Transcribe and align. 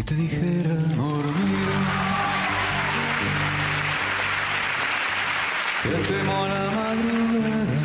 Si 0.00 0.06
te 0.06 0.14
dijera, 0.14 0.74
mío, 0.96 1.72
que 5.82 5.88
temo 6.08 6.46
la 6.48 6.64
madrugada, 6.78 7.82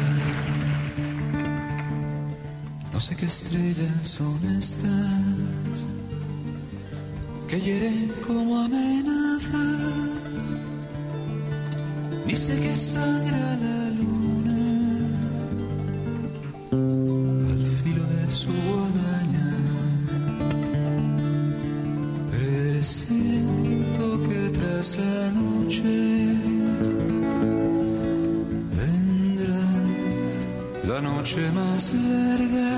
no 2.94 3.00
sé 3.02 3.18
qué 3.18 3.26
estrellas 3.26 4.08
son 4.08 4.40
estas 4.58 5.88
que 7.50 7.60
hieren 7.60 8.14
como 8.26 8.62
amenazas, 8.62 9.52
ni 12.26 12.36
sé 12.38 12.58
qué 12.62 12.76
sangra 12.78 13.58
la 13.58 13.85
noche 31.26 31.52
más 31.54 31.92
larga. 31.92 32.75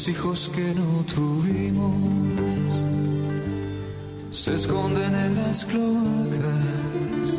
Los 0.00 0.08
hijos 0.08 0.50
que 0.56 0.74
no 0.74 1.04
tuvimos 1.14 1.94
se 4.30 4.54
esconden 4.54 5.14
en 5.14 5.34
las 5.34 5.66
cloacas, 5.66 7.36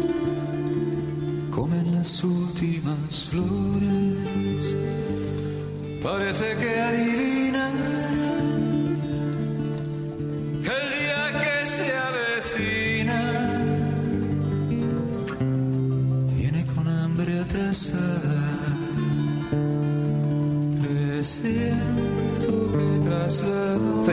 comen 1.49 1.95
las 1.95 2.23
últimas 2.23 3.29
flores. 3.31 4.77
Parece 6.03 6.50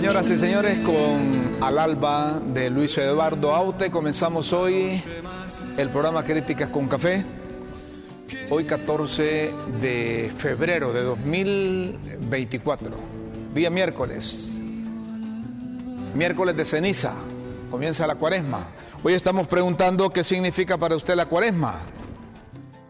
Señoras 0.08 0.30
y 0.30 0.38
señores, 0.38 0.78
con 0.86 1.62
Al 1.62 1.78
Alba 1.78 2.40
de 2.42 2.70
Luis 2.70 2.96
Eduardo 2.96 3.54
Aute 3.54 3.90
comenzamos 3.90 4.54
hoy 4.54 5.02
el 5.76 5.90
programa 5.90 6.24
Críticas 6.24 6.70
con 6.70 6.88
Café. 6.88 7.22
Hoy 8.48 8.64
14 8.64 9.52
de 9.82 10.32
febrero 10.38 10.94
de 10.94 11.02
2024, 11.02 12.90
día 13.54 13.68
miércoles, 13.68 14.58
miércoles 16.14 16.56
de 16.56 16.64
ceniza, 16.64 17.12
comienza 17.70 18.06
la 18.06 18.14
cuaresma. 18.14 18.66
Hoy 19.02 19.12
estamos 19.12 19.46
preguntando 19.46 20.08
qué 20.08 20.24
significa 20.24 20.78
para 20.78 20.96
usted 20.96 21.16
la 21.16 21.26
cuaresma. 21.26 21.80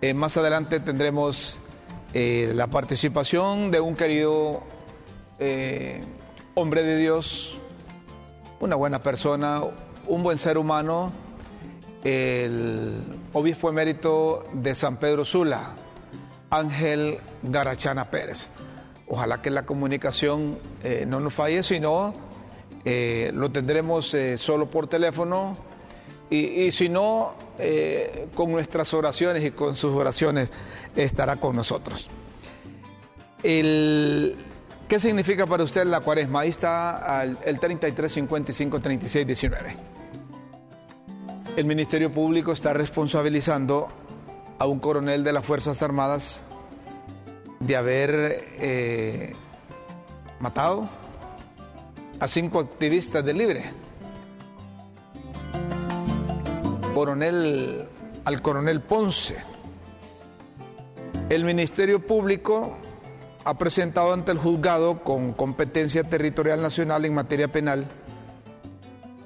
Eh, 0.01 0.15
más 0.15 0.37
adelante 0.37 0.79
tendremos 0.79 1.59
eh, 2.15 2.53
la 2.55 2.69
participación 2.69 3.73
de 3.73 3.81
un 3.81 3.97
querido 3.97 4.63
eh, 5.41 6.01
hombre 6.59 6.83
de 6.83 6.97
Dios, 6.97 7.57
una 8.59 8.75
buena 8.75 9.01
persona, 9.01 9.63
un 10.09 10.23
buen 10.25 10.39
ser 10.39 10.59
humano, 10.59 11.13
el 12.03 13.01
obispo 13.33 13.69
emérito 13.69 14.45
de 14.53 14.75
San 14.75 14.97
Pedro 14.97 15.25
Sula, 15.25 15.77
Ángel 16.51 17.19
Garachana 17.45 18.11
Pérez. 18.11 18.49
Ojalá 19.07 19.41
que 19.41 19.51
la 19.51 19.65
comunicación 19.65 20.59
eh, 20.83 21.05
no 21.07 21.21
nos 21.21 21.33
falle, 21.33 21.63
sino 21.63 22.13
eh, 22.85 23.31
lo 23.33 23.53
tendremos 23.53 24.13
eh, 24.15 24.37
solo 24.37 24.67
por 24.67 24.89
teléfono 24.89 25.57
y, 26.29 26.39
y 26.39 26.73
si 26.73 26.89
no, 26.89 27.35
con 28.35 28.51
nuestras 28.51 28.93
oraciones 28.95 29.45
y 29.45 29.53
con 29.53 29.77
sus 29.77 29.95
oraciones 29.95 30.53
estará 30.97 31.37
con 31.37 31.55
nosotros. 31.55 32.09
El, 33.45 34.37
¿Qué 34.89 34.99
significa 34.99 35.47
para 35.47 35.65
usted 35.65 35.85
la 35.85 36.01
cuaresma? 36.01 36.41
Ahí 36.41 36.49
está 36.49 37.23
el 37.45 37.61
33 37.61 38.11
55 38.11 38.81
36 38.81 39.27
19. 39.27 39.77
El 41.59 41.67
Ministerio 41.67 42.11
Público 42.11 42.53
está 42.53 42.73
responsabilizando 42.73 43.89
a 44.59 44.67
un 44.67 44.79
coronel 44.79 45.23
de 45.23 45.33
las 45.35 45.45
Fuerzas 45.45 45.83
Armadas 45.83 46.41
de 47.61 47.77
haber 47.77 48.45
eh, 48.61 49.35
matado 50.41 50.89
a 52.19 52.27
cinco 52.27 52.59
activistas 52.59 53.23
de 53.23 53.35
Libre. 53.35 53.65
Coronel, 56.95 57.87
al 58.25 58.41
coronel 58.41 58.81
Ponce. 58.81 59.37
El 61.29 61.45
Ministerio 61.45 62.05
Público 62.07 62.79
ha 63.49 63.55
presentado 63.55 64.13
ante 64.13 64.31
el 64.31 64.37
juzgado 64.37 65.03
con 65.03 65.33
competencia 65.33 66.05
territorial 66.05 66.61
nacional 66.61 67.07
en 67.07 67.15
materia 67.15 67.49
penal 67.49 67.87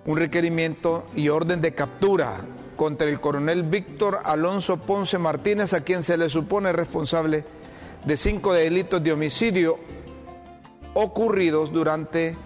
un 0.07 0.17
requerimiento 0.17 1.03
y 1.17 1.29
orden 1.29 1.61
de 1.61 1.75
captura 1.75 2.37
contra 2.77 3.09
el 3.09 3.21
coronel 3.21 3.65
Víctor 3.65 4.21
Alonso 4.23 4.77
Ponce 4.77 5.19
Martínez, 5.19 5.73
a 5.75 5.81
quien 5.81 6.05
se 6.05 6.17
le 6.17 6.31
supone 6.31 6.73
responsable 6.73 7.45
de 8.05 8.17
cinco 8.17 8.53
delitos 8.53 9.03
de 9.03 9.11
homicidio 9.11 9.81
ocurridos 10.95 11.73
durante 11.73 12.37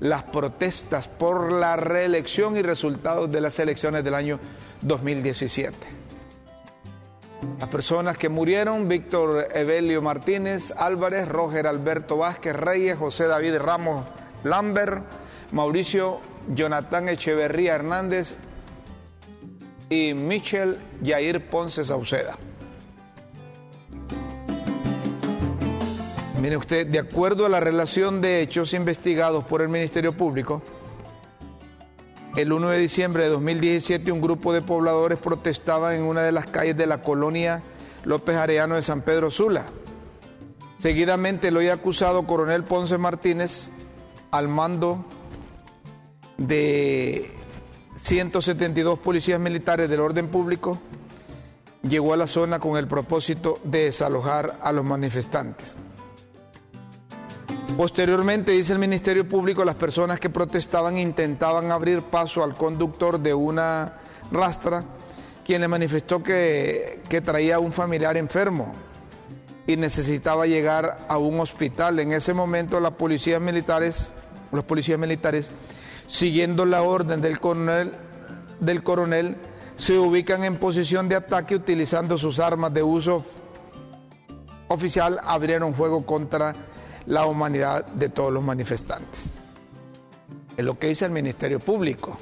las 0.00 0.24
protestas 0.24 1.08
por 1.08 1.50
la 1.50 1.76
reelección 1.76 2.54
y 2.54 2.60
resultados 2.60 3.30
de 3.30 3.40
las 3.40 3.58
elecciones 3.58 4.04
del 4.04 4.14
año 4.14 4.38
2017. 4.82 6.03
Las 7.60 7.68
personas 7.68 8.18
que 8.18 8.28
murieron, 8.28 8.88
Víctor 8.88 9.48
Evelio 9.54 10.02
Martínez 10.02 10.72
Álvarez, 10.76 11.28
Roger 11.28 11.66
Alberto 11.66 12.18
Vázquez 12.18 12.54
Reyes, 12.54 12.98
José 12.98 13.26
David 13.26 13.56
Ramos 13.58 14.04
Lambert, 14.42 15.04
Mauricio 15.52 16.20
Jonathan 16.54 17.08
Echeverría 17.08 17.74
Hernández 17.74 18.36
y 19.88 20.14
Michel 20.14 20.78
Yair 21.02 21.48
Ponce 21.48 21.84
Sauceda. 21.84 22.36
Mire 26.40 26.58
usted, 26.58 26.86
de 26.86 26.98
acuerdo 26.98 27.46
a 27.46 27.48
la 27.48 27.60
relación 27.60 28.20
de 28.20 28.42
hechos 28.42 28.74
investigados 28.74 29.44
por 29.44 29.62
el 29.62 29.68
Ministerio 29.68 30.12
Público, 30.12 30.62
el 32.36 32.52
1 32.52 32.70
de 32.70 32.78
diciembre 32.78 33.24
de 33.24 33.30
2017 33.30 34.10
un 34.10 34.20
grupo 34.20 34.52
de 34.52 34.60
pobladores 34.60 35.18
protestaba 35.18 35.94
en 35.94 36.02
una 36.02 36.22
de 36.22 36.32
las 36.32 36.46
calles 36.46 36.76
de 36.76 36.86
la 36.86 37.00
colonia 37.00 37.62
López 38.04 38.36
Arellano 38.36 38.74
de 38.74 38.82
San 38.82 39.02
Pedro 39.02 39.30
Sula. 39.30 39.66
Seguidamente 40.78 41.48
el 41.48 41.56
hoy 41.56 41.68
acusado 41.68 42.26
coronel 42.26 42.64
Ponce 42.64 42.98
Martínez, 42.98 43.70
al 44.32 44.48
mando 44.48 45.04
de 46.36 47.30
172 47.96 48.98
policías 48.98 49.38
militares 49.38 49.88
del 49.88 50.00
orden 50.00 50.28
público, 50.28 50.78
llegó 51.82 52.12
a 52.12 52.16
la 52.16 52.26
zona 52.26 52.58
con 52.58 52.76
el 52.76 52.88
propósito 52.88 53.60
de 53.62 53.84
desalojar 53.84 54.58
a 54.60 54.72
los 54.72 54.84
manifestantes. 54.84 55.76
Posteriormente, 57.76 58.52
dice 58.52 58.72
el 58.72 58.78
Ministerio 58.78 59.28
Público, 59.28 59.64
las 59.64 59.74
personas 59.74 60.20
que 60.20 60.30
protestaban 60.30 60.96
intentaban 60.96 61.72
abrir 61.72 62.02
paso 62.02 62.44
al 62.44 62.54
conductor 62.54 63.18
de 63.18 63.34
una 63.34 63.94
rastra, 64.30 64.84
quien 65.44 65.60
le 65.60 65.66
manifestó 65.66 66.22
que, 66.22 67.00
que 67.08 67.20
traía 67.20 67.56
a 67.56 67.58
un 67.58 67.72
familiar 67.72 68.16
enfermo 68.16 68.72
y 69.66 69.76
necesitaba 69.76 70.46
llegar 70.46 71.06
a 71.08 71.18
un 71.18 71.40
hospital. 71.40 71.98
En 71.98 72.12
ese 72.12 72.32
momento, 72.32 72.78
las 72.78 72.92
policías 72.92 73.40
militares, 73.40 74.12
los 74.52 74.62
policías 74.64 74.98
militares, 74.98 75.52
siguiendo 76.06 76.66
la 76.66 76.82
orden 76.82 77.20
del 77.20 77.40
coronel, 77.40 77.92
del 78.60 78.84
coronel, 78.84 79.36
se 79.74 79.98
ubican 79.98 80.44
en 80.44 80.58
posición 80.58 81.08
de 81.08 81.16
ataque 81.16 81.56
utilizando 81.56 82.18
sus 82.18 82.38
armas 82.38 82.72
de 82.72 82.84
uso 82.84 83.24
oficial, 84.68 85.18
abrieron 85.24 85.74
fuego 85.74 86.06
contra 86.06 86.54
la 87.06 87.26
humanidad 87.26 87.86
de 87.86 88.08
todos 88.08 88.32
los 88.32 88.42
manifestantes. 88.42 89.30
Es 90.56 90.64
lo 90.64 90.78
que 90.78 90.88
dice 90.88 91.04
el 91.04 91.10
Ministerio 91.10 91.60
Público. 91.60 92.16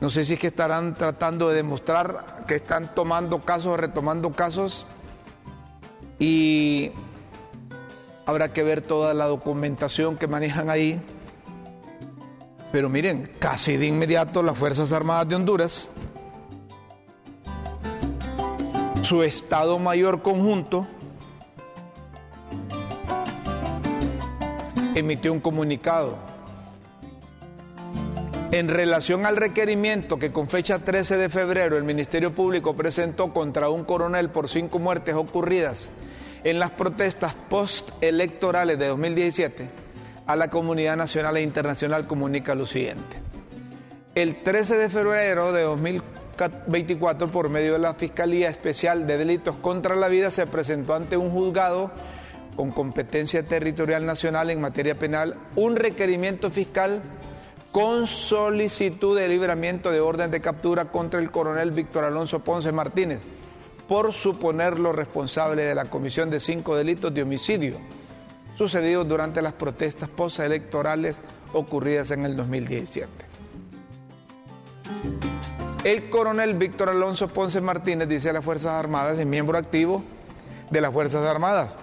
No 0.00 0.10
sé 0.10 0.24
si 0.24 0.34
es 0.34 0.38
que 0.38 0.48
estarán 0.48 0.94
tratando 0.94 1.48
de 1.48 1.56
demostrar 1.56 2.44
que 2.46 2.56
están 2.56 2.94
tomando 2.94 3.40
casos 3.40 3.80
retomando 3.80 4.30
casos 4.32 4.86
y 6.18 6.92
habrá 8.26 8.52
que 8.52 8.62
ver 8.62 8.82
toda 8.82 9.14
la 9.14 9.26
documentación 9.26 10.16
que 10.16 10.26
manejan 10.26 10.70
ahí. 10.70 11.00
Pero 12.72 12.88
miren, 12.88 13.32
casi 13.38 13.76
de 13.76 13.86
inmediato 13.86 14.42
las 14.42 14.58
Fuerzas 14.58 14.92
Armadas 14.92 15.28
de 15.28 15.34
Honduras, 15.36 15.90
su 19.02 19.22
Estado 19.22 19.78
Mayor 19.78 20.20
Conjunto, 20.20 20.86
emitió 24.96 25.30
un 25.30 25.40
comunicado 25.40 26.16
en 28.50 28.68
relación 28.68 29.26
al 29.26 29.36
requerimiento 29.36 30.18
que 30.18 30.32
con 30.32 30.48
fecha 30.48 30.78
13 30.78 31.18
de 31.18 31.28
febrero 31.28 31.76
el 31.76 31.84
Ministerio 31.84 32.34
Público 32.34 32.74
presentó 32.74 33.34
contra 33.34 33.68
un 33.68 33.84
coronel 33.84 34.30
por 34.30 34.48
cinco 34.48 34.78
muertes 34.78 35.14
ocurridas 35.14 35.90
en 36.44 36.58
las 36.58 36.70
protestas 36.70 37.34
postelectorales 37.50 38.78
de 38.78 38.86
2017, 38.86 39.68
a 40.26 40.34
la 40.34 40.48
comunidad 40.48 40.96
nacional 40.96 41.36
e 41.36 41.42
internacional 41.42 42.06
comunica 42.06 42.54
lo 42.54 42.64
siguiente. 42.64 43.18
El 44.14 44.42
13 44.42 44.78
de 44.78 44.88
febrero 44.88 45.52
de 45.52 45.62
2024, 45.64 47.30
por 47.30 47.50
medio 47.50 47.74
de 47.74 47.80
la 47.80 47.92
Fiscalía 47.94 48.48
Especial 48.48 49.06
de 49.06 49.18
Delitos 49.18 49.56
contra 49.56 49.94
la 49.94 50.08
Vida, 50.08 50.30
se 50.30 50.46
presentó 50.46 50.94
ante 50.94 51.18
un 51.18 51.30
juzgado 51.30 51.90
con 52.56 52.72
competencia 52.72 53.44
territorial 53.44 54.04
nacional 54.06 54.50
en 54.50 54.60
materia 54.60 54.98
penal 54.98 55.36
un 55.54 55.76
requerimiento 55.76 56.50
fiscal 56.50 57.02
con 57.70 58.06
solicitud 58.06 59.16
de 59.16 59.28
libramiento 59.28 59.90
de 59.92 60.00
orden 60.00 60.30
de 60.30 60.40
captura 60.40 60.86
contra 60.86 61.20
el 61.20 61.30
coronel 61.30 61.70
Víctor 61.70 62.04
Alonso 62.04 62.40
Ponce 62.40 62.72
Martínez 62.72 63.20
por 63.86 64.12
suponerlo 64.12 64.92
responsable 64.92 65.62
de 65.62 65.74
la 65.74 65.84
comisión 65.84 66.30
de 66.30 66.40
cinco 66.40 66.74
delitos 66.74 67.12
de 67.14 67.22
homicidio 67.22 67.76
sucedidos 68.56 69.06
durante 69.06 69.42
las 69.42 69.52
protestas 69.52 70.08
postelectorales 70.08 71.20
ocurridas 71.52 72.10
en 72.10 72.24
el 72.24 72.34
2017. 72.34 73.06
El 75.84 76.10
coronel 76.10 76.54
Víctor 76.54 76.88
Alonso 76.88 77.28
Ponce 77.28 77.60
Martínez, 77.60 78.08
dice 78.08 78.30
a 78.30 78.32
las 78.32 78.44
Fuerzas 78.44 78.72
Armadas, 78.72 79.18
es 79.18 79.26
miembro 79.26 79.56
activo 79.56 80.02
de 80.70 80.80
las 80.80 80.92
Fuerzas 80.92 81.24
Armadas. 81.24 81.76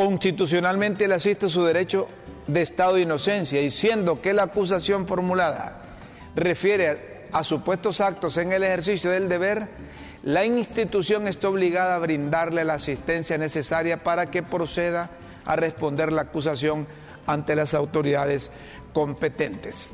Constitucionalmente 0.00 1.06
le 1.06 1.16
asiste 1.16 1.50
su 1.50 1.62
derecho 1.62 2.08
de 2.46 2.62
estado 2.62 2.94
de 2.94 3.02
inocencia 3.02 3.60
y 3.60 3.70
siendo 3.70 4.22
que 4.22 4.32
la 4.32 4.44
acusación 4.44 5.06
formulada 5.06 5.76
refiere 6.34 7.26
a 7.32 7.44
supuestos 7.44 8.00
actos 8.00 8.38
en 8.38 8.50
el 8.50 8.64
ejercicio 8.64 9.10
del 9.10 9.28
deber, 9.28 9.68
la 10.22 10.46
institución 10.46 11.28
está 11.28 11.50
obligada 11.50 11.96
a 11.96 11.98
brindarle 11.98 12.64
la 12.64 12.74
asistencia 12.74 13.36
necesaria 13.36 14.02
para 14.02 14.30
que 14.30 14.42
proceda 14.42 15.10
a 15.44 15.56
responder 15.56 16.14
la 16.14 16.22
acusación 16.22 16.86
ante 17.26 17.54
las 17.54 17.74
autoridades 17.74 18.50
competentes. 18.94 19.92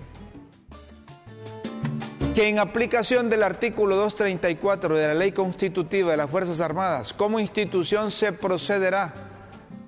Que 2.36 2.48
en 2.48 2.60
aplicación 2.60 3.28
del 3.28 3.42
artículo 3.42 3.96
234 3.96 4.96
de 4.96 5.06
la 5.08 5.14
Ley 5.14 5.32
Constitutiva 5.32 6.12
de 6.12 6.16
las 6.16 6.30
Fuerzas 6.30 6.60
Armadas, 6.60 7.12
como 7.12 7.40
institución 7.40 8.12
se 8.12 8.30
procederá 8.30 9.25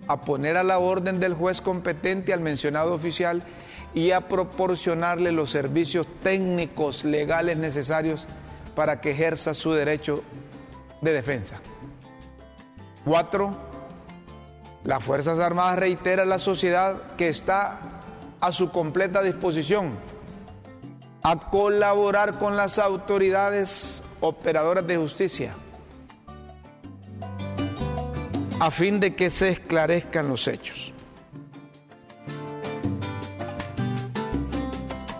a 0.08 0.22
poner 0.22 0.56
a 0.56 0.64
la 0.64 0.78
orden 0.78 1.20
del 1.20 1.34
juez 1.34 1.60
competente 1.60 2.32
al 2.32 2.40
mencionado 2.40 2.94
oficial 2.94 3.42
y 3.94 4.10
a 4.10 4.26
proporcionarle 4.28 5.32
los 5.32 5.50
servicios 5.50 6.06
técnicos 6.22 7.04
legales 7.04 7.58
necesarios 7.58 8.26
para 8.74 9.00
que 9.00 9.12
ejerza 9.12 9.54
su 9.54 9.72
derecho 9.72 10.22
de 11.00 11.12
defensa. 11.12 11.56
Cuatro, 13.04 13.56
las 14.84 15.04
Fuerzas 15.04 15.38
Armadas 15.38 15.78
reitera 15.78 16.22
a 16.22 16.26
la 16.26 16.38
sociedad 16.38 17.14
que 17.16 17.28
está 17.28 17.78
a 18.40 18.52
su 18.52 18.70
completa 18.70 19.22
disposición 19.22 19.92
a 21.22 21.50
colaborar 21.50 22.38
con 22.38 22.56
las 22.56 22.78
autoridades 22.78 24.02
operadoras 24.20 24.86
de 24.86 24.96
justicia 24.96 25.54
a 28.60 28.70
fin 28.72 28.98
de 28.98 29.14
que 29.14 29.30
se 29.30 29.50
esclarezcan 29.50 30.28
los 30.28 30.48
hechos. 30.48 30.92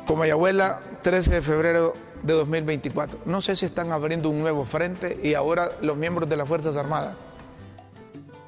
Como 0.07 0.25
abuela, 0.25 0.81
13 1.03 1.31
de 1.31 1.41
febrero 1.41 1.95
de 2.23 2.33
2024. 2.33 3.21
No 3.27 3.41
sé 3.41 3.55
si 3.55 3.67
están 3.67 3.93
abriendo 3.93 4.29
un 4.31 4.41
nuevo 4.41 4.65
frente 4.65 5.19
y 5.23 5.35
ahora 5.35 5.71
los 5.81 5.97
miembros 5.97 6.29
de 6.29 6.37
las 6.37 6.49
Fuerzas 6.49 6.77
Armadas. 6.77 7.15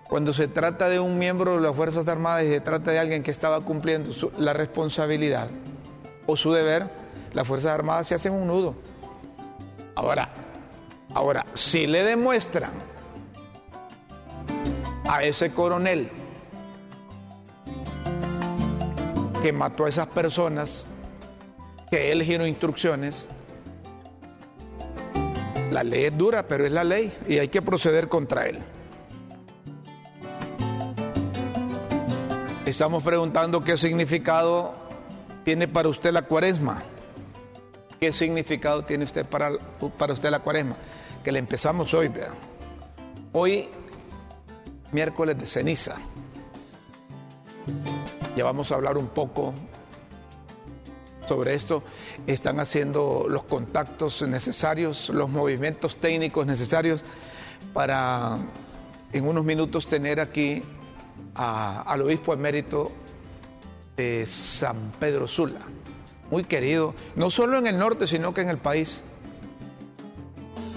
Cuando 0.09 0.33
se 0.33 0.49
trata 0.49 0.89
de 0.89 0.99
un 0.99 1.19
miembro 1.19 1.55
de 1.55 1.61
las 1.61 1.77
Fuerzas 1.77 2.09
Armadas 2.09 2.45
y 2.45 2.49
se 2.49 2.61
trata 2.61 2.91
de 2.91 2.99
alguien 2.99 3.23
que 3.23 3.31
estaba 3.31 3.61
cumpliendo 3.61 4.11
la 4.39 4.53
responsabilidad 4.53 5.49
o 6.27 6.37
su 6.37 6.53
deber, 6.53 6.89
las 7.33 7.47
Fuerzas 7.47 7.73
Armadas 7.73 8.09
se 8.09 8.17
hacen 8.17 8.33
un 8.33 8.49
nudo. 8.49 8.75
Ahora, 9.95 10.31
ahora, 11.15 11.47
si 11.55 11.87
le 11.87 12.03
demuestran 12.03 12.73
a 15.11 15.25
ese 15.25 15.51
coronel 15.51 16.09
que 19.43 19.53
mató 19.53 19.87
a 19.87 19.89
esas 19.89 20.07
personas, 20.07 20.87
que 21.91 22.13
él 22.13 22.23
giró 22.23 22.47
instrucciones, 22.47 23.29
la 25.73 25.83
ley 25.83 26.05
es 26.05 26.17
dura, 26.17 26.47
pero 26.47 26.65
es 26.65 26.71
la 26.71 26.85
ley 26.85 27.13
y 27.29 27.39
hay 27.39 27.49
que 27.49 27.61
proceder 27.61 28.09
contra 28.09 28.47
él. 28.47 28.61
Estamos 32.65 33.03
preguntando 33.03 33.65
qué 33.65 33.77
significado 33.77 34.75
tiene 35.45 35.67
para 35.67 35.89
usted 35.89 36.13
la 36.13 36.23
cuaresma. 36.23 36.85
¿Qué 37.99 38.13
significado 38.13 38.85
tiene 38.85 39.03
usted 39.03 39.27
para, 39.27 39.51
para 39.99 40.13
usted 40.13 40.31
la 40.31 40.39
cuaresma? 40.39 40.77
Que 41.25 41.33
le 41.33 41.41
empezamos 41.41 41.93
hoy, 41.95 42.07
vean. 42.07 42.33
Hoy, 43.33 43.69
miércoles 44.93 45.39
de 45.39 45.47
ceniza. 45.47 45.97
Ya 48.37 48.45
vamos 48.45 48.73
a 48.73 48.77
hablar 48.77 48.97
un 48.97 49.09
poco 49.09 49.53
sobre 51.27 51.55
esto, 51.55 51.83
están 52.27 52.59
haciendo 52.59 53.27
los 53.29 53.45
contactos 53.45 54.23
necesarios, 54.23 55.11
los 55.11 55.29
movimientos 55.29 55.97
técnicos 55.97 56.45
necesarios 56.45 57.05
para 57.73 58.37
en 59.13 59.29
unos 59.29 59.45
minutos 59.45 59.87
tener 59.87 60.21
aquí 60.21 60.63
al 61.35 62.03
obispo 62.03 62.33
emérito 62.33 62.91
de 63.97 64.27
San 64.27 64.91
Pedro 64.99 65.29
Sula, 65.29 65.61
muy 66.31 66.45
querido, 66.45 66.95
no 67.15 67.31
solo 67.31 67.59
en 67.59 67.67
el 67.67 67.79
norte, 67.79 68.07
sino 68.07 68.35
que 68.35 68.41
en 68.41 68.49
el 68.49 68.59
país, 68.59 69.05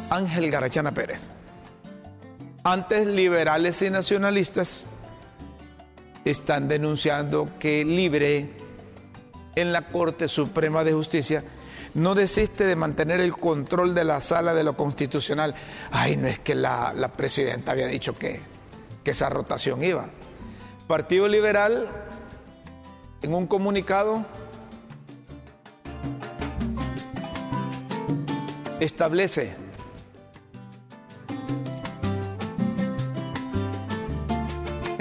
Ángel 0.10 0.52
Garachana 0.52 0.92
Pérez. 0.92 1.30
Antes 2.66 3.06
liberales 3.08 3.82
y 3.82 3.90
nacionalistas 3.90 4.86
están 6.24 6.70
denunciando 6.70 7.50
que 7.60 7.84
Libre 7.84 8.52
en 9.56 9.74
la 9.74 9.88
Corte 9.88 10.30
Suprema 10.30 10.86
de 10.86 10.94
Justicia 10.94 11.44
no 11.94 12.16
desiste 12.16 12.66
de 12.66 12.78
mantener 12.78 13.20
el 13.20 13.34
control 13.34 13.94
de 13.94 14.06
la 14.06 14.22
sala 14.22 14.54
de 14.54 14.64
lo 14.64 14.78
constitucional. 14.78 15.54
Ay, 15.92 16.16
no 16.16 16.28
es 16.28 16.40
que 16.40 16.56
la, 16.56 17.12
presidenta 17.18 17.74
había 17.74 17.88
dicho 17.88 18.14
que, 18.14 18.40
que 19.04 19.12
esa 19.12 19.28
rotación 19.28 19.84
iba. 19.84 20.06
Partido 20.88 21.28
Liberal, 21.28 21.90
en 23.22 23.34
un 23.34 23.46
comunicado, 23.46 24.26
establece 28.80 29.63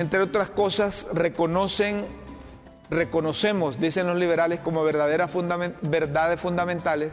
entre 0.03 0.21
otras 0.21 0.51
cosas, 0.51 1.07
reconocen 1.15 2.05
reconocemos, 2.93 3.81
dicen 3.81 4.07
los 4.07 4.19
liberales, 4.19 4.61
como 4.61 4.85
verdaderas 4.85 5.31
verdades 5.81 6.41
fundamentales, 6.41 7.13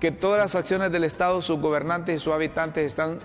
que 0.00 0.10
todas 0.10 0.38
las 0.38 0.54
acciones 0.54 0.90
del 0.90 1.04
Estado, 1.04 1.40
sus 1.42 1.60
gobernantes 1.60 2.16
y 2.16 2.18
sus 2.18 2.32
habitantes 2.32 2.86
están 2.86 3.20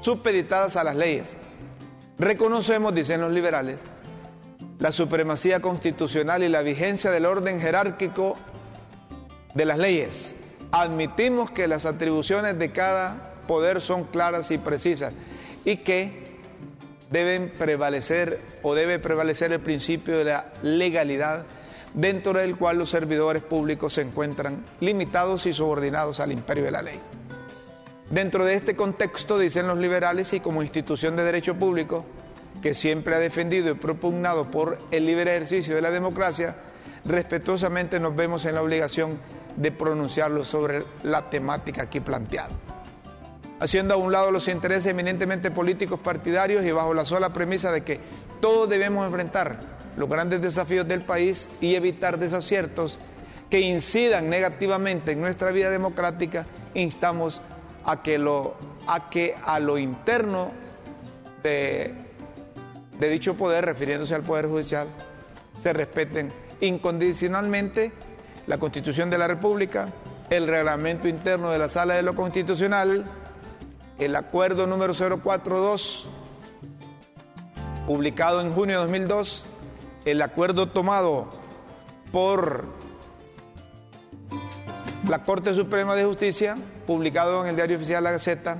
supeditadas 0.00 0.76
a 0.76 0.84
las 0.84 0.96
leyes. 0.96 1.34
Reconocemos, 2.18 2.94
dicen 2.94 3.22
los 3.22 3.32
liberales, 3.32 3.78
la 4.78 4.92
supremacía 4.92 5.60
constitucional 5.60 6.42
y 6.42 6.48
la 6.48 6.60
vigencia 6.60 7.10
del 7.10 7.24
orden 7.24 7.58
jerárquico 7.58 8.34
de 9.54 9.64
las 9.64 9.78
leyes. 9.78 10.34
Admitimos 10.72 11.50
que 11.50 11.68
las 11.68 11.86
atribuciones 11.86 12.58
de 12.58 12.70
cada 12.70 13.32
poder 13.46 13.80
son 13.80 14.04
claras 14.04 14.50
y 14.50 14.58
precisas 14.58 15.14
y 15.64 15.78
que 15.78 16.23
deben 17.14 17.48
prevalecer 17.48 18.40
o 18.62 18.74
debe 18.74 18.98
prevalecer 18.98 19.52
el 19.52 19.60
principio 19.60 20.18
de 20.18 20.24
la 20.24 20.52
legalidad 20.62 21.44
dentro 21.94 22.40
del 22.40 22.56
cual 22.56 22.78
los 22.78 22.90
servidores 22.90 23.40
públicos 23.40 23.92
se 23.92 24.02
encuentran 24.02 24.64
limitados 24.80 25.46
y 25.46 25.52
subordinados 25.52 26.18
al 26.18 26.32
imperio 26.32 26.64
de 26.64 26.70
la 26.72 26.82
ley. 26.82 27.00
Dentro 28.10 28.44
de 28.44 28.54
este 28.54 28.74
contexto, 28.74 29.38
dicen 29.38 29.68
los 29.68 29.78
liberales, 29.78 30.32
y 30.32 30.40
como 30.40 30.62
institución 30.62 31.14
de 31.14 31.22
derecho 31.22 31.54
público, 31.54 32.04
que 32.60 32.74
siempre 32.74 33.14
ha 33.14 33.18
defendido 33.20 33.70
y 33.70 33.74
propugnado 33.74 34.50
por 34.50 34.78
el 34.90 35.06
libre 35.06 35.30
ejercicio 35.36 35.76
de 35.76 35.82
la 35.82 35.92
democracia, 35.92 36.56
respetuosamente 37.04 38.00
nos 38.00 38.16
vemos 38.16 38.44
en 38.44 38.56
la 38.56 38.62
obligación 38.62 39.20
de 39.54 39.70
pronunciarlo 39.70 40.42
sobre 40.42 40.82
la 41.04 41.30
temática 41.30 41.82
aquí 41.82 42.00
planteada. 42.00 42.73
Haciendo 43.64 43.94
a 43.94 43.96
un 43.96 44.12
lado 44.12 44.30
los 44.30 44.46
intereses 44.48 44.84
eminentemente 44.84 45.50
políticos 45.50 45.98
partidarios 45.98 46.66
y 46.66 46.70
bajo 46.70 46.92
la 46.92 47.06
sola 47.06 47.30
premisa 47.30 47.72
de 47.72 47.80
que 47.80 47.98
todos 48.42 48.68
debemos 48.68 49.06
enfrentar 49.06 49.58
los 49.96 50.06
grandes 50.06 50.42
desafíos 50.42 50.86
del 50.86 51.00
país 51.00 51.48
y 51.62 51.74
evitar 51.74 52.18
desaciertos 52.18 52.98
que 53.48 53.60
incidan 53.60 54.28
negativamente 54.28 55.12
en 55.12 55.22
nuestra 55.22 55.50
vida 55.50 55.70
democrática, 55.70 56.44
instamos 56.74 57.40
a 57.86 58.02
que, 58.02 58.18
lo, 58.18 58.54
a, 58.86 59.08
que 59.08 59.34
a 59.42 59.58
lo 59.60 59.78
interno 59.78 60.50
de, 61.42 61.94
de 63.00 63.08
dicho 63.08 63.32
poder, 63.32 63.64
refiriéndose 63.64 64.14
al 64.14 64.24
Poder 64.24 64.46
Judicial, 64.46 64.88
se 65.58 65.72
respeten 65.72 66.28
incondicionalmente 66.60 67.92
la 68.46 68.58
Constitución 68.58 69.08
de 69.08 69.16
la 69.16 69.26
República, 69.26 69.88
el 70.28 70.48
reglamento 70.48 71.08
interno 71.08 71.50
de 71.50 71.58
la 71.58 71.70
Sala 71.70 71.94
de 71.94 72.02
lo 72.02 72.12
Constitucional, 72.12 73.06
el 73.98 74.16
acuerdo 74.16 74.66
número 74.66 74.92
042, 74.94 76.06
publicado 77.86 78.40
en 78.40 78.52
junio 78.52 78.76
de 78.76 78.82
2002, 78.82 79.44
el 80.04 80.22
acuerdo 80.22 80.68
tomado 80.68 81.28
por 82.12 82.64
la 85.08 85.22
Corte 85.22 85.54
Suprema 85.54 85.94
de 85.94 86.04
Justicia, 86.04 86.56
publicado 86.86 87.42
en 87.42 87.50
el 87.50 87.56
Diario 87.56 87.76
Oficial 87.76 88.02
La 88.02 88.12
Gaceta 88.12 88.58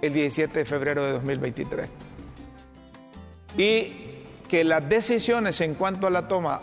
el 0.00 0.12
17 0.12 0.58
de 0.58 0.64
febrero 0.64 1.04
de 1.04 1.12
2023. 1.12 1.90
Y 3.58 4.24
que 4.48 4.64
las 4.64 4.88
decisiones 4.88 5.60
en 5.60 5.74
cuanto 5.74 6.06
a 6.06 6.10
la 6.10 6.26
toma 6.26 6.62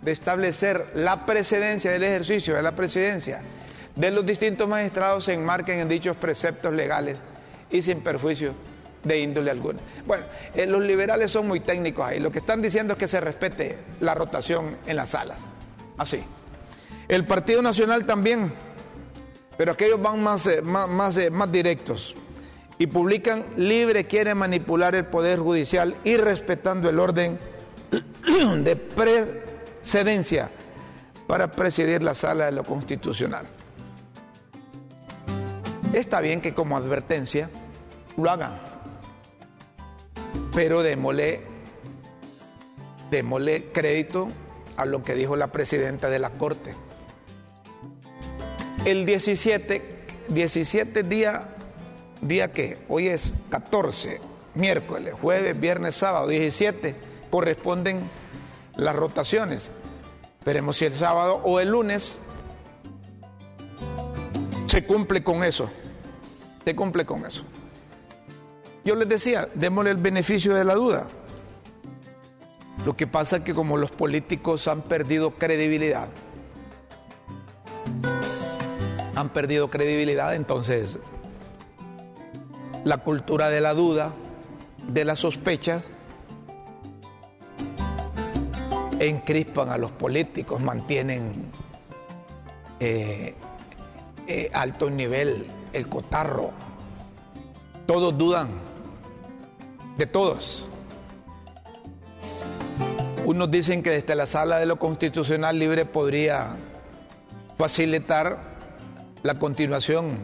de 0.00 0.12
establecer 0.12 0.92
la 0.94 1.26
precedencia 1.26 1.90
del 1.90 2.04
ejercicio 2.04 2.54
de 2.54 2.62
la 2.62 2.72
presidencia 2.72 3.42
de 3.98 4.12
los 4.12 4.24
distintos 4.24 4.68
magistrados 4.68 5.24
se 5.24 5.34
enmarquen 5.34 5.80
en 5.80 5.88
dichos 5.88 6.16
preceptos 6.16 6.72
legales 6.72 7.18
y 7.68 7.82
sin 7.82 8.00
perjuicio 8.00 8.54
de 9.02 9.18
índole 9.18 9.50
alguna. 9.50 9.80
Bueno, 10.06 10.24
eh, 10.54 10.66
los 10.66 10.82
liberales 10.82 11.32
son 11.32 11.48
muy 11.48 11.58
técnicos 11.58 12.06
ahí. 12.06 12.20
Lo 12.20 12.30
que 12.30 12.38
están 12.38 12.62
diciendo 12.62 12.92
es 12.92 12.98
que 12.98 13.08
se 13.08 13.20
respete 13.20 13.76
la 13.98 14.14
rotación 14.14 14.76
en 14.86 14.94
las 14.94 15.10
salas. 15.10 15.46
Así. 15.96 16.22
El 17.08 17.24
Partido 17.24 17.60
Nacional 17.60 18.06
también, 18.06 18.52
pero 19.56 19.72
aquellos 19.72 20.00
van 20.00 20.22
más, 20.22 20.46
eh, 20.46 20.62
más, 20.62 21.16
eh, 21.16 21.30
más 21.30 21.50
directos 21.50 22.14
y 22.78 22.86
publican 22.86 23.46
libre 23.56 24.04
quiere 24.04 24.32
manipular 24.32 24.94
el 24.94 25.06
Poder 25.06 25.40
Judicial 25.40 25.96
y 26.04 26.16
respetando 26.18 26.88
el 26.88 27.00
orden 27.00 27.36
de 28.62 28.76
precedencia 28.76 30.50
para 31.26 31.50
presidir 31.50 32.04
la 32.04 32.14
sala 32.14 32.46
de 32.46 32.52
lo 32.52 32.62
constitucional. 32.62 33.57
Está 35.92 36.20
bien 36.20 36.42
que 36.42 36.52
como 36.52 36.76
advertencia 36.76 37.48
lo 38.18 38.30
hagan, 38.30 38.58
pero 40.54 40.82
démosle, 40.82 41.42
crédito 43.72 44.28
a 44.76 44.84
lo 44.84 45.02
que 45.02 45.14
dijo 45.14 45.34
la 45.34 45.46
presidenta 45.46 46.10
de 46.10 46.18
la 46.18 46.30
Corte. 46.30 46.74
El 48.84 49.06
17, 49.06 50.06
17 50.28 51.02
día, 51.04 51.56
día 52.20 52.52
que 52.52 52.78
hoy 52.88 53.08
es 53.08 53.32
14, 53.48 54.20
miércoles, 54.54 55.14
jueves, 55.20 55.58
viernes, 55.58 55.94
sábado, 55.94 56.28
17, 56.28 56.96
corresponden 57.30 58.00
las 58.76 58.94
rotaciones. 58.94 59.70
Veremos 60.44 60.76
si 60.76 60.84
el 60.84 60.94
sábado 60.94 61.40
o 61.44 61.60
el 61.60 61.70
lunes 61.70 62.20
se 64.68 64.84
cumple 64.84 65.22
con 65.22 65.42
eso. 65.42 65.68
Se 66.64 66.76
cumple 66.76 67.04
con 67.04 67.24
eso. 67.24 67.42
Yo 68.84 68.94
les 68.94 69.08
decía, 69.08 69.48
démosle 69.54 69.90
el 69.90 69.96
beneficio 69.96 70.54
de 70.54 70.64
la 70.64 70.74
duda. 70.74 71.06
Lo 72.84 72.94
que 72.94 73.06
pasa 73.06 73.38
es 73.38 73.42
que 73.42 73.54
como 73.54 73.76
los 73.76 73.90
políticos 73.90 74.68
han 74.68 74.82
perdido 74.82 75.32
credibilidad, 75.32 76.08
han 79.14 79.30
perdido 79.30 79.68
credibilidad, 79.68 80.34
entonces 80.34 80.98
la 82.84 82.98
cultura 82.98 83.50
de 83.50 83.60
la 83.60 83.74
duda, 83.74 84.12
de 84.86 85.04
las 85.04 85.18
sospechas, 85.18 85.88
encrispan 89.00 89.70
a 89.70 89.78
los 89.78 89.90
políticos, 89.90 90.60
mantienen 90.60 91.50
eh, 92.80 93.34
eh, 94.28 94.50
alto 94.52 94.90
nivel, 94.90 95.46
el 95.72 95.88
cotarro. 95.88 96.52
Todos 97.86 98.16
dudan 98.16 98.50
de 99.96 100.06
todos. 100.06 100.66
Unos 103.24 103.50
dicen 103.50 103.82
que 103.82 103.90
desde 103.90 104.14
la 104.14 104.26
sala 104.26 104.58
de 104.58 104.66
lo 104.66 104.78
constitucional 104.78 105.58
libre 105.58 105.84
podría 105.84 106.48
facilitar 107.56 108.38
la 109.22 109.34
continuación 109.34 110.18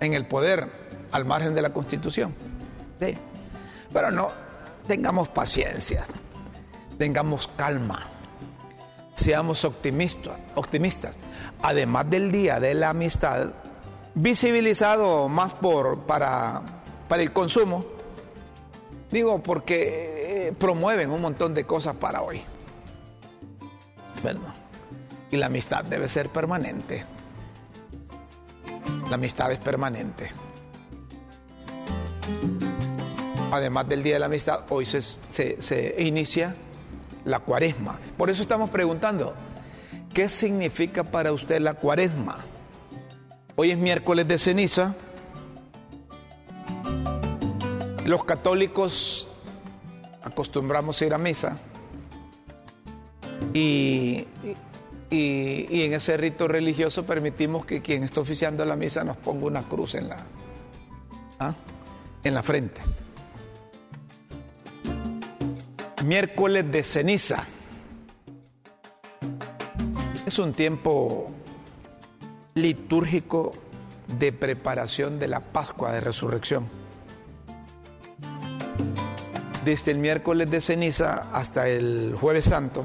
en 0.00 0.14
el 0.14 0.26
poder 0.26 0.68
al 1.10 1.24
margen 1.24 1.54
de 1.54 1.62
la 1.62 1.70
constitución. 1.70 2.34
Pero 3.92 4.10
no, 4.10 4.28
tengamos 4.86 5.28
paciencia, 5.28 6.04
tengamos 6.98 7.48
calma, 7.56 8.02
seamos 9.14 9.64
optimistas, 9.64 10.34
optimistas. 10.54 11.16
Además 11.62 12.10
del 12.10 12.30
Día 12.30 12.60
de 12.60 12.74
la 12.74 12.90
Amistad, 12.90 13.48
visibilizado 14.14 15.28
más 15.28 15.54
por, 15.54 16.00
para, 16.00 16.62
para 17.08 17.22
el 17.22 17.32
consumo, 17.32 17.84
digo 19.10 19.42
porque 19.42 20.48
eh, 20.48 20.52
promueven 20.52 21.10
un 21.10 21.20
montón 21.20 21.54
de 21.54 21.64
cosas 21.64 21.96
para 21.96 22.22
hoy. 22.22 22.42
Y 25.30 25.36
la 25.36 25.46
amistad 25.46 25.84
debe 25.84 26.08
ser 26.08 26.28
permanente. 26.30 27.04
La 29.08 29.16
amistad 29.16 29.52
es 29.52 29.58
permanente. 29.58 30.30
Además 33.52 33.88
del 33.88 34.02
Día 34.02 34.14
de 34.14 34.20
la 34.20 34.26
Amistad, 34.26 34.64
hoy 34.70 34.84
se, 34.84 35.00
se 35.00 35.94
inicia 35.98 36.56
la 37.24 37.40
cuaresma. 37.40 37.98
Por 38.16 38.30
eso 38.30 38.42
estamos 38.42 38.70
preguntando, 38.70 39.34
¿qué 40.12 40.28
significa 40.28 41.04
para 41.04 41.32
usted 41.32 41.60
la 41.60 41.74
cuaresma? 41.74 42.36
Hoy 43.56 43.70
es 43.70 43.78
miércoles 43.78 44.26
de 44.26 44.38
ceniza. 44.38 44.94
Los 48.04 48.24
católicos 48.24 49.28
acostumbramos 50.22 51.00
a 51.00 51.06
ir 51.06 51.14
a 51.14 51.18
misa 51.18 51.56
y, 53.52 54.26
y, 55.10 55.82
en 55.82 55.94
ese 55.94 56.16
rito 56.16 56.48
religioso 56.48 57.06
permitimos 57.06 57.64
que 57.64 57.80
quien 57.80 58.02
está 58.02 58.20
oficiando 58.20 58.64
la 58.64 58.76
misa 58.76 59.04
nos 59.04 59.16
ponga 59.16 59.46
una 59.46 59.62
cruz 59.62 59.94
en 59.94 60.08
la, 60.08 60.16
¿ah? 61.38 61.54
en 62.24 62.34
la 62.34 62.42
frente. 62.42 62.80
Miércoles 66.04 66.70
de 66.70 66.84
ceniza. 66.84 67.44
Es 70.26 70.38
un 70.38 70.52
tiempo 70.52 71.30
litúrgico 72.52 73.52
de 74.18 74.30
preparación 74.30 75.18
de 75.18 75.28
la 75.28 75.40
Pascua 75.40 75.94
de 75.94 76.00
Resurrección. 76.00 76.68
Desde 79.64 79.92
el 79.92 79.98
miércoles 79.98 80.50
de 80.50 80.60
ceniza 80.60 81.30
hasta 81.32 81.68
el 81.68 82.14
jueves 82.20 82.44
santo, 82.44 82.84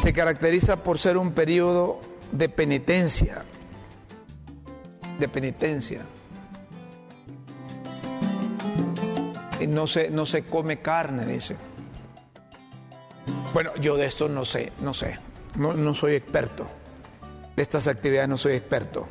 se 0.00 0.14
caracteriza 0.14 0.82
por 0.82 0.98
ser 0.98 1.18
un 1.18 1.32
periodo 1.32 2.00
de 2.32 2.48
penitencia, 2.48 3.44
de 5.18 5.28
penitencia. 5.28 6.00
No 9.66 9.86
se, 9.86 10.10
no 10.10 10.26
se 10.26 10.44
come 10.44 10.80
carne, 10.80 11.26
dice. 11.26 11.56
Bueno, 13.52 13.74
yo 13.76 13.96
de 13.96 14.06
esto 14.06 14.28
no 14.28 14.44
sé, 14.44 14.72
no 14.80 14.94
sé, 14.94 15.18
no, 15.56 15.74
no 15.74 15.94
soy 15.94 16.14
experto 16.14 16.66
de 17.56 17.62
estas 17.62 17.86
actividades 17.88 18.28
no 18.28 18.36
soy 18.36 18.54
experto. 18.54 19.06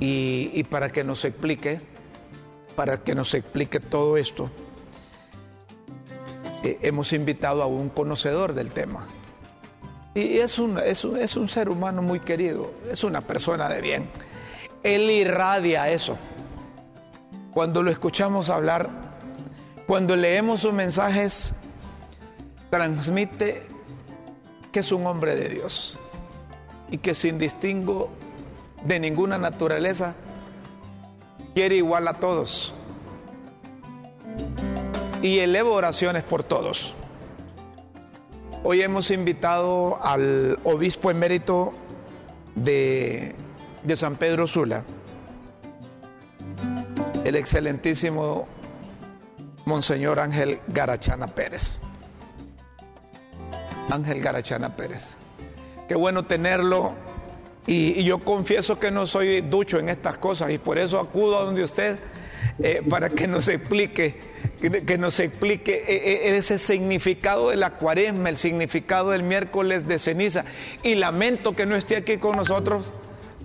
Y, 0.00 0.62
para 0.64 0.90
que 0.90 1.04
nos 1.04 1.24
explique, 1.24 1.80
para 2.74 3.02
que 3.02 3.14
nos 3.14 3.34
explique 3.34 3.80
todo 3.80 4.16
esto, 4.16 4.50
eh, 6.62 6.78
hemos 6.82 7.12
invitado 7.12 7.62
a 7.62 7.66
un 7.66 7.90
conocedor 7.90 8.54
del 8.54 8.70
tema. 8.70 9.06
Y 10.14 10.38
es 10.38 10.58
un, 10.58 10.78
es, 10.78 11.04
un, 11.04 11.18
es 11.18 11.36
un 11.36 11.48
ser 11.48 11.68
humano 11.68 12.02
muy 12.02 12.20
querido, 12.20 12.72
es 12.90 13.04
una 13.04 13.20
persona 13.20 13.68
de 13.68 13.80
bien. 13.80 14.08
Él 14.82 15.10
irradia 15.10 15.90
eso. 15.90 16.18
Cuando 17.54 17.84
lo 17.84 17.92
escuchamos 17.92 18.50
hablar, 18.50 18.90
cuando 19.86 20.16
leemos 20.16 20.62
sus 20.62 20.72
mensajes, 20.72 21.54
transmite 22.68 23.62
que 24.72 24.80
es 24.80 24.90
un 24.90 25.06
hombre 25.06 25.36
de 25.36 25.48
Dios 25.48 26.00
y 26.90 26.98
que 26.98 27.14
sin 27.14 27.38
distingo 27.38 28.10
de 28.84 28.98
ninguna 28.98 29.38
naturaleza 29.38 30.16
quiere 31.54 31.76
igual 31.76 32.08
a 32.08 32.14
todos 32.14 32.74
y 35.22 35.38
elevo 35.38 35.74
oraciones 35.74 36.24
por 36.24 36.42
todos. 36.42 36.92
Hoy 38.64 38.82
hemos 38.82 39.12
invitado 39.12 40.04
al 40.04 40.58
obispo 40.64 41.08
emérito 41.08 41.72
de, 42.56 43.36
de 43.84 43.96
San 43.96 44.16
Pedro 44.16 44.48
Sula, 44.48 44.82
el 47.24 47.36
excelentísimo 47.36 48.46
Monseñor 49.64 50.20
Ángel 50.20 50.60
Garachana 50.68 51.26
Pérez. 51.26 51.80
Ángel 53.90 54.20
Garachana 54.20 54.76
Pérez. 54.76 55.16
Qué 55.88 55.94
bueno 55.94 56.26
tenerlo. 56.26 56.94
Y, 57.66 58.04
yo 58.04 58.18
confieso 58.18 58.78
que 58.78 58.90
no 58.90 59.06
soy 59.06 59.40
ducho 59.40 59.78
en 59.78 59.88
estas 59.88 60.18
cosas 60.18 60.50
y 60.50 60.58
por 60.58 60.78
eso 60.78 61.00
acudo 61.00 61.38
a 61.38 61.44
donde 61.44 61.64
usted 61.64 61.98
eh, 62.58 62.82
para 62.88 63.08
que 63.08 63.26
nos 63.26 63.48
explique, 63.48 64.20
que 64.60 64.98
nos 64.98 65.18
explique 65.18 65.72
eh, 65.72 66.28
eh, 66.28 66.36
ese 66.36 66.58
significado 66.58 67.48
de 67.48 67.56
la 67.56 67.70
cuaresma, 67.70 68.28
el 68.28 68.36
significado 68.36 69.10
del 69.10 69.22
miércoles 69.22 69.88
de 69.88 69.98
ceniza. 69.98 70.44
Y 70.82 70.94
lamento 70.94 71.56
que 71.56 71.64
no 71.64 71.74
esté 71.74 71.96
aquí 71.96 72.18
con 72.18 72.36
nosotros 72.36 72.92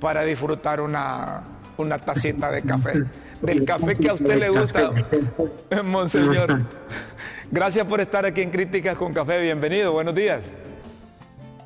para 0.02 0.24
disfrutar 0.24 0.82
una, 0.82 1.44
una 1.80 1.98
tacita 1.98 2.52
de 2.52 2.62
café, 2.62 3.04
del 3.42 3.66
café 3.66 3.96
que 3.96 4.10
a 4.10 4.14
usted 4.14 4.40
le 4.40 4.50
gusta, 4.50 4.92
Monseñor. 5.84 6.66
Gracias 7.52 7.88
por 7.88 8.00
estar 8.00 8.26
aquí 8.26 8.42
en 8.42 8.52
Críticas 8.52 8.96
con 8.98 9.14
Café. 9.14 9.42
Bienvenido, 9.42 9.92
buenos 9.92 10.14
días. 10.14 10.54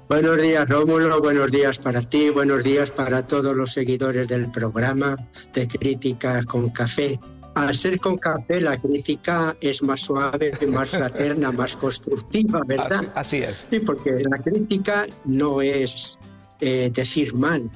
Buenos 0.08 0.42
días, 0.42 0.70
Rómulo. 0.70 1.20
Buenos 1.22 1.52
días 1.52 1.80
para 1.80 2.02
ti. 2.02 2.30
Buenos 2.30 2.64
días 2.64 2.92
para 2.92 3.26
todos 3.26 3.56
los 3.56 3.74
seguidores 3.74 4.28
del 4.28 4.52
programa 4.52 5.18
de 5.54 5.68
Críticas 5.68 6.46
con 6.46 6.70
Café. 6.70 7.20
Al 7.56 7.76
ser 7.76 8.00
con 8.00 8.18
café, 8.18 8.62
la 8.62 8.78
crítica 8.80 9.56
es 9.62 9.84
más 9.84 10.02
suave, 10.02 10.54
más 10.68 10.90
fraterna, 10.98 11.52
más 11.52 11.78
constructiva, 11.78 12.62
¿verdad? 12.66 13.12
Así, 13.14 13.38
es. 13.38 13.68
Sí, 13.70 13.80
porque 13.80 14.12
la 14.30 14.40
crítica 14.40 15.06
no 15.26 15.62
es 15.62 16.18
eh, 16.62 16.90
decir 16.94 17.34
mal, 17.36 17.70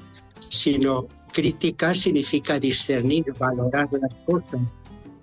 sino 0.48 1.06
criticar 1.32 1.96
significa 1.96 2.58
discernir, 2.58 3.24
valorar 3.38 3.88
las 3.92 4.14
cosas. 4.24 4.60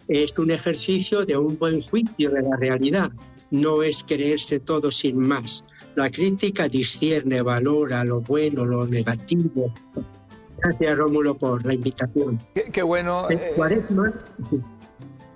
Es 0.08 0.38
un 0.38 0.52
ejercicio 0.52 1.26
de 1.26 1.38
un 1.38 1.58
buen 1.58 1.82
juicio 1.82 2.30
de 2.30 2.42
la 2.42 2.56
realidad, 2.58 3.12
no 3.52 3.84
es 3.84 4.04
creerse 4.04 4.60
todo 4.60 4.92
sin 4.92 5.18
más. 5.18 5.66
La 5.96 6.12
crítica 6.12 6.68
discierne, 6.68 7.42
valora 7.42 8.04
lo 8.04 8.22
bueno, 8.22 8.66
lo 8.66 8.86
negativo. 8.86 9.74
Gracias, 10.58 10.98
Rómulo, 10.98 11.38
por 11.38 11.66
la 11.66 11.74
invitación. 11.74 12.40
Qué, 12.72 12.84
bueno. 12.84 13.30
Eh, 13.30 13.54
cuaresma, 13.56 14.14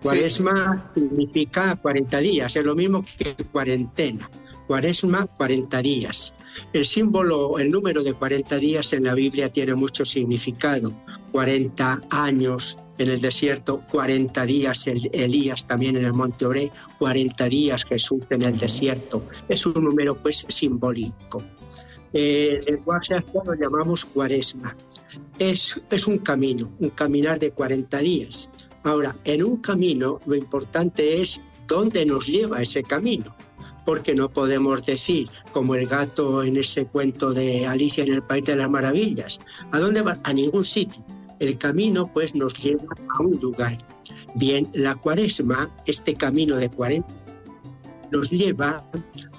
cuaresma 0.01 0.91
significa 0.93 1.75
40 1.75 2.17
días, 2.19 2.55
es 2.55 2.65
lo 2.65 2.75
mismo 2.75 3.03
que 3.17 3.35
cuarentena. 3.51 4.29
Cuaresma, 4.67 5.25
40 5.25 5.81
días. 5.81 6.35
El 6.73 6.85
símbolo, 6.85 7.57
el 7.59 7.71
número 7.71 8.03
de 8.03 8.13
40 8.13 8.57
días 8.57 8.93
en 8.93 9.03
la 9.05 9.13
Biblia 9.13 9.49
tiene 9.49 9.75
mucho 9.75 10.05
significado. 10.05 10.93
40 11.31 12.01
años 12.09 12.77
en 12.97 13.09
el 13.09 13.21
desierto, 13.21 13.81
40 13.91 14.45
días 14.45 14.85
Elías 14.87 15.65
también 15.65 15.95
en 15.95 16.05
el 16.05 16.13
monte 16.13 16.45
Oré, 16.45 16.71
40 16.99 17.47
días 17.47 17.85
Jesús 17.85 18.23
en 18.29 18.43
el 18.43 18.57
desierto. 18.57 19.23
Es 19.47 19.65
un 19.65 19.83
número 19.83 20.15
pues 20.15 20.45
simbólico. 20.49 21.43
Eh, 22.11 22.59
el 22.65 22.75
lenguaje 22.75 23.15
actual 23.15 23.47
lo 23.47 23.53
llamamos 23.53 24.05
cuaresma. 24.05 24.75
Es, 25.37 25.81
es 25.89 26.07
un 26.07 26.19
camino, 26.19 26.71
un 26.79 26.89
caminar 26.89 27.39
de 27.39 27.51
40 27.51 27.97
días. 27.99 28.51
Ahora, 28.83 29.15
en 29.23 29.43
un 29.43 29.57
camino 29.57 30.19
lo 30.25 30.35
importante 30.35 31.21
es 31.21 31.41
dónde 31.67 32.05
nos 32.05 32.25
lleva 32.25 32.61
ese 32.61 32.83
camino 32.83 33.35
porque 33.89 34.13
no 34.13 34.29
podemos 34.29 34.85
decir, 34.85 35.31
como 35.51 35.73
el 35.73 35.87
gato 35.87 36.43
en 36.43 36.57
ese 36.57 36.85
cuento 36.85 37.33
de 37.33 37.65
Alicia 37.65 38.03
en 38.03 38.13
el 38.13 38.21
País 38.21 38.45
de 38.45 38.55
las 38.55 38.69
Maravillas, 38.69 39.39
¿a 39.71 39.79
dónde 39.79 40.03
va? 40.03 40.19
A 40.25 40.31
ningún 40.31 40.63
sitio. 40.63 41.03
El 41.39 41.57
camino 41.57 42.05
pues 42.13 42.35
nos 42.35 42.53
lleva 42.53 42.85
a 43.17 43.23
un 43.23 43.39
lugar. 43.41 43.79
Bien, 44.35 44.69
la 44.75 44.93
cuaresma, 44.93 45.75
este 45.87 46.13
camino 46.13 46.57
de 46.57 46.69
40, 46.69 47.11
nos 48.11 48.29
lleva 48.29 48.85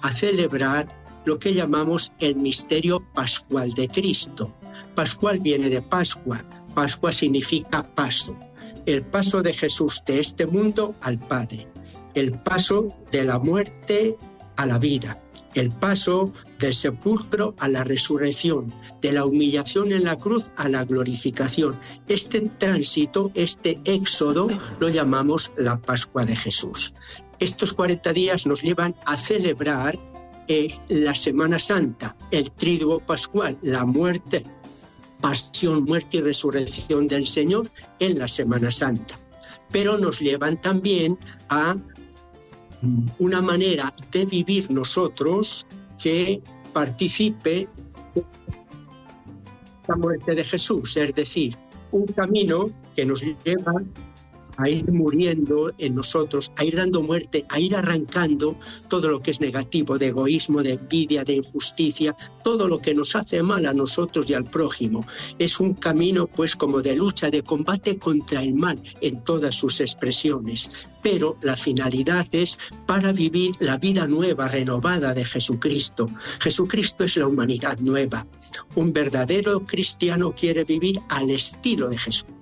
a 0.02 0.10
celebrar 0.10 0.88
lo 1.26 1.38
que 1.38 1.54
llamamos 1.54 2.12
el 2.18 2.34
misterio 2.34 3.06
pascual 3.14 3.72
de 3.74 3.86
Cristo. 3.86 4.52
Pascual 4.96 5.38
viene 5.38 5.68
de 5.68 5.80
Pascua. 5.80 6.44
Pascua 6.74 7.12
significa 7.12 7.84
paso. 7.94 8.36
El 8.84 9.04
paso 9.04 9.42
de 9.42 9.52
Jesús 9.52 10.02
de 10.04 10.18
este 10.18 10.44
mundo 10.44 10.96
al 11.02 11.20
Padre. 11.20 11.68
El 12.14 12.32
paso 12.32 12.88
de 13.12 13.22
la 13.22 13.38
muerte 13.38 14.16
a 14.56 14.66
la 14.66 14.78
vida, 14.78 15.22
el 15.54 15.70
paso 15.70 16.32
del 16.58 16.74
sepulcro 16.74 17.54
a 17.58 17.68
la 17.68 17.84
resurrección, 17.84 18.72
de 19.00 19.12
la 19.12 19.24
humillación 19.24 19.92
en 19.92 20.04
la 20.04 20.16
cruz 20.16 20.50
a 20.56 20.68
la 20.68 20.84
glorificación. 20.84 21.78
Este 22.08 22.40
tránsito, 22.42 23.30
este 23.34 23.80
éxodo, 23.84 24.48
lo 24.78 24.88
llamamos 24.88 25.52
la 25.56 25.80
Pascua 25.80 26.24
de 26.24 26.36
Jesús. 26.36 26.92
Estos 27.38 27.72
40 27.72 28.12
días 28.12 28.46
nos 28.46 28.62
llevan 28.62 28.94
a 29.06 29.16
celebrar 29.16 29.98
eh, 30.46 30.78
la 30.88 31.14
Semana 31.14 31.58
Santa, 31.58 32.16
el 32.30 32.50
Triduo 32.52 33.00
Pascual, 33.00 33.58
la 33.62 33.84
muerte, 33.84 34.44
pasión, 35.20 35.84
muerte 35.84 36.18
y 36.18 36.20
resurrección 36.20 37.08
del 37.08 37.26
Señor 37.26 37.70
en 37.98 38.18
la 38.18 38.28
Semana 38.28 38.70
Santa. 38.70 39.18
Pero 39.70 39.96
nos 39.98 40.20
llevan 40.20 40.60
también 40.60 41.18
a 41.48 41.76
una 43.18 43.42
manera 43.42 43.94
de 44.10 44.24
vivir 44.24 44.70
nosotros 44.70 45.66
que 46.02 46.42
participe 46.72 47.68
la 49.86 49.96
muerte 49.96 50.34
de 50.34 50.44
Jesús, 50.44 50.96
es 50.96 51.14
decir, 51.14 51.56
un 51.92 52.06
camino 52.06 52.70
que 52.94 53.04
nos 53.04 53.22
lleva 53.22 53.82
a 54.62 54.68
ir 54.68 54.90
muriendo 54.92 55.72
en 55.78 55.94
nosotros, 55.94 56.52
a 56.56 56.64
ir 56.64 56.76
dando 56.76 57.02
muerte, 57.02 57.44
a 57.48 57.58
ir 57.58 57.74
arrancando 57.74 58.56
todo 58.88 59.08
lo 59.08 59.20
que 59.22 59.30
es 59.30 59.40
negativo, 59.40 59.98
de 59.98 60.08
egoísmo, 60.08 60.62
de 60.62 60.72
envidia, 60.72 61.24
de 61.24 61.34
injusticia, 61.34 62.16
todo 62.42 62.68
lo 62.68 62.78
que 62.78 62.94
nos 62.94 63.16
hace 63.16 63.42
mal 63.42 63.66
a 63.66 63.72
nosotros 63.72 64.28
y 64.28 64.34
al 64.34 64.44
prójimo. 64.44 65.06
Es 65.38 65.60
un 65.60 65.74
camino 65.74 66.26
pues 66.26 66.56
como 66.56 66.82
de 66.82 66.96
lucha, 66.96 67.30
de 67.30 67.42
combate 67.42 67.98
contra 67.98 68.42
el 68.42 68.54
mal 68.54 68.80
en 69.00 69.22
todas 69.24 69.54
sus 69.54 69.80
expresiones. 69.80 70.70
Pero 71.02 71.36
la 71.42 71.56
finalidad 71.56 72.26
es 72.32 72.58
para 72.86 73.12
vivir 73.12 73.54
la 73.60 73.78
vida 73.78 74.06
nueva, 74.06 74.48
renovada 74.48 75.14
de 75.14 75.24
Jesucristo. 75.24 76.08
Jesucristo 76.40 77.04
es 77.04 77.16
la 77.16 77.26
humanidad 77.26 77.78
nueva. 77.80 78.26
Un 78.74 78.92
verdadero 78.92 79.64
cristiano 79.64 80.34
quiere 80.34 80.64
vivir 80.64 81.00
al 81.08 81.30
estilo 81.30 81.88
de 81.88 81.98
Jesús. 81.98 82.39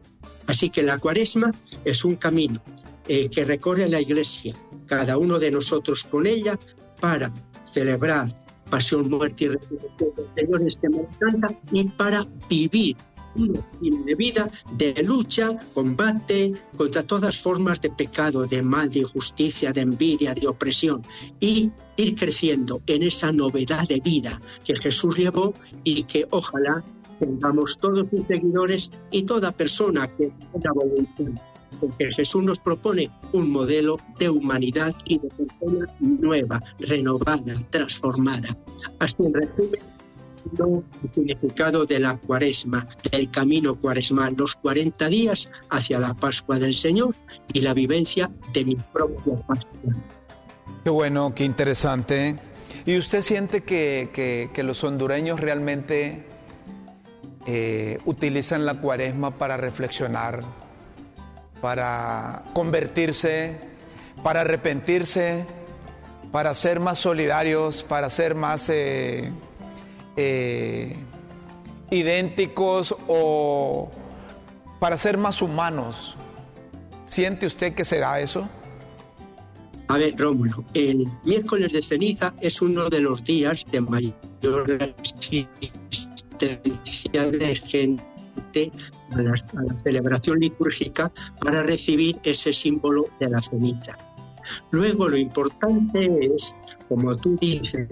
Así 0.49 0.71
que 0.71 0.83
la 0.83 0.99
cuaresma 0.99 1.53
es 1.85 2.05
un 2.05 2.17
camino 2.17 2.61
eh, 3.07 3.29
que 3.29 3.45
recorre 3.45 3.89
la 3.89 4.01
iglesia, 4.01 4.57
cada 4.87 5.17
uno 5.19 5.39
de 5.39 5.51
nosotros 5.51 6.05
con 6.05 6.27
ella, 6.27 6.59
para 7.01 7.33
celebrar 7.73 8.35
pasión, 8.71 9.09
muerte 9.09 9.45
y 9.45 9.49
resurrección 9.49 10.11
del 10.17 10.27
Señor 10.35 10.69
este 10.69 10.89
Santa 11.21 11.55
y 11.71 11.85
para 11.85 12.27
vivir 12.49 12.97
un 13.37 14.05
de 14.07 14.15
vida 14.15 14.51
de 14.73 15.03
lucha, 15.03 15.51
combate 15.75 16.55
contra 16.77 17.03
todas 17.03 17.37
formas 17.37 17.81
de 17.83 17.91
pecado, 17.91 18.47
de 18.47 18.63
mal, 18.63 18.91
de 18.91 19.01
injusticia, 19.01 19.71
de 19.71 19.83
envidia, 19.83 20.35
de 20.35 20.49
opresión 20.49 21.03
y 21.39 21.71
ir 21.97 22.15
creciendo 22.15 22.81
en 22.87 23.03
esa 23.03 23.31
novedad 23.33 23.87
de 23.87 24.01
vida 24.01 24.41
que 24.65 24.75
Jesús 24.81 25.17
llevó 25.17 25.53
y 25.85 26.05
que 26.05 26.27
ojalá 26.31 26.83
tengamos 27.19 27.79
todos 27.81 28.07
sus 28.11 28.27
seguidores 28.27 28.91
y 29.11 29.23
toda 29.25 29.53
persona 29.53 30.09
que 30.17 30.33
tenga 30.53 30.73
voluntad. 30.73 31.43
Porque 31.81 32.11
Jesús 32.17 32.43
nos 32.43 32.61
propone 32.61 33.11
un 33.33 33.53
modelo 33.53 33.99
de 34.19 34.31
humanidad 34.31 34.95
y 35.05 35.19
de 35.19 35.29
persona 35.29 35.87
nueva, 36.01 36.61
renovada, 36.79 37.55
transformada. 37.71 38.57
Así 38.99 39.17
en 39.21 39.35
resumen, 39.35 39.81
el 40.59 41.13
significado 41.15 41.85
de 41.85 42.01
la 42.01 42.17
cuaresma, 42.17 42.89
del 43.13 43.31
camino 43.31 43.79
cuaresmal, 43.79 44.35
los 44.37 44.55
40 44.57 45.09
días 45.09 45.51
hacia 45.71 45.99
la 45.99 46.15
Pascua 46.15 46.59
del 46.59 46.75
Señor 46.75 47.15
y 47.53 47.61
la 47.61 47.75
vivencia 47.75 48.31
de 48.53 48.65
mi 48.65 48.77
propia 48.93 49.37
Pascua. 49.47 49.95
Qué 50.85 50.91
bueno, 50.91 51.35
qué 51.35 51.45
interesante. 51.45 52.37
¿Y 52.87 52.97
usted 52.97 53.23
siente 53.23 53.63
que, 53.63 54.51
los 54.65 54.83
hondureños 54.85 55.41
realmente 55.41 56.25
eh, 57.51 57.99
utilizan 58.05 58.67
la 58.67 58.75
cuaresma 58.75 59.31
para 59.39 59.57
reflexionar, 59.57 60.41
para 61.63 62.45
convertirse, 62.53 63.59
para 64.23 64.43
arrepentirse, 64.43 65.47
para 66.31 66.55
ser 66.55 66.79
más 66.79 66.99
solidarios, 66.99 67.83
para 67.83 68.11
ser 68.11 68.35
más 68.35 68.69
eh, 68.69 69.33
eh, 70.19 70.95
idénticos 71.91 72.95
o 73.07 73.89
para 74.79 74.99
ser 74.99 75.17
más 75.17 75.41
humanos? 75.41 76.17
¿Siente 77.07 77.47
usted 77.47 77.73
que 77.73 77.87
se 77.87 77.99
da 77.99 78.21
eso? 78.21 78.47
A 79.87 79.97
ver, 79.97 80.15
Rómulo, 80.19 80.67
el 80.75 81.09
miércoles 81.25 81.73
de 81.73 81.81
ceniza 81.81 82.35
es 82.43 82.61
uno 82.61 82.91
de 82.91 83.01
los 83.01 83.25
días 83.25 83.65
de 83.73 83.81
mayor 83.81 84.15
de 86.39 87.55
gente 87.65 88.73
a 89.13 89.23
la, 89.23 89.35
celebración 89.83 90.39
litúrgica 90.41 91.13
para 91.41 91.63
recibir 91.63 92.19
ese 92.23 92.53
símbolo 92.53 93.07
de 93.21 93.31
la 93.31 93.39
ceniza. 93.39 93.97
Luego 94.71 95.09
lo 95.09 95.17
importante 95.17 96.35
es, 96.35 96.55
como 96.89 97.15
tú 97.17 97.37
dices, 97.41 97.89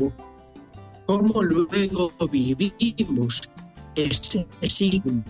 cómo 1.06 1.42
luego 1.42 2.12
vivimos 2.30 3.50
ese 3.94 4.46
signo 4.68 5.24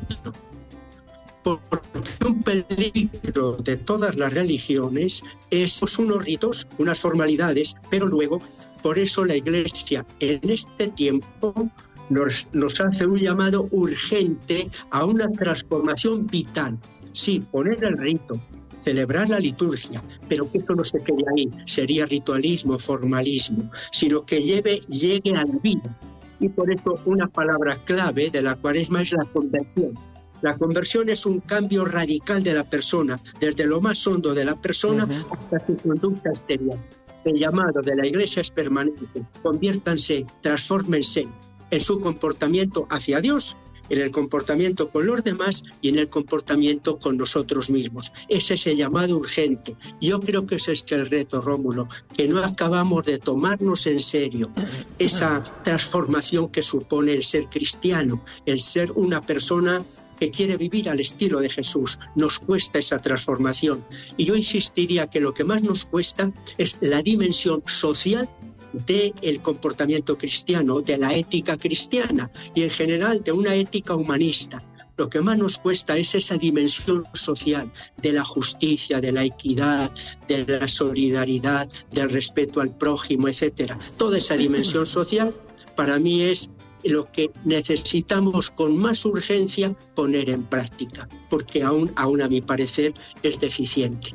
porque 1.47 2.27
un 2.27 2.43
peligro 2.43 3.57
de 3.59 3.77
todas 3.77 4.17
las 4.17 4.33
religiones 4.33 5.23
es 5.51 5.81
unos 5.99 6.25
ritos, 6.25 6.67
unas 6.79 6.99
formalidades, 6.99 7.77
pero 7.89 8.07
luego, 8.07 8.41
por 8.83 8.99
eso 8.99 9.25
la 9.25 9.37
Iglesia 9.37 10.05
en 10.19 10.41
este 10.51 10.89
tiempo 10.89 11.55
nos, 12.11 12.47
nos 12.53 12.81
hace 12.81 13.07
un 13.07 13.19
llamado 13.19 13.69
urgente 13.71 14.71
a 14.91 15.05
una 15.05 15.31
transformación 15.31 16.27
vital. 16.27 16.79
Sí, 17.13 17.43
poner 17.51 17.83
el 17.85 17.97
rito, 17.97 18.41
celebrar 18.81 19.29
la 19.29 19.39
liturgia, 19.39 20.03
pero 20.29 20.51
que 20.51 20.59
esto 20.59 20.75
no 20.75 20.85
se 20.85 20.99
quede 21.01 21.25
ahí, 21.35 21.49
sería 21.65 22.07
ritualismo, 22.07 22.79
formalismo, 22.79 23.71
sino 23.91 24.25
que 24.25 24.43
lleve, 24.43 24.81
llegue 24.89 25.35
a 25.35 25.45
la 25.45 25.59
vida. 25.63 25.99
Y 26.39 26.49
por 26.51 26.71
eso 26.71 26.95
una 27.07 27.27
palabra 27.29 27.79
clave 27.85 28.31
de 28.31 28.43
la 28.43 28.55
cuaresma 28.57 29.03
es 29.03 29.13
la 29.13 29.25
conversión 29.25 29.95
la 30.43 30.57
conversión 30.57 31.09
es 31.09 31.25
un 31.25 31.41
cambio 31.41 31.85
radical 31.85 32.43
de 32.43 32.55
la 32.55 32.65
persona, 32.65 33.19
desde 33.41 33.67
lo 33.67 33.81
más 33.81 34.07
hondo 34.07 34.35
de 34.35 34.45
la 34.45 34.55
persona 34.55 35.09
hasta 35.31 35.67
su 35.67 35.77
conducta 35.77 36.31
exterior. 36.31 36.79
El 37.25 37.41
llamado 37.41 37.81
de 37.83 37.97
la 37.97 38.07
Iglesia 38.07 38.43
es 38.43 38.51
permanente. 38.51 39.25
Conviértanse, 39.43 40.27
transfórmense 40.43 41.27
en 41.71 41.81
su 41.81 42.01
comportamiento 42.01 42.87
hacia 42.91 43.21
Dios, 43.21 43.57
en 43.89 44.01
el 44.01 44.11
comportamiento 44.11 44.91
con 44.91 45.07
los 45.07 45.23
demás 45.23 45.65
y 45.81 45.91
en 45.91 45.99
el 45.99 46.09
comportamiento 46.09 46.99
con 46.99 47.17
nosotros 47.17 47.71
mismos. 47.71 48.13
Es 48.29 48.51
ese 48.51 48.77
llamado 48.77 49.17
urgente. 49.17 49.77
Yo 50.01 50.21
creo 50.21 50.47
que 50.47 50.57
ese 50.57 50.73
es 50.73 50.85
el 50.91 51.07
reto, 51.07 51.41
Rómulo, 51.41 51.89
que 52.17 52.29
no 52.29 52.43
acabamos 52.43 53.05
de 53.07 53.19
tomarnos 53.19 53.87
en 53.87 54.01
serio 54.01 54.51
esa 54.99 55.43
transformación 55.63 56.49
que 56.49 56.63
supone 56.63 57.13
el 57.13 57.25
ser 57.25 57.47
cristiano, 57.47 58.25
el 58.45 58.61
ser 58.61 58.93
una 58.93 59.21
persona 59.21 59.85
que 60.19 60.31
quiere 60.31 60.57
vivir 60.57 60.89
al 60.89 61.01
estilo 61.01 61.41
de 61.41 61.51
Jesús. 61.51 61.99
Nos 62.15 62.39
cuesta 62.39 62.79
esa 62.79 62.99
transformación. 62.99 63.85
Y 64.17 64.25
yo 64.25 64.35
insistiría 64.35 65.09
que 65.09 65.21
lo 65.21 65.35
que 65.35 65.45
más 65.45 65.63
nos 65.63 65.85
cuesta 65.85 66.33
es 66.57 66.79
la 66.81 67.03
dimensión 67.03 67.63
social 67.67 68.29
del 68.85 69.41
comportamiento 69.43 70.19
cristiano, 70.19 70.81
de 70.81 70.99
la 70.99 71.15
ética 71.15 71.57
cristiana 71.57 72.31
y 72.55 72.63
en 72.63 72.71
general 72.71 73.23
de 73.23 73.33
una 73.33 73.55
ética 73.55 73.95
humanista. 73.95 74.63
Lo 74.97 75.11
que 75.11 75.21
más 75.21 75.37
nos 75.37 75.59
cuesta 75.59 75.97
es 75.97 76.15
esa 76.15 76.37
dimensión 76.37 77.05
social 77.13 77.71
de 77.99 78.13
la 78.13 78.25
justicia, 78.25 79.01
de 79.01 79.13
la 79.13 79.25
equidad, 79.25 79.91
de 80.27 80.47
la 80.47 80.67
solidaridad, 80.69 81.69
del 81.93 82.09
respeto 82.09 82.61
al 82.61 82.75
prójimo, 82.75 83.29
etcétera. 83.29 83.79
Toda 83.99 84.17
esa 84.19 84.37
dimensión 84.37 84.87
social 84.87 85.35
para 85.75 85.99
mí 85.99 86.23
es 86.23 86.51
lo 86.83 87.11
que 87.11 87.31
necesitamos 87.45 88.51
con 88.51 88.77
más 88.79 89.05
urgencia 89.05 89.75
poner 89.95 90.31
en 90.31 90.45
práctica, 90.45 91.09
porque 91.29 91.63
aún, 91.63 91.93
aún 91.97 92.23
a 92.23 92.29
mi 92.29 92.41
parecer 92.41 92.95
es 93.23 93.39
deficiente. 93.39 94.15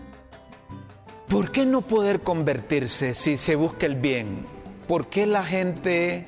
¿Por 1.31 1.49
qué 1.49 1.65
no 1.65 1.79
poder 1.81 2.19
convertirse 2.19 3.13
si 3.13 3.37
se 3.37 3.55
busca 3.55 3.85
el 3.85 3.95
bien? 3.95 4.43
¿Por 4.85 5.07
qué 5.07 5.25
la 5.25 5.45
gente, 5.45 6.25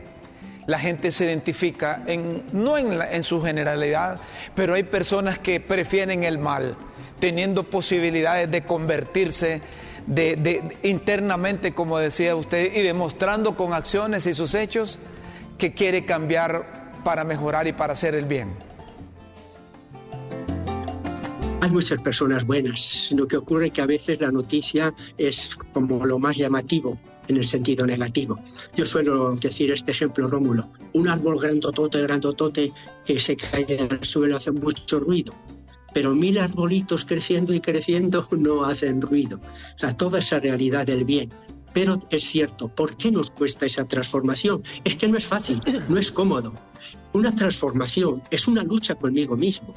la 0.66 0.80
gente 0.80 1.12
se 1.12 1.26
identifica, 1.26 2.04
en, 2.08 2.44
no 2.54 2.78
en, 2.78 3.02
en 3.02 3.24
su 3.24 3.42
generalidad, 3.42 4.22
pero 4.56 4.76
hay 4.76 4.84
personas 4.84 5.39
que 5.39 5.60
prefieren 5.60 6.24
el 6.24 6.39
mal, 6.39 6.78
teniendo 7.20 7.70
posibilidades 7.70 8.50
de 8.50 8.63
convertirse 8.63 9.60
de, 10.08 10.78
internamente, 10.84 11.74
como 11.74 11.98
decía 11.98 12.34
usted, 12.38 12.74
y 12.74 12.82
demostrando 12.82 13.58
con 13.58 13.74
acciones 13.74 14.26
y 14.26 14.34
sus 14.34 14.56
hechos 14.56 15.00
que 15.58 15.74
quiere 15.74 16.06
cambiar 16.06 16.94
para 17.04 17.26
mejorar 17.26 17.68
y 17.68 17.74
para 17.74 17.92
hacer 17.92 18.16
el 18.16 18.24
bien? 18.24 18.54
Hay 21.63 21.71
muchas 21.71 22.02
personas 22.02 22.45
buenas. 22.45 23.08
Lo 23.15 23.26
que 23.26 23.38
ocurre 23.38 23.67
es 23.67 23.71
que 23.71 23.82
a 23.82 23.86
veces 23.86 24.19
la 24.19 24.30
noticia 24.34 24.93
es 25.17 25.58
como 25.71 26.06
lo 26.06 26.19
más 26.19 26.36
llamativo 26.36 26.99
en 27.30 27.38
el 27.38 27.45
sentido 27.45 27.86
negativo. 27.86 28.38
Yo 28.76 28.86
suelo 28.86 29.34
decir 29.38 29.71
este 29.71 29.91
ejemplo, 29.91 30.28
Rómulo. 30.28 30.69
Un 30.91 31.08
árbol 31.08 31.39
grandotote, 31.39 32.02
grandotote 32.02 32.73
que 33.06 33.17
se 33.17 33.38
cae 33.38 33.65
al 33.80 34.04
suelo 34.04 34.36
hace 34.36 34.52
mucho 34.52 34.99
ruido 34.99 35.34
pero 35.93 36.13
mil 36.13 36.39
arbolitos 36.39 37.06
creciendo 37.06 37.54
y 37.54 37.62
creciendo 37.62 38.28
no 38.38 38.65
hacen 38.65 38.99
ruido. 38.99 39.38
O 39.38 39.78
sea, 39.78 39.95
toda 39.95 40.19
esa 40.19 40.41
realidad 40.41 40.86
del 40.86 41.06
bien. 41.06 41.30
Pero 41.73 42.02
es 42.10 42.26
cierto, 42.26 42.67
¿por 42.67 42.97
qué 42.97 43.10
nos 43.10 43.30
cuesta 43.30 43.65
esa 43.65 43.88
transformación? 43.88 44.63
Es 44.84 44.97
que 44.97 45.08
no 45.08 45.17
es 45.17 45.26
fácil, 45.26 45.62
no 45.88 45.97
es 45.97 46.12
cómodo. 46.12 46.54
Una 47.13 47.34
transformación 47.34 48.21
es 48.32 48.49
una 48.49 48.63
lucha 48.63 48.95
conmigo 48.95 49.38
mismo. 49.38 49.73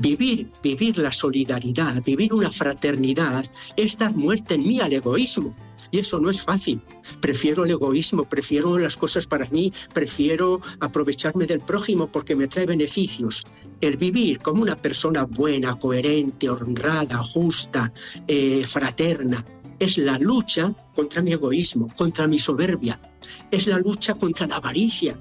Vivir, 0.00 0.50
vivir 0.62 0.98
la 0.98 1.12
solidaridad, 1.12 2.02
vivir 2.04 2.32
una 2.32 2.50
fraternidad, 2.50 3.44
es 3.76 3.96
dar 3.96 4.14
muerte 4.14 4.54
en 4.54 4.66
mí 4.66 4.80
al 4.80 4.92
egoísmo. 4.92 5.54
Y 5.90 5.98
eso 5.98 6.20
no 6.20 6.30
es 6.30 6.42
fácil. 6.42 6.80
Prefiero 7.20 7.64
el 7.64 7.70
egoísmo, 7.70 8.24
prefiero 8.24 8.78
las 8.78 8.96
cosas 8.96 9.26
para 9.26 9.46
mí, 9.50 9.72
prefiero 9.92 10.60
aprovecharme 10.80 11.46
del 11.46 11.60
prójimo 11.60 12.06
porque 12.08 12.36
me 12.36 12.46
trae 12.46 12.66
beneficios. 12.66 13.44
El 13.80 13.96
vivir 13.96 14.38
como 14.40 14.62
una 14.62 14.76
persona 14.76 15.24
buena, 15.24 15.78
coherente, 15.78 16.50
honrada, 16.50 17.18
justa, 17.18 17.92
eh, 18.26 18.64
fraterna, 18.66 19.44
es 19.78 19.98
la 19.98 20.18
lucha 20.18 20.74
contra 20.94 21.22
mi 21.22 21.32
egoísmo, 21.32 21.86
contra 21.96 22.26
mi 22.26 22.38
soberbia, 22.38 23.00
es 23.50 23.66
la 23.66 23.78
lucha 23.78 24.14
contra 24.14 24.46
la 24.46 24.56
avaricia. 24.56 25.18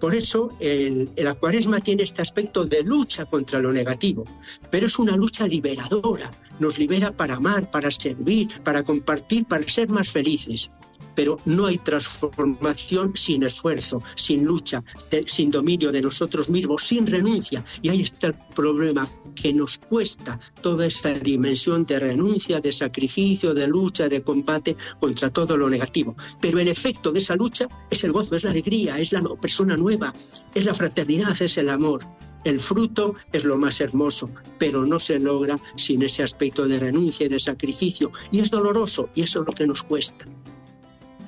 Por 0.00 0.14
eso 0.14 0.48
el, 0.58 1.10
el, 1.14 1.26
acuaresma 1.26 1.80
tiene 1.80 2.04
este 2.04 2.22
aspecto 2.22 2.64
de 2.64 2.82
lucha 2.82 3.26
contra 3.26 3.60
lo 3.60 3.72
negativo, 3.72 4.24
pero 4.70 4.86
es 4.86 4.98
una 4.98 5.14
lucha 5.16 5.46
liberadora, 5.46 6.30
nos 6.60 6.78
libera 6.78 7.10
para 7.16 7.36
amar, 7.36 7.70
para 7.70 7.90
servir, 7.90 8.48
para 8.62 8.82
compartir, 8.82 9.46
para 9.46 9.68
ser 9.68 9.88
más 9.88 10.10
felices 10.10 10.70
pero 11.14 11.38
no 11.44 11.66
hay 11.66 11.78
transformación 11.78 13.12
sin 13.14 13.42
esfuerzo, 13.42 14.02
sin 14.14 14.44
lucha, 14.44 14.82
sin 15.26 15.50
dominio 15.50 15.92
de 15.92 16.00
nosotros 16.00 16.48
mismos, 16.48 16.84
sin 16.84 17.06
renuncia. 17.06 17.64
Y 17.82 17.88
ahí 17.88 18.02
está 18.02 18.28
el 18.28 18.34
problema, 18.54 19.08
que 19.34 19.52
nos 19.52 19.78
cuesta 19.78 20.38
toda 20.60 20.86
esta 20.86 21.12
dimensión 21.12 21.84
de 21.84 21.98
renuncia, 21.98 22.60
de 22.60 22.72
sacrificio, 22.72 23.54
de 23.54 23.66
lucha, 23.66 24.08
de 24.08 24.22
combate 24.22 24.76
contra 24.98 25.30
todo 25.30 25.56
lo 25.56 25.68
negativo. 25.68 26.16
Pero 26.40 26.58
el 26.58 26.68
efecto 26.68 27.12
de 27.12 27.18
esa 27.18 27.36
lucha 27.36 27.66
es 27.90 28.02
el 28.04 28.12
gozo, 28.12 28.36
es 28.36 28.44
la 28.44 28.50
alegría, 28.50 28.98
es 28.98 29.12
la 29.12 29.22
persona 29.40 29.76
nueva, 29.76 30.14
es 30.54 30.64
la 30.64 30.74
fraternidad, 30.74 31.40
es 31.40 31.58
el 31.58 31.68
amor. 31.68 32.02
El 32.44 32.60
fruto 32.60 33.14
es 33.32 33.44
lo 33.44 33.56
más 33.56 33.80
hermoso, 33.80 34.30
pero 34.58 34.86
no 34.86 34.98
se 34.98 35.18
logra 35.18 35.58
sin 35.76 36.02
ese 36.02 36.22
aspecto 36.22 36.66
de 36.66 36.78
renuncia 36.78 37.26
y 37.26 37.28
de 37.28 37.38
sacrificio. 37.38 38.12
Y 38.30 38.40
es 38.40 38.50
doloroso, 38.50 39.10
y 39.14 39.22
eso 39.24 39.40
es 39.40 39.46
lo 39.46 39.52
que 39.52 39.66
nos 39.66 39.82
cuesta. 39.82 40.24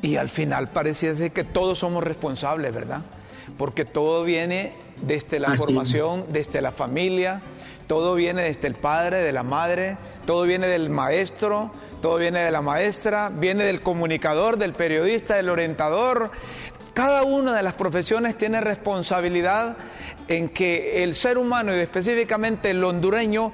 Y 0.01 0.17
al 0.17 0.29
final 0.29 0.69
parece 0.69 1.31
que 1.31 1.45
todos 1.45 1.79
somos 1.79 2.03
responsables, 2.03 2.75
¿verdad? 2.75 3.03
Porque 3.59 3.85
todo 3.85 4.25
viene 4.25 4.75
desde 5.03 5.39
la 5.39 5.55
formación, 5.55 6.25
desde 6.31 6.61
la 6.63 6.73
familia, 6.73 7.43
todo 7.87 8.15
viene 8.15 8.43
desde 8.43 8.69
el 8.69 8.75
padre, 8.75 9.19
de 9.19 9.33
la 9.33 9.43
madre, 9.43 9.99
todo 10.27 10.45
viene 10.45 10.67
del 10.67 10.89
maestro, 10.91 11.71
todo 12.01 12.17
viene 12.17 12.41
de 12.41 12.51
la 12.51 12.63
maestra, 12.63 13.29
viene 13.29 13.65
del 13.65 13.81
comunicador, 13.81 14.57
del 14.57 14.73
periodista, 14.73 15.37
del 15.37 15.51
orientador. 15.51 16.31
Cada 16.95 17.23
una 17.23 17.57
de 17.57 17.63
las 17.63 17.75
profesiones 17.75 18.37
tiene 18.37 18.61
responsabilidad 18.61 19.77
en 20.29 20.49
que 20.49 21.03
el 21.03 21.15
ser 21.15 21.39
humano 21.39 21.75
y 21.75 21.81
específicamente 21.81 22.71
el 22.71 22.83
hondureño 22.83 23.53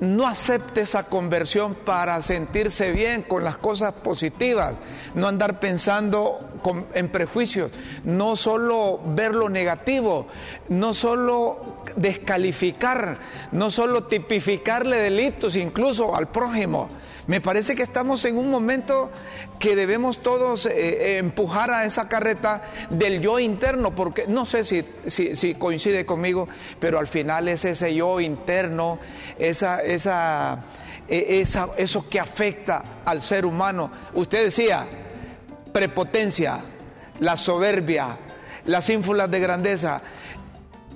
no 0.00 0.26
acepte 0.26 0.82
esa 0.82 1.04
conversión 1.04 1.74
para 1.74 2.20
sentirse 2.22 2.90
bien 2.90 3.22
con 3.22 3.44
las 3.44 3.56
cosas 3.56 3.94
positivas, 3.94 4.74
no 5.14 5.28
andar 5.28 5.60
pensando 5.60 6.38
en 6.94 7.08
prejuicios, 7.08 7.70
no 8.04 8.36
solo 8.36 9.00
ver 9.04 9.34
lo 9.34 9.48
negativo, 9.48 10.26
no 10.68 10.94
solo 10.94 11.82
descalificar, 11.96 13.18
no 13.52 13.70
solo 13.70 14.04
tipificarle 14.04 14.96
delitos 14.96 15.56
incluso 15.56 16.14
al 16.14 16.28
prójimo. 16.28 16.88
Me 17.26 17.40
parece 17.40 17.74
que 17.74 17.82
estamos 17.82 18.24
en 18.26 18.36
un 18.36 18.50
momento 18.50 19.10
que 19.58 19.76
debemos 19.76 20.22
todos 20.22 20.66
eh, 20.66 20.72
eh, 20.74 21.18
empujar 21.18 21.70
a 21.70 21.84
esa 21.84 22.08
carreta 22.08 22.62
del 22.90 23.20
yo 23.20 23.38
interno, 23.38 23.94
porque 23.94 24.26
no 24.26 24.46
sé 24.46 24.64
si, 24.64 24.84
si, 25.06 25.54
coincide 25.54 26.04
conmigo, 26.04 26.48
pero 26.78 26.98
al 26.98 27.06
final 27.06 27.48
es 27.48 27.64
ese 27.64 27.94
yo 27.94 28.20
interno, 28.20 28.98
esa, 29.38 29.82
esa, 29.82 30.58
e, 31.08 31.40
esa, 31.40 31.70
eso 31.76 32.08
que 32.08 32.20
afecta 32.20 33.00
al 33.04 33.22
ser 33.22 33.46
humano. 33.46 33.90
Usted 34.14 34.44
decía, 34.44 34.86
prepotencia, 35.72 36.60
la 37.20 37.36
soberbia, 37.36 38.18
las 38.66 38.88
ínfulas 38.90 39.30
de 39.30 39.40
grandeza. 39.40 40.02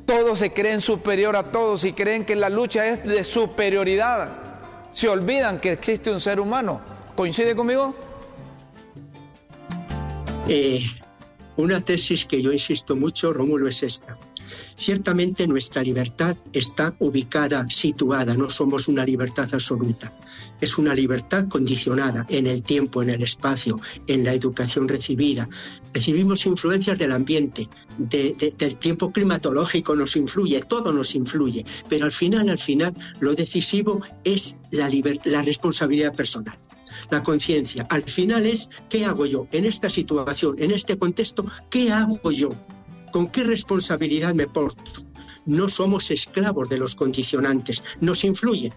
Todos 0.05 0.39
se 0.39 0.53
creen 0.53 0.81
superior 0.81 1.37
a 1.37 1.43
todos 1.43 1.85
y 1.85 1.93
creen 1.93 2.25
que 2.25 2.35
la 2.35 2.49
lucha 2.49 2.87
es 2.87 3.05
de 3.05 3.25
superioridad 3.25 4.49
se 4.91 5.09
olvidan 5.09 5.61
que 5.61 5.73
existe 5.73 6.11
un 6.11 6.21
ser 6.21 6.41
humano. 6.41 6.81
¿Coincide 7.15 7.55
conmigo? 7.55 7.95
Eh, 10.49 10.83
una 11.59 11.85
tesis 11.85 12.25
que 12.25 12.41
yo 12.41 12.53
insisto 12.53 12.97
mucho, 12.97 13.33
Rómulo, 13.33 13.69
es 13.69 13.83
esta. 13.83 14.17
Ciertamente 14.77 15.47
nuestra 15.47 15.83
libertad 15.83 16.37
está 16.53 16.95
ubicada, 17.01 17.69
situada, 17.69 18.35
no 18.35 18.49
somos 18.49 18.89
una 18.89 19.05
libertad 19.05 19.49
absoluta. 19.53 20.17
Es 20.61 20.79
una 20.79 20.95
libertad 20.95 21.47
condicionada 21.49 22.25
en 22.31 22.47
el 22.47 22.63
tiempo, 22.63 23.03
en 23.03 23.11
el 23.11 23.23
espacio, 23.23 23.79
en 24.07 24.25
la 24.25 24.33
educación 24.33 24.89
recibida. 24.89 25.49
Recibimos 25.93 26.47
influencias 26.47 26.99
del 26.99 27.13
ambiente, 27.13 27.69
del 27.99 28.77
tiempo 28.79 29.13
climatológico 29.13 29.95
nos 29.95 30.17
influye, 30.17 30.63
todo 30.63 30.93
nos 30.93 31.15
influye, 31.15 31.67
pero 31.89 32.07
al 32.07 32.13
final, 32.13 32.49
al 32.49 32.59
final, 32.59 32.95
lo 33.21 33.35
decisivo 33.35 34.01
es 34.25 34.61
la, 34.71 34.91
la 35.25 35.43
responsabilidad 35.43 36.15
personal 36.15 36.57
la 37.11 37.23
conciencia. 37.23 37.87
Al 37.91 38.03
final 38.03 38.47
es 38.47 38.71
qué 38.89 39.05
hago 39.05 39.27
yo 39.27 39.47
en 39.53 39.65
esta 39.65 39.91
situación, 39.91 40.57
en 40.59 40.71
este 40.73 40.99
contexto, 40.99 41.45
qué 41.71 41.93
hago 41.93 42.31
yo, 42.31 42.51
con 43.13 43.29
qué 43.29 43.45
responsabilidad 43.45 44.35
me 44.35 44.47
porto. 44.47 45.03
No 45.47 45.69
somos 45.69 46.11
esclavos 46.11 46.69
de 46.69 46.79
los 46.79 46.95
condicionantes, 46.95 47.83
nos 48.01 48.25
influyen. 48.25 48.75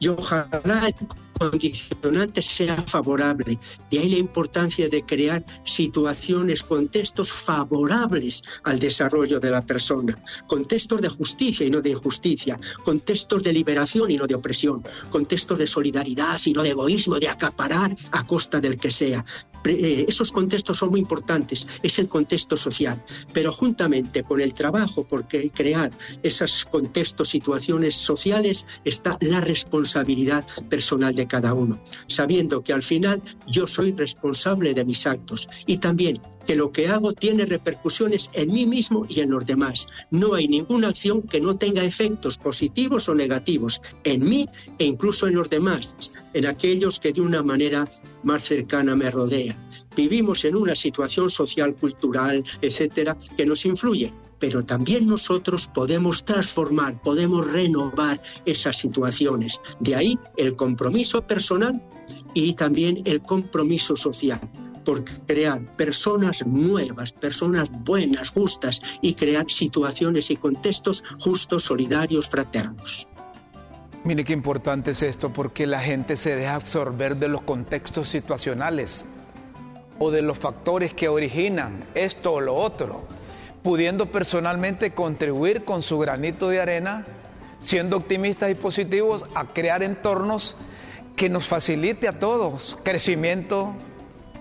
Y 0.00 0.08
ojalá 0.08 0.92
condicionante 1.38 2.42
sea 2.42 2.76
favorable. 2.82 3.58
De 3.90 3.98
ahí 3.98 4.08
la 4.10 4.18
importancia 4.18 4.88
de 4.88 5.04
crear 5.04 5.44
situaciones, 5.64 6.62
contextos 6.62 7.32
favorables 7.32 8.42
al 8.64 8.78
desarrollo 8.78 9.40
de 9.40 9.50
la 9.50 9.64
persona, 9.64 10.18
contextos 10.46 11.00
de 11.00 11.08
justicia 11.08 11.66
y 11.66 11.70
no 11.70 11.80
de 11.80 11.90
injusticia, 11.90 12.58
contextos 12.84 13.42
de 13.42 13.52
liberación 13.52 14.10
y 14.10 14.16
no 14.16 14.26
de 14.26 14.34
opresión, 14.34 14.82
contextos 15.10 15.58
de 15.58 15.66
solidaridad 15.66 16.40
y 16.44 16.52
no 16.52 16.62
de 16.62 16.70
egoísmo, 16.70 17.18
de 17.18 17.28
acaparar 17.28 17.94
a 18.12 18.26
costa 18.26 18.60
del 18.60 18.78
que 18.78 18.90
sea. 18.90 19.24
Eh, 19.64 20.04
esos 20.08 20.30
contextos 20.30 20.78
son 20.78 20.90
muy 20.90 21.00
importantes, 21.00 21.66
es 21.82 21.98
el 21.98 22.08
contexto 22.08 22.56
social, 22.56 23.02
pero 23.32 23.52
juntamente 23.52 24.22
con 24.22 24.40
el 24.40 24.52
trabajo 24.52 25.04
por 25.04 25.26
crear 25.26 25.90
esos 26.22 26.66
contextos, 26.66 27.30
situaciones 27.30 27.94
sociales, 27.94 28.66
está 28.84 29.16
la 29.20 29.40
responsabilidad 29.40 30.46
personal 30.68 31.14
de 31.14 31.26
cada 31.26 31.54
uno, 31.54 31.82
sabiendo 32.06 32.62
que 32.62 32.72
al 32.72 32.82
final 32.82 33.22
yo 33.46 33.66
soy 33.66 33.92
responsable 33.92 34.74
de 34.74 34.84
mis 34.84 35.06
actos 35.06 35.48
y 35.66 35.78
también 35.78 36.20
que 36.46 36.56
lo 36.56 36.72
que 36.72 36.88
hago 36.88 37.12
tiene 37.12 37.46
repercusiones 37.46 38.30
en 38.32 38.52
mí 38.52 38.66
mismo 38.66 39.04
y 39.08 39.20
en 39.20 39.30
los 39.30 39.46
demás. 39.46 39.88
No 40.10 40.34
hay 40.34 40.48
ninguna 40.48 40.88
acción 40.88 41.22
que 41.22 41.40
no 41.40 41.56
tenga 41.56 41.84
efectos 41.84 42.38
positivos 42.38 43.08
o 43.08 43.14
negativos 43.14 43.80
en 44.04 44.28
mí 44.28 44.46
e 44.78 44.84
incluso 44.84 45.26
en 45.26 45.34
los 45.34 45.50
demás, 45.50 45.88
en 46.32 46.46
aquellos 46.46 47.00
que 47.00 47.12
de 47.12 47.20
una 47.20 47.42
manera 47.42 47.88
más 48.22 48.44
cercana 48.44 48.94
me 48.96 49.10
rodean. 49.10 49.56
Vivimos 49.96 50.44
en 50.44 50.56
una 50.56 50.74
situación 50.74 51.30
social, 51.30 51.74
cultural, 51.76 52.44
etcétera, 52.60 53.16
que 53.36 53.46
nos 53.46 53.64
influye 53.64 54.12
pero 54.36 54.62
también 54.62 55.06
nosotros 55.06 55.70
podemos 55.72 56.24
transformar, 56.26 57.00
podemos 57.00 57.50
renovar 57.50 58.20
esas 58.44 58.76
situaciones. 58.76 59.58
De 59.80 59.94
ahí 59.94 60.18
el 60.36 60.54
compromiso 60.54 61.26
personal 61.26 61.80
y 62.34 62.52
también 62.52 63.00
el 63.06 63.22
compromiso 63.22 63.96
social 63.96 64.40
por 64.84 65.04
crear 65.26 65.60
personas 65.76 66.46
nuevas, 66.46 67.12
personas 67.12 67.70
buenas, 67.70 68.30
justas 68.30 68.82
y 69.02 69.14
crear 69.14 69.50
situaciones 69.50 70.30
y 70.30 70.36
contextos 70.36 71.02
justos, 71.18 71.64
solidarios, 71.64 72.28
fraternos. 72.28 73.08
Mire 74.04 74.24
qué 74.24 74.34
importante 74.34 74.90
es 74.90 75.02
esto 75.02 75.32
porque 75.32 75.66
la 75.66 75.80
gente 75.80 76.16
se 76.16 76.36
deja 76.36 76.56
absorber 76.56 77.16
de 77.16 77.28
los 77.28 77.42
contextos 77.42 78.08
situacionales 78.08 79.06
o 79.98 80.10
de 80.10 80.22
los 80.22 80.38
factores 80.38 80.92
que 80.92 81.08
originan 81.08 81.84
esto 81.94 82.34
o 82.34 82.40
lo 82.40 82.54
otro 82.54 83.06
pudiendo 83.64 84.04
personalmente 84.12 84.90
contribuir 84.90 85.64
con 85.64 85.82
su 85.82 85.98
granito 85.98 86.50
de 86.50 86.60
arena, 86.60 87.02
siendo 87.60 87.96
optimistas 87.96 88.50
y 88.50 88.54
positivos, 88.54 89.24
a 89.34 89.46
crear 89.46 89.82
entornos 89.82 90.54
que 91.16 91.30
nos 91.30 91.46
facilite 91.46 92.06
a 92.06 92.18
todos 92.18 92.76
crecimiento 92.82 93.74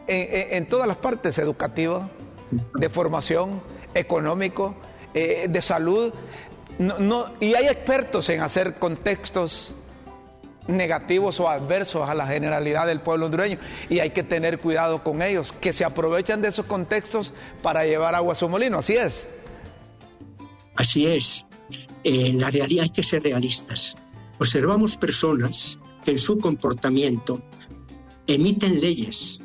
en, 0.07 0.67
todas 0.67 0.87
las 0.87 0.97
partes, 0.97 1.37
educativas, 1.37 2.09
de 2.51 2.89
formación, 2.89 3.61
económico, 3.93 4.75
eh, 5.13 5.47
de 5.49 5.61
salud. 5.61 6.13
y 7.39 7.53
hay 7.53 7.67
expertos 7.67 8.29
en 8.29 8.41
hacer 8.41 8.75
contextos 8.75 9.75
negativos 10.67 11.39
o 11.39 11.49
adversos 11.49 12.07
a 12.07 12.15
la 12.15 12.25
generalidad 12.25 12.87
del 12.87 13.01
pueblo 13.01 13.25
hondureño 13.25 13.57
y 13.89 13.99
hay 13.99 14.11
que 14.11 14.23
tener 14.23 14.59
cuidado 14.59 15.03
con 15.03 15.21
ellos, 15.21 15.51
que 15.51 15.73
se 15.73 15.83
aprovechan 15.83 16.41
de 16.41 16.49
esos 16.49 16.65
contextos 16.65 17.33
para 17.61 17.85
llevar 17.85 18.15
agua 18.15 18.33
a 18.33 18.35
su 18.35 18.47
molino, 18.47 18.79
así 18.79 18.95
es. 18.95 19.27
Así 20.75 21.07
es, 21.07 21.45
en 22.03 22.39
la 22.39 22.49
realidad 22.49 22.83
hay 22.83 22.89
que 22.89 23.03
ser 23.03 23.23
realistas. 23.23 23.95
Observamos 24.39 24.97
personas 24.97 25.79
que 26.03 26.11
en 26.11 26.19
su 26.19 26.39
comportamiento 26.39 27.41
emiten 28.27 28.79
leyes, 28.81 29.41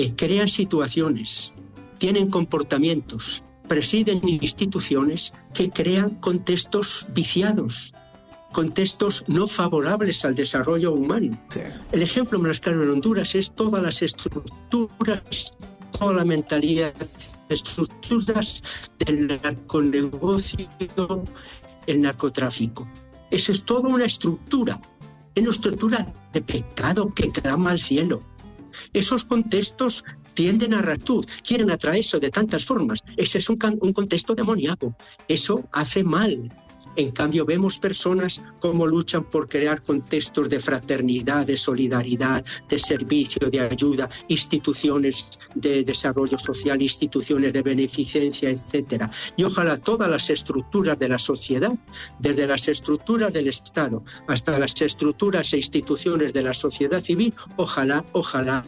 eh, 0.00 0.14
crean 0.16 0.48
situaciones, 0.48 1.52
tienen 1.98 2.30
comportamientos, 2.30 3.44
presiden 3.68 4.26
instituciones 4.26 5.34
que 5.52 5.68
crean 5.68 6.18
contextos 6.20 7.06
viciados, 7.12 7.92
contextos 8.50 9.24
no 9.28 9.46
favorables 9.46 10.24
al 10.24 10.34
desarrollo 10.34 10.94
humano. 10.94 11.38
El 11.92 12.00
ejemplo 12.00 12.38
más 12.38 12.60
claro 12.60 12.82
en 12.82 12.90
Honduras 12.92 13.34
es 13.34 13.50
todas 13.50 13.82
las 13.82 14.00
estructuras, 14.00 15.54
toda 15.98 16.14
la 16.14 16.24
mentalidad, 16.24 16.94
estructuras 17.50 18.62
del 19.04 19.26
narconegocio, 19.26 20.66
el 21.86 22.00
narcotráfico. 22.00 22.88
Eso 23.30 23.52
es 23.52 23.66
toda 23.66 23.90
una 23.90 24.06
estructura, 24.06 24.80
es 25.34 25.42
una 25.42 25.52
estructura 25.52 26.06
de 26.32 26.40
pecado 26.40 27.12
que 27.14 27.30
clama 27.30 27.72
al 27.72 27.78
cielo. 27.78 28.29
Esos 28.92 29.24
contextos 29.24 30.04
tienden 30.34 30.74
a 30.74 30.82
rectud, 30.82 31.26
quieren 31.46 31.70
atraer 31.70 32.00
eso 32.00 32.18
de 32.18 32.30
tantas 32.30 32.64
formas. 32.64 33.00
Ese 33.16 33.38
es 33.38 33.48
un, 33.50 33.58
un 33.80 33.92
contexto 33.92 34.34
demoníaco. 34.34 34.96
Eso 35.28 35.68
hace 35.72 36.04
mal 36.04 36.50
en 36.96 37.10
cambio, 37.12 37.44
vemos 37.44 37.78
personas 37.78 38.42
como 38.60 38.86
luchan 38.86 39.24
por 39.24 39.48
crear 39.48 39.80
contextos 39.82 40.48
de 40.48 40.60
fraternidad, 40.60 41.46
de 41.46 41.56
solidaridad, 41.56 42.44
de 42.68 42.78
servicio, 42.78 43.48
de 43.48 43.60
ayuda, 43.60 44.08
instituciones 44.28 45.26
de 45.54 45.84
desarrollo 45.84 46.38
social, 46.38 46.82
instituciones 46.82 47.52
de 47.52 47.62
beneficencia, 47.62 48.50
etcétera. 48.50 49.10
Y 49.36 49.44
ojalá 49.44 49.76
todas 49.76 50.10
las 50.10 50.30
estructuras 50.30 50.98
de 50.98 51.08
la 51.08 51.18
sociedad, 51.18 51.72
desde 52.18 52.46
las 52.46 52.68
estructuras 52.68 53.32
del 53.32 53.48
Estado 53.48 54.02
hasta 54.26 54.58
las 54.58 54.80
estructuras 54.80 55.52
e 55.52 55.58
instituciones 55.58 56.32
de 56.32 56.42
la 56.42 56.54
sociedad 56.54 57.00
civil, 57.00 57.34
ojalá, 57.56 58.04
ojalá 58.12 58.64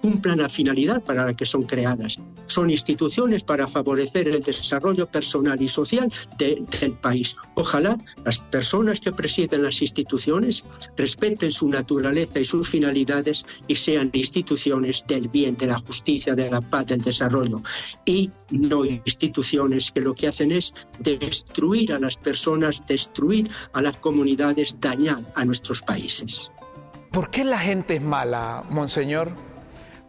cumplan 0.00 0.38
la 0.38 0.48
finalidad 0.48 1.02
para 1.02 1.24
la 1.24 1.34
que 1.34 1.46
son 1.46 1.62
creadas. 1.62 2.18
Son 2.46 2.70
instituciones 2.70 3.42
para 3.42 3.66
favorecer 3.66 4.28
el 4.28 4.42
desarrollo 4.42 5.06
personal 5.10 5.60
y 5.60 5.68
social 5.68 6.12
del 6.36 6.66
país 7.00 7.36
Ojalá 7.64 7.96
las 8.26 8.40
personas 8.40 9.00
que 9.00 9.10
presiden 9.10 9.62
las 9.62 9.80
instituciones 9.80 10.66
respeten 10.98 11.50
su 11.50 11.66
naturaleza 11.70 12.38
y 12.38 12.44
sus 12.44 12.68
finalidades 12.68 13.46
y 13.66 13.74
sean 13.74 14.10
instituciones 14.12 15.02
del 15.08 15.28
bien, 15.28 15.56
de 15.56 15.68
la 15.68 15.78
justicia, 15.78 16.34
de 16.34 16.50
la 16.50 16.60
paz, 16.60 16.88
del 16.88 17.00
desarrollo 17.00 17.62
y 18.04 18.30
no 18.50 18.84
instituciones 18.84 19.90
que 19.92 20.02
lo 20.02 20.14
que 20.14 20.28
hacen 20.28 20.52
es 20.52 20.74
destruir 20.98 21.94
a 21.94 21.98
las 21.98 22.18
personas, 22.18 22.82
destruir 22.86 23.50
a 23.72 23.80
las 23.80 23.96
comunidades, 23.96 24.76
dañar 24.78 25.24
a 25.34 25.46
nuestros 25.46 25.80
países. 25.80 26.52
¿Por 27.12 27.30
qué 27.30 27.44
la 27.44 27.58
gente 27.58 27.94
es 27.94 28.02
mala, 28.02 28.62
Monseñor? 28.68 29.32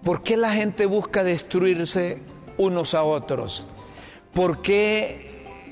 ¿Por 0.03 0.23
qué 0.23 0.35
la 0.35 0.51
gente 0.51 0.87
busca 0.87 1.23
destruirse 1.23 2.21
unos 2.57 2.93
a 2.93 3.03
otros? 3.03 3.65
¿Por 4.33 4.61
qué 4.61 5.24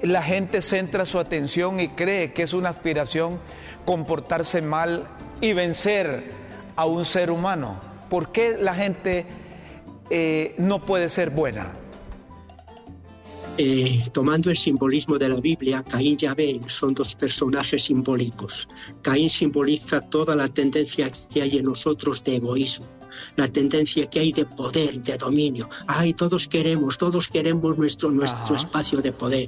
la 0.04 0.22
gente 0.22 0.62
centra 0.62 1.06
su 1.06 1.18
atención 1.18 1.80
y 1.80 1.88
cree 1.90 2.34
que 2.34 2.44
es 2.44 2.54
una 2.54 2.70
aspiración 2.70 3.40
comportarse 3.86 4.62
mal 4.62 5.08
y 5.40 5.54
vencer 5.54 6.30
a 6.76 6.86
un 6.86 7.06
ser 7.06 7.32
humano. 7.32 7.80
¿Por 8.10 8.32
qué 8.32 8.58
la 8.60 8.76
gente 8.76 9.26
eh, 10.10 10.56
no 10.58 10.82
puede 10.82 11.10
ser 11.10 11.30
buena? 11.30 11.72
Eh, 13.58 14.04
tomando 14.12 14.50
el 14.50 14.58
simbolismo 14.58 15.18
de 15.18 15.30
la 15.30 15.40
Biblia, 15.40 15.84
Caín 15.88 16.18
y 16.20 16.26
Abel 16.26 16.62
son 16.68 16.94
dos 16.94 17.16
personajes 17.16 17.84
simbólicos. 17.86 18.68
Caín 19.02 19.30
simboliza 19.30 20.02
toda 20.02 20.36
la 20.36 20.50
tendencia 20.50 21.10
que 21.30 21.44
hay 21.44 21.60
en 21.60 21.66
nosotros 21.66 22.24
de 22.24 22.38
egoísmo 22.38 22.93
la 23.36 23.48
tendencia 23.48 24.10
que 24.10 24.20
hay 24.20 24.32
de 24.32 24.46
poder, 24.46 25.02
de 25.02 25.18
dominio. 25.18 25.70
Ay, 25.88 26.14
todos 26.14 26.48
queremos, 26.48 26.98
todos 26.98 27.28
queremos 27.28 27.78
nuestro, 27.78 28.12
nuestro 28.12 28.56
espacio 28.56 29.02
de 29.02 29.12
poder. 29.12 29.48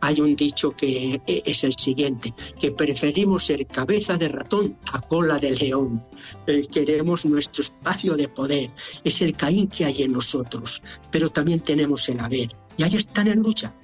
Hay 0.00 0.20
un 0.20 0.36
dicho 0.36 0.70
que 0.70 1.20
e, 1.26 1.42
es 1.44 1.64
el 1.64 1.74
siguiente, 1.74 2.34
que 2.60 2.72
preferimos 2.72 3.46
ser 3.46 3.66
cabeza 3.66 4.16
de 4.16 4.28
ratón 4.28 4.76
a 4.92 5.00
cola 5.00 5.38
de 5.38 5.52
león. 5.52 6.02
Eh, 6.46 6.66
queremos 6.70 7.24
nuestro 7.24 7.62
espacio 7.62 8.16
de 8.16 8.28
poder. 8.28 8.70
Es 9.02 9.20
el 9.22 9.36
Caín 9.36 9.68
que 9.68 9.84
hay 9.84 10.02
en 10.02 10.12
nosotros, 10.12 10.82
pero 11.10 11.28
también 11.30 11.60
tenemos 11.60 12.08
el 12.08 12.20
haber. 12.20 12.48
Y 12.76 12.82
ahí 12.82 12.96
están 12.96 13.28
en 13.28 13.40
lucha. 13.40 13.74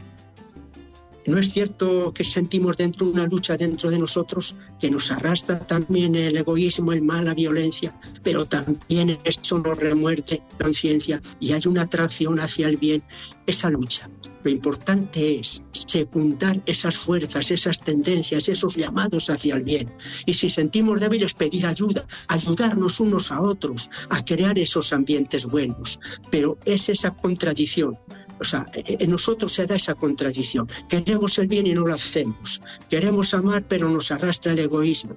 ¿No 1.27 1.39
es 1.39 1.53
cierto 1.53 2.13
que 2.15 2.25
sentimos 2.25 2.77
dentro 2.79 3.07
una 3.07 3.27
lucha 3.27 3.57
dentro 3.57 3.91
de 3.91 3.99
nosotros 3.99 4.57
que 4.81 4.91
nos 4.91 5.11
arrastra 5.11 5.59
también 5.59 6.15
el 6.15 6.37
egoísmo, 6.37 6.93
el 6.93 7.03
mal, 7.03 7.27
la 7.27 7.35
violencia, 7.35 7.95
pero 8.23 8.47
también 8.47 9.19
eso 9.25 9.59
nos 9.59 9.79
remuerde 9.79 10.43
la 10.53 10.65
conciencia 10.65 11.21
y 11.39 11.53
hay 11.53 11.63
una 11.67 11.83
atracción 11.83 12.41
hacia 12.41 12.69
el 12.69 12.79
bien? 12.79 13.03
Esa 13.47 13.69
lucha. 13.69 14.09
Lo 14.43 14.51
importante 14.51 15.39
es 15.39 15.63
secundar 15.73 16.63
esas 16.65 16.97
fuerzas, 16.97 17.51
esas 17.51 17.81
tendencias, 17.81 18.49
esos 18.49 18.77
llamados 18.77 19.29
hacia 19.29 19.57
el 19.57 19.63
bien. 19.63 19.93
Y 20.25 20.33
si 20.33 20.49
sentimos 20.49 21.01
débiles, 21.01 21.35
pedir 21.35 21.67
ayuda, 21.67 22.07
ayudarnos 22.29 23.01
unos 23.01 23.31
a 23.31 23.43
otros 23.43 23.91
a 24.09 24.25
crear 24.25 24.59
esos 24.59 24.93
ambientes 24.95 25.45
buenos. 25.45 26.01
Pero 26.31 26.59
es 26.65 26.89
esa 26.89 27.11
contradicción 27.11 27.99
o 28.41 28.45
sea, 28.45 28.67
en 28.75 29.11
nosotros 29.11 29.53
se 29.53 29.67
da 29.67 29.77
esa 29.77 29.95
contradicción. 29.95 30.69
Queremos 30.89 31.39
el 31.39 31.47
bien 31.47 31.67
y 31.67 31.75
no 31.75 31.87
lo 31.87 31.95
hacemos. 31.95 32.63
Queremos 32.89 33.35
amar, 33.35 33.65
pero 33.69 33.89
nos 33.89 34.11
arrastra 34.11 34.53
el 34.53 34.61
egoísmo. 34.61 35.17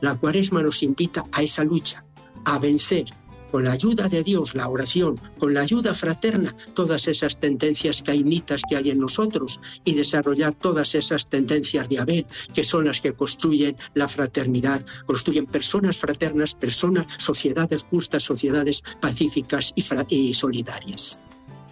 La 0.00 0.16
cuaresma 0.16 0.62
nos 0.62 0.82
invita 0.82 1.24
a 1.32 1.42
esa 1.42 1.64
lucha, 1.64 2.04
a 2.44 2.58
vencer 2.58 3.04
con 3.50 3.64
la 3.64 3.72
ayuda 3.72 4.08
de 4.08 4.22
Dios, 4.22 4.54
la 4.54 4.68
oración, 4.68 5.20
con 5.38 5.52
la 5.52 5.62
ayuda 5.62 5.92
fraterna, 5.92 6.54
todas 6.74 7.08
esas 7.08 7.38
tendencias 7.40 8.02
cainitas 8.02 8.62
que 8.68 8.76
hay 8.76 8.90
en 8.90 8.98
nosotros 8.98 9.60
y 9.84 9.94
desarrollar 9.94 10.54
todas 10.54 10.94
esas 10.94 11.28
tendencias 11.28 11.88
de 11.88 11.98
Abel, 11.98 12.26
que 12.54 12.64
son 12.64 12.84
las 12.84 13.00
que 13.00 13.12
construyen 13.12 13.76
la 13.94 14.06
fraternidad, 14.06 14.84
construyen 15.06 15.46
personas 15.46 15.98
fraternas, 15.98 16.54
personas, 16.54 17.06
sociedades 17.18 17.82
justas, 17.90 18.22
sociedades 18.22 18.82
pacíficas 19.00 19.72
y 19.74 20.34
solidarias. 20.34 21.18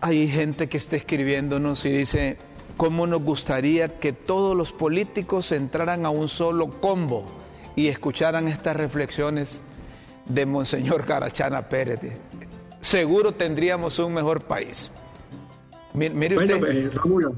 Hay 0.00 0.28
gente 0.28 0.68
que 0.68 0.76
está 0.76 0.96
escribiéndonos 0.96 1.84
y 1.84 1.90
dice, 1.90 2.36
¿cómo 2.76 3.06
nos 3.06 3.22
gustaría 3.22 3.98
que 3.98 4.12
todos 4.12 4.56
los 4.56 4.72
políticos 4.72 5.50
entraran 5.52 6.06
a 6.06 6.10
un 6.10 6.28
solo 6.28 6.70
combo 6.80 7.24
y 7.74 7.88
escucharan 7.88 8.48
estas 8.48 8.76
reflexiones 8.76 9.60
de 10.26 10.46
Monseñor 10.46 11.04
Carachana 11.04 11.68
Pérez? 11.68 12.00
Seguro 12.80 13.32
tendríamos 13.32 13.98
un 13.98 14.14
mejor 14.14 14.44
país. 14.44 14.92
Mire 15.94 16.36
usted. 16.36 16.62
Eh, 16.64 16.90
Rómulo, 16.94 17.34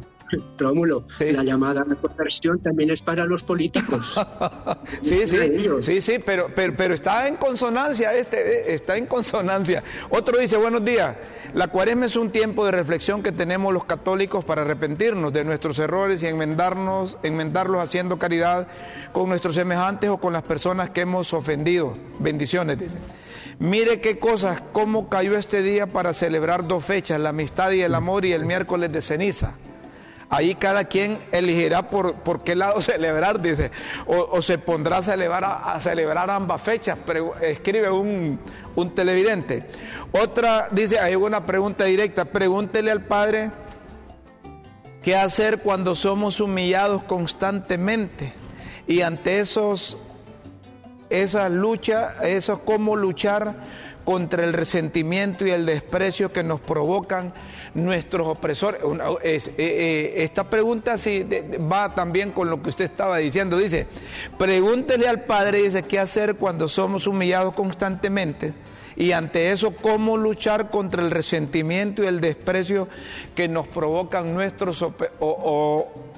la 1.19 1.43
llamada 1.43 1.83
a 1.83 1.95
conversión 1.95 2.61
también 2.61 2.91
es 2.91 3.03
para 3.03 3.25
los 3.25 3.43
políticos. 3.43 4.19
sí, 5.03 5.27
sí, 5.27 5.39
sí, 5.81 6.01
sí, 6.01 6.19
pero, 6.25 6.49
pero, 6.55 6.95
está 6.95 7.27
en 7.29 7.37
consonancia, 7.37 8.15
este, 8.15 8.71
eh, 8.71 8.75
está 8.75 8.97
en 8.97 9.07
consonancia. 9.07 9.83
Otro 10.11 10.39
dice, 10.39 10.57
buenos 10.57 10.85
días, 10.85 11.17
la 11.55 11.69
cuaresma 11.69 12.07
es 12.07 12.17
un 12.17 12.31
tiempo 12.31 12.65
de 12.65 12.73
reflexión 12.73 13.23
que 13.23 13.33
tenemos 13.33 13.73
los 13.73 13.85
católicos 13.85 14.45
para 14.45 14.63
arrepentirnos 14.63 15.33
de 15.33 15.45
nuestros 15.45 15.79
errores 15.79 16.23
y 16.23 16.27
enmendarnos, 16.27 17.19
enmendarlos 17.23 17.83
haciendo 17.83 18.19
caridad 18.19 18.69
con 19.13 19.29
nuestros 19.29 19.55
semejantes 19.55 20.11
o 20.11 20.19
con 20.19 20.33
las 20.33 20.43
personas 20.43 20.91
que 20.91 21.03
hemos 21.03 21.33
ofendido. 21.33 21.95
Bendiciones, 22.19 22.79
dice. 22.79 22.99
Mire 23.59 24.01
qué 24.01 24.19
cosas, 24.19 24.63
cómo 24.73 25.11
cayó 25.11 25.37
este 25.37 25.63
día 25.63 25.87
para 25.87 26.15
celebrar 26.15 26.67
dos 26.67 26.83
fechas, 26.83 27.21
la 27.21 27.29
amistad 27.29 27.73
y 27.73 27.83
el 27.83 27.95
amor 27.95 28.25
y 28.25 28.33
el 28.33 28.47
miércoles 28.47 28.91
de 28.91 29.03
ceniza. 29.03 29.53
Ahí 30.31 30.55
cada 30.55 30.85
quien 30.85 31.19
elegirá 31.33 31.89
por, 31.89 32.15
por 32.15 32.43
qué 32.43 32.55
lado 32.55 32.81
celebrar, 32.83 33.43
dice, 33.43 33.73
o, 34.07 34.41
se 34.41 34.59
pondrá 34.59 34.99
a 34.99 35.03
celebrar, 35.03 35.45
a, 35.45 35.81
celebrar 35.83 36.31
ambas 36.31 36.63
fechas, 36.63 36.97
escribe 37.43 37.91
un, 37.91 38.39
un 38.77 38.95
televidente. 38.95 39.67
Otra, 40.13 40.69
dice, 40.71 41.01
hay 41.01 41.17
una 41.17 41.45
pregunta 41.45 41.85
directa, 41.85 42.25
pregúntele 42.25 42.93
al 42.93 43.03
Padre 43.03 43.51
qué 45.03 45.17
hacer 45.17 45.59
cuando 45.59 45.97
somos 45.97 46.41
humillados 46.41 47.03
constantemente 47.03 48.33
y 48.87 49.03
ante 49.03 49.41
esos, 49.41 49.97
esa 51.11 51.49
lucha, 51.49 52.15
eso 52.23 52.61
cómo 52.65 52.95
luchar 52.95 53.57
contra 54.05 54.45
el 54.45 54.53
resentimiento 54.53 55.47
y 55.47 55.51
el 55.51 55.67
desprecio 55.67 56.33
que 56.33 56.43
nos 56.43 56.61
provocan 56.61 57.33
nuestros 57.75 58.27
opresores. 58.27 58.83
Eh, 59.23 59.41
eh, 59.59 60.15
esta 60.19 60.49
pregunta 60.49 60.99
sí, 60.99 61.27
va 61.71 61.95
también 61.95 62.33
con 62.33 62.51
lo 62.51 62.63
que 62.63 62.71
usted 62.71 62.87
estaba 62.87 63.19
diciendo. 63.19 63.59
Dice, 63.59 63.87
pregúntele 64.39 65.09
al 65.09 65.25
Padre, 65.25 65.63
dice, 65.63 65.83
¿qué 65.83 65.99
hacer 65.99 66.37
cuando 66.37 66.69
somos 66.69 67.07
humillados 67.07 67.55
constantemente? 67.55 68.55
Y 68.97 69.13
ante 69.13 69.51
eso, 69.53 69.75
¿cómo 69.75 70.17
luchar 70.17 70.69
contra 70.69 71.03
el 71.03 71.11
resentimiento 71.11 72.03
y 72.03 72.07
el 72.07 72.21
desprecio 72.21 72.89
que 73.35 73.49
nos 73.49 73.67
provocan 73.69 74.35
nuestros 74.35 74.85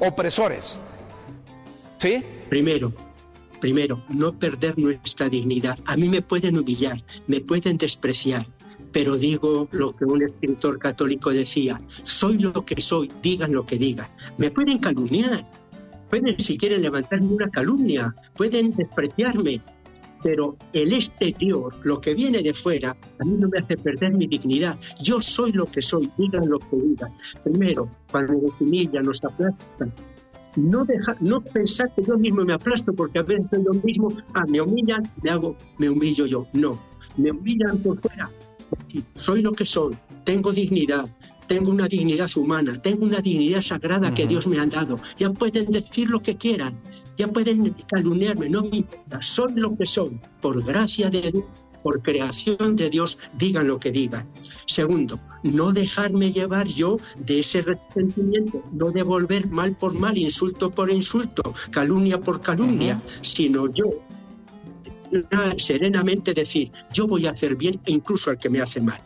opresores? 0.00 0.80
¿Sí? 1.98 2.24
Primero, 2.48 2.92
primero, 3.60 4.02
no 4.08 4.36
perder 4.36 4.76
nuestra 4.78 5.28
dignidad. 5.28 5.78
A 5.86 5.96
mí 5.96 6.08
me 6.08 6.22
pueden 6.22 6.58
humillar, 6.58 6.96
me 7.28 7.40
pueden 7.40 7.78
despreciar, 7.78 8.44
pero 8.92 9.16
digo 9.16 9.68
lo 9.72 9.96
que 9.96 10.05
un 10.05 10.22
escritor 10.22 10.78
católico 10.78 11.31
decía, 11.31 11.81
soy 12.02 12.38
lo 12.38 12.52
que 12.64 12.81
soy, 12.81 13.11
digan 13.22 13.52
lo 13.52 13.64
que 13.64 13.76
digan. 13.76 14.09
Me 14.38 14.50
pueden 14.50 14.78
calumniar, 14.78 15.44
pueden 16.11 16.38
si 16.38 16.59
quieren 16.59 16.83
levantarme 16.83 17.26
una 17.26 17.48
calumnia, 17.48 18.14
pueden 18.37 18.70
despreciarme, 18.70 19.62
pero 20.22 20.57
el 20.72 20.92
exterior, 20.92 21.74
lo 21.85 22.00
que 22.00 22.14
viene 22.14 22.42
de 22.42 22.55
fuera, 22.55 22.90
a 22.90 23.24
mí 23.24 23.37
no 23.38 23.48
me 23.48 23.59
hace 23.59 23.76
perder 23.76 24.12
mi 24.12 24.26
dignidad. 24.26 24.78
Yo 25.00 25.20
soy 25.20 25.52
lo 25.52 25.66
que 25.66 25.83
soy, 25.83 26.11
digan 26.16 26.48
lo 26.48 26.59
que 26.59 26.76
digan. 26.76 27.12
Primero, 27.42 27.88
cuando 28.11 28.35
nos 28.35 28.60
humillan, 28.60 29.02
nos 29.02 29.19
aplastan, 29.25 29.92
no, 30.56 30.85
deja, 30.85 31.16
no 31.21 31.40
pensar 31.40 31.90
que 31.94 32.02
yo 32.02 32.19
mismo 32.19 32.44
me 32.44 32.52
aplasto 32.52 32.92
porque 32.92 33.21
a 33.21 33.23
veces 33.23 33.48
yo 33.64 33.73
mismo, 33.83 34.10
ah, 34.35 34.44
me 34.48 34.60
humillan, 34.60 35.10
me 35.23 35.31
hago, 35.31 35.56
me 35.79 35.88
humillo 35.88 36.27
yo. 36.27 36.46
No, 36.52 36.79
me 37.16 37.31
humillan 37.31 37.79
por 37.79 37.98
fuera, 38.00 38.31
soy 39.16 39.42
lo 39.42 39.52
que 39.52 39.64
soy, 39.64 39.96
tengo 40.25 40.52
dignidad, 40.52 41.08
tengo 41.48 41.70
una 41.70 41.88
dignidad 41.88 42.31
humana, 42.37 42.81
tengo 42.81 43.04
una 43.04 43.20
dignidad 43.20 43.62
sagrada 43.62 44.14
que 44.14 44.27
Dios 44.27 44.46
me 44.46 44.58
ha 44.58 44.66
dado. 44.66 44.98
Ya 45.16 45.31
pueden 45.31 45.66
decir 45.66 46.08
lo 46.08 46.20
que 46.20 46.37
quieran, 46.37 46.79
ya 47.16 47.29
pueden 47.29 47.75
calumniarme, 47.88 48.48
no 48.48 48.62
me 48.62 48.79
importa, 48.79 49.20
soy 49.20 49.52
lo 49.54 49.77
que 49.77 49.87
soy, 49.87 50.18
por 50.40 50.64
gracia 50.64 51.10
de 51.10 51.31
Dios, 51.31 51.44
por 51.83 52.00
creación 52.00 52.77
de 52.77 52.88
Dios, 52.90 53.18
digan 53.38 53.66
lo 53.68 53.79
que 53.79 53.90
digan. 53.90 54.29
Segundo, 54.66 55.18
no 55.42 55.73
dejarme 55.73 56.33
llevar 56.33 56.66
yo 56.68 56.96
de 57.18 57.40
ese 57.40 57.62
resentimiento, 57.62 58.62
no 58.73 58.90
devolver 58.90 59.48
mal 59.48 59.77
por 59.77 59.92
mal, 59.92 60.16
insulto 60.16 60.70
por 60.70 60.90
insulto, 60.90 61.52
calumnia 61.70 62.20
por 62.20 62.40
calumnia, 62.40 63.02
sino 63.20 63.66
yo 63.75 63.87
serenamente 65.56 66.35
decir, 66.35 66.71
yo 66.92 67.06
voy 67.06 67.27
a 67.27 67.31
hacer 67.31 67.56
bien 67.56 67.81
e 67.87 67.92
incluso 67.92 68.31
al 68.31 68.38
que 68.38 68.50
me 68.50 68.60
hace 68.60 68.81
mal. 68.81 69.00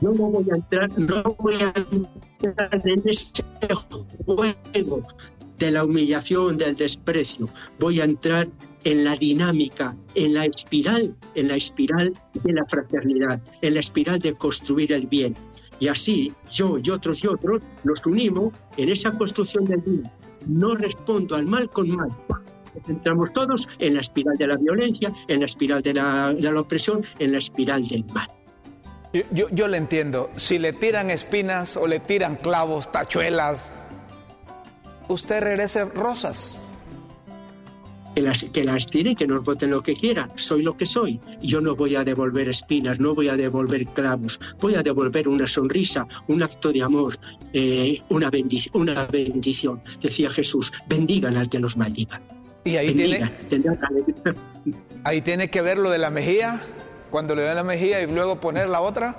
No 0.00 0.12
voy 0.12 0.46
a 0.50 0.56
entrar, 0.56 0.98
no 0.98 1.22
voy 1.38 1.56
a 1.56 1.72
entrar 2.42 2.82
en 2.86 3.02
ese 3.06 3.42
juego 4.24 5.02
de 5.58 5.70
la 5.70 5.84
humillación, 5.84 6.58
del 6.58 6.76
desprecio. 6.76 7.48
Voy 7.78 8.00
a 8.00 8.04
entrar 8.04 8.48
en 8.84 9.04
la 9.04 9.16
dinámica, 9.16 9.96
en 10.14 10.34
la 10.34 10.44
espiral, 10.44 11.16
en 11.34 11.48
la 11.48 11.56
espiral 11.56 12.12
de 12.44 12.52
la 12.52 12.64
fraternidad, 12.66 13.40
en 13.62 13.74
la 13.74 13.80
espiral 13.80 14.18
de 14.18 14.34
construir 14.34 14.92
el 14.92 15.06
bien. 15.06 15.34
Y 15.80 15.88
así 15.88 16.32
yo 16.50 16.76
y 16.82 16.90
otros 16.90 17.22
y 17.24 17.26
otros 17.26 17.62
nos 17.84 18.04
unimos 18.06 18.54
en 18.76 18.90
esa 18.90 19.10
construcción 19.12 19.64
del 19.64 19.80
bien. 19.80 20.02
No 20.46 20.74
respondo 20.74 21.34
al 21.34 21.46
mal 21.46 21.70
con 21.70 21.90
mal. 21.90 22.10
Entramos 22.88 23.32
todos 23.32 23.68
en 23.78 23.94
la 23.94 24.00
espiral 24.00 24.36
de 24.36 24.46
la 24.46 24.56
violencia, 24.56 25.12
en 25.28 25.40
la 25.40 25.46
espiral 25.46 25.82
de 25.82 25.94
la, 25.94 26.32
de 26.32 26.52
la 26.52 26.60
opresión, 26.60 27.02
en 27.18 27.32
la 27.32 27.38
espiral 27.38 27.86
del 27.86 28.04
mal. 28.06 28.28
Yo, 29.12 29.22
yo, 29.32 29.46
yo, 29.50 29.68
le 29.68 29.78
entiendo. 29.78 30.30
Si 30.36 30.58
le 30.58 30.72
tiran 30.72 31.10
espinas 31.10 31.76
o 31.76 31.86
le 31.86 32.00
tiran 32.00 32.36
clavos, 32.36 32.90
tachuelas, 32.92 33.72
usted 35.08 35.40
regrese 35.42 35.84
rosas. 35.84 36.60
Que 38.14 38.22
las, 38.22 38.44
que 38.44 38.64
las 38.64 38.86
tiren, 38.86 39.14
que 39.14 39.26
nos 39.26 39.44
voten 39.44 39.70
lo 39.70 39.82
que 39.82 39.92
quieran. 39.92 40.30
Soy 40.36 40.62
lo 40.62 40.74
que 40.74 40.86
soy. 40.86 41.20
Yo 41.42 41.60
no 41.60 41.76
voy 41.76 41.96
a 41.96 42.04
devolver 42.04 42.48
espinas, 42.48 42.98
no 42.98 43.14
voy 43.14 43.28
a 43.28 43.36
devolver 43.36 43.86
clavos. 43.88 44.40
Voy 44.58 44.74
a 44.74 44.82
devolver 44.82 45.28
una 45.28 45.46
sonrisa, 45.46 46.06
un 46.26 46.42
acto 46.42 46.72
de 46.72 46.82
amor, 46.82 47.18
eh, 47.52 48.00
una, 48.08 48.30
bendición, 48.30 48.80
una 48.80 49.04
bendición. 49.04 49.82
Decía 50.00 50.30
Jesús, 50.30 50.72
bendigan 50.88 51.36
al 51.36 51.50
que 51.50 51.58
los 51.58 51.76
maldiga. 51.76 52.22
Y 52.66 52.76
ahí 52.76 52.94
tiene, 52.94 53.20
ahí 55.04 55.20
tiene 55.22 55.48
que 55.50 55.62
ver 55.62 55.78
lo 55.78 55.88
de 55.88 55.98
la 55.98 56.10
mejilla, 56.10 56.60
cuando 57.10 57.36
le 57.36 57.42
da 57.42 57.54
la 57.54 57.62
mejilla 57.62 58.02
y 58.02 58.10
luego 58.10 58.40
poner 58.40 58.68
la 58.68 58.80
otra. 58.80 59.16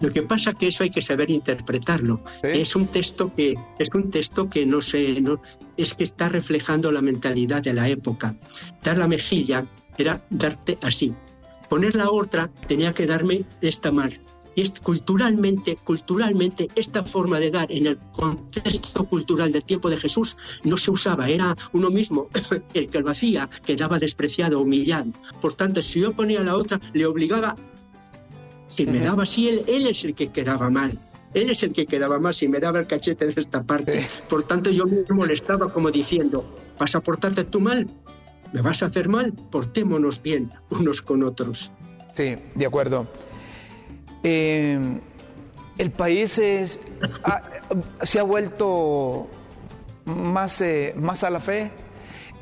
Lo 0.00 0.10
que 0.10 0.22
pasa 0.22 0.50
es 0.50 0.56
que 0.56 0.66
eso 0.66 0.84
hay 0.84 0.90
que 0.90 1.00
saber 1.00 1.30
interpretarlo. 1.30 2.22
¿Sí? 2.42 2.48
Es 2.52 2.76
un 2.76 2.88
texto 2.88 3.34
que 3.34 3.54
es 3.78 3.88
un 3.94 4.10
texto 4.10 4.50
que 4.50 4.66
no 4.66 4.82
sé, 4.82 5.22
no, 5.22 5.40
es 5.78 5.94
que 5.94 6.04
está 6.04 6.28
reflejando 6.28 6.92
la 6.92 7.00
mentalidad 7.00 7.62
de 7.62 7.72
la 7.72 7.88
época. 7.88 8.34
Dar 8.82 8.98
la 8.98 9.08
mejilla 9.08 9.64
era 9.96 10.22
darte 10.28 10.76
así. 10.82 11.14
Poner 11.70 11.94
la 11.94 12.10
otra 12.10 12.50
tenía 12.66 12.92
que 12.92 13.06
darme 13.06 13.42
de 13.62 13.68
esta 13.70 13.90
manera. 13.90 14.20
Y 14.54 14.62
es 14.62 14.80
culturalmente, 14.80 15.76
culturalmente, 15.76 16.68
esta 16.74 17.04
forma 17.04 17.38
de 17.40 17.50
dar 17.50 17.70
en 17.72 17.86
el 17.86 17.98
contexto 18.12 19.04
cultural 19.04 19.52
del 19.52 19.64
tiempo 19.64 19.88
de 19.88 19.96
Jesús 19.96 20.36
no 20.64 20.76
se 20.76 20.90
usaba. 20.90 21.28
Era 21.28 21.56
uno 21.72 21.90
mismo 21.90 22.28
el 22.74 22.88
que 22.88 23.00
lo 23.00 23.10
hacía, 23.10 23.48
quedaba 23.64 23.98
despreciado, 23.98 24.60
humillado. 24.60 25.12
Por 25.40 25.54
tanto, 25.54 25.80
si 25.80 26.00
yo 26.00 26.12
ponía 26.12 26.42
la 26.42 26.56
otra, 26.56 26.80
le 26.92 27.06
obligaba 27.06 27.56
si 28.68 28.86
me 28.86 29.00
daba 29.00 29.24
así, 29.24 29.48
él, 29.48 29.64
él 29.66 29.86
es 29.86 30.02
el 30.04 30.14
que 30.14 30.28
quedaba 30.28 30.70
mal. 30.70 30.98
Él 31.34 31.50
es 31.50 31.62
el 31.62 31.72
que 31.72 31.86
quedaba 31.86 32.18
mal 32.18 32.34
si 32.34 32.48
me 32.48 32.58
daba 32.58 32.78
el 32.80 32.86
cachete 32.86 33.26
de 33.26 33.38
esta 33.38 33.62
parte. 33.62 34.06
Por 34.28 34.44
tanto, 34.44 34.70
yo 34.70 34.84
me 34.86 35.02
molestaba 35.10 35.72
como 35.72 35.90
diciendo, 35.90 36.44
¿vas 36.78 36.94
a 36.94 37.00
portarte 37.00 37.44
tú 37.44 37.60
mal? 37.60 37.86
¿Me 38.52 38.60
vas 38.60 38.82
a 38.82 38.86
hacer 38.86 39.08
mal? 39.08 39.32
Portémonos 39.50 40.22
bien 40.22 40.50
unos 40.70 41.02
con 41.02 41.22
otros. 41.22 41.72
Sí, 42.14 42.36
de 42.54 42.66
acuerdo. 42.66 43.06
Eh, 44.22 44.78
el 45.78 45.90
país 45.90 46.38
es, 46.38 46.80
se 48.02 48.18
ha 48.18 48.22
vuelto 48.22 49.28
más, 50.04 50.60
eh, 50.60 50.94
más 50.96 51.24
a 51.24 51.30
la 51.30 51.40
fe. 51.40 51.70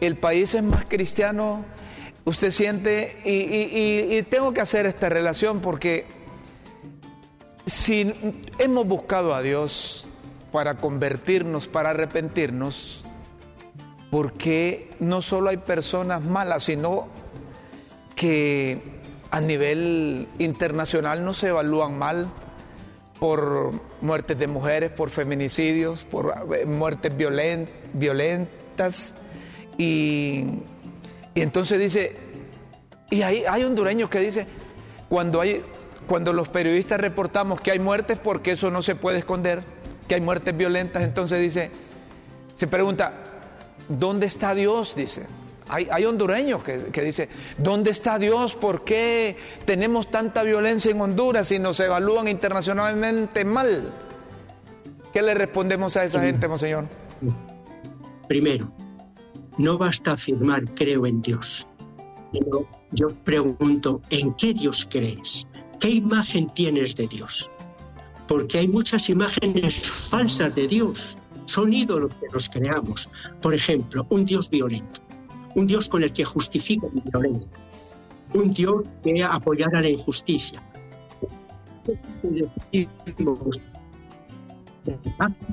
El 0.01 0.17
país 0.17 0.55
es 0.55 0.63
más 0.63 0.85
cristiano. 0.87 1.65
Usted 2.25 2.51
siente, 2.51 3.17
y, 3.25 4.17
y 4.17 4.23
tengo 4.25 4.53
que 4.53 4.61
hacer 4.61 4.87
esta 4.87 5.09
relación 5.09 5.61
porque 5.61 6.07
si 7.67 8.13
hemos 8.59 8.87
buscado 8.87 9.35
a 9.35 9.43
Dios 9.43 10.07
para 10.53 10.77
convertirnos, 10.77 11.67
para 11.67 11.91
arrepentirnos, 11.91 13.05
porque 14.11 14.91
no 14.99 15.23
solo 15.23 15.51
hay 15.51 15.59
personas 15.59 16.25
malas, 16.25 16.65
sino 16.65 17.09
que 18.17 19.00
a 19.31 19.41
nivel 19.41 20.29
internacional 20.39 21.25
no 21.25 21.35
se 21.35 21.49
evalúan 21.49 21.99
mal 21.99 22.29
por 23.19 23.71
muertes 24.01 24.39
de 24.39 24.47
mujeres, 24.47 24.91
por 24.91 25.11
feminicidios, 25.11 26.05
por 26.05 26.35
eh, 26.55 26.65
muertes 26.65 27.17
violent, 27.17 27.69
violentas. 27.93 29.15
Y, 29.77 30.47
y, 31.35 31.43
entonces 31.43 31.79
dice, 31.79 32.17
y 33.11 33.23
hay, 33.23 33.45
hay 33.49 33.65
hondureños 33.65 34.09
que 34.09 34.21
dice, 34.21 34.47
cuando 35.09 35.41
hay 35.41 35.63
cuando 36.11 36.33
los 36.33 36.49
periodistas 36.49 37.01
reportamos 37.01 37.61
que 37.61 37.71
hay 37.71 37.79
muertes, 37.79 38.19
porque 38.19 38.51
eso 38.51 38.69
no 38.73 38.83
se 38.83 38.97
puede 38.97 39.19
esconder, 39.19 39.63
que 40.09 40.17
hay 40.17 40.21
muertes 40.21 40.57
violentas, 40.57 41.05
entonces 41.05 41.41
dice, 41.41 41.71
se 42.57 42.67
pregunta, 42.67 43.13
¿dónde 43.89 44.27
está 44.27 44.57
Dios? 44.57 44.97
Dice. 44.97 45.27
Hay, 45.71 45.89
hay 45.91 46.05
hondureños 46.05 46.63
que, 46.63 46.87
que 46.93 47.03
dicen, 47.03 47.29
¿dónde 47.59 47.91
está 47.91 48.19
Dios? 48.19 48.55
¿Por 48.55 48.85
qué 48.85 49.37
tenemos 49.65 50.11
tanta 50.11 50.43
violencia 50.43 50.91
en 50.91 51.01
Honduras 51.01 51.51
y 51.53 51.59
nos 51.59 51.79
evalúan 51.81 52.29
internacionalmente 52.29 53.45
mal? 53.45 53.93
¿Qué 55.13 55.23
le 55.23 55.35
respondemos 55.35 55.97
a 55.97 56.05
esa 56.05 56.21
gente, 56.21 56.47
monseñor? 56.47 56.87
Primero, 58.29 58.73
no 59.59 59.77
basta 59.77 60.13
afirmar 60.13 60.65
creo 60.75 61.07
en 61.07 61.21
Dios. 61.21 61.67
Yo, 62.33 62.67
yo 62.93 63.09
pregunto, 63.25 64.01
¿en 64.11 64.35
qué 64.35 64.55
Dios 64.55 64.87
crees? 64.89 65.49
¿Qué 65.81 65.91
imagen 65.91 66.49
tienes 66.51 66.95
de 66.95 67.09
Dios? 67.09 67.51
Porque 68.29 68.59
hay 68.59 68.69
muchas 68.69 69.09
imágenes 69.09 69.83
falsas 69.91 70.55
de 70.55 70.69
Dios. 70.69 71.19
Son 71.47 71.73
ídolos 71.73 72.15
que 72.15 72.27
nos 72.33 72.49
creamos. 72.49 73.11
Por 73.43 73.53
ejemplo, 73.53 74.07
un 74.11 74.25
Dios 74.25 74.49
violento. 74.49 75.01
Un 75.55 75.67
Dios 75.67 75.89
con 75.89 76.03
el 76.03 76.13
que 76.13 76.25
justifica 76.25 76.87
la 76.93 77.03
violencia. 77.11 77.49
Un 78.35 78.51
Dios 78.51 78.83
que 79.03 79.23
apoyara 79.23 79.81
la 79.81 79.89
injusticia. 79.89 80.63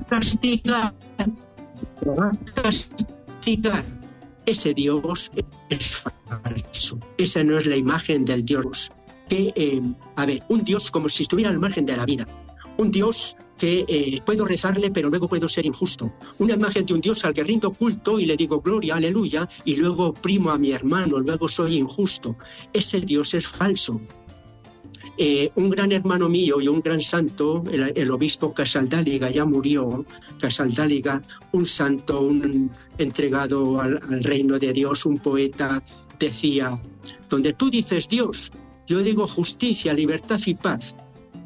Castigar. 0.08 0.94
Castigar. 2.54 3.84
Ese 4.46 4.72
Dios 4.74 5.30
es 5.68 6.04
falso. 6.32 6.98
Esa 7.18 7.44
no 7.44 7.58
es 7.58 7.66
la 7.66 7.76
imagen 7.76 8.24
del 8.24 8.46
Dios 8.46 8.92
que, 9.28 9.52
eh, 9.54 9.82
a 10.16 10.26
ver, 10.26 10.42
un 10.48 10.64
Dios 10.64 10.90
como 10.90 11.08
si 11.08 11.22
estuviera 11.22 11.50
al 11.50 11.58
margen 11.58 11.84
de 11.84 11.96
la 11.96 12.06
vida, 12.06 12.26
un 12.78 12.90
Dios 12.90 13.36
que 13.58 13.84
eh, 13.88 14.22
puedo 14.24 14.46
rezarle 14.46 14.90
pero 14.90 15.10
luego 15.10 15.28
puedo 15.28 15.48
ser 15.48 15.66
injusto, 15.66 16.12
una 16.38 16.54
imagen 16.54 16.86
de 16.86 16.94
un 16.94 17.00
Dios 17.00 17.24
al 17.24 17.34
que 17.34 17.44
rindo 17.44 17.72
culto 17.72 18.18
y 18.18 18.26
le 18.26 18.36
digo 18.36 18.60
gloria, 18.60 18.96
aleluya, 18.96 19.48
y 19.64 19.76
luego 19.76 20.06
oprimo 20.06 20.50
a 20.50 20.58
mi 20.58 20.72
hermano, 20.72 21.18
luego 21.18 21.48
soy 21.48 21.76
injusto. 21.76 22.36
Ese 22.72 23.00
Dios 23.00 23.34
es 23.34 23.46
falso. 23.46 24.00
Eh, 25.20 25.50
un 25.56 25.68
gran 25.68 25.90
hermano 25.90 26.28
mío 26.28 26.60
y 26.60 26.68
un 26.68 26.80
gran 26.80 27.02
santo, 27.02 27.64
el, 27.72 27.92
el, 27.96 28.10
obispo 28.12 28.54
Casaldáliga, 28.54 29.28
ya 29.30 29.44
murió, 29.44 30.06
Casaldáliga, 30.38 31.20
un 31.50 31.66
santo, 31.66 32.20
un 32.20 32.70
entregado 32.98 33.80
al, 33.80 33.98
al 34.08 34.22
reino 34.22 34.60
de 34.60 34.72
Dios, 34.72 35.04
un 35.06 35.16
poeta, 35.16 35.82
decía, 36.20 36.80
donde 37.28 37.52
tú 37.52 37.68
dices 37.68 38.08
Dios, 38.08 38.52
yo 38.86 39.00
digo 39.02 39.26
justicia, 39.26 39.92
libertad 39.92 40.40
y 40.46 40.54
paz. 40.54 40.94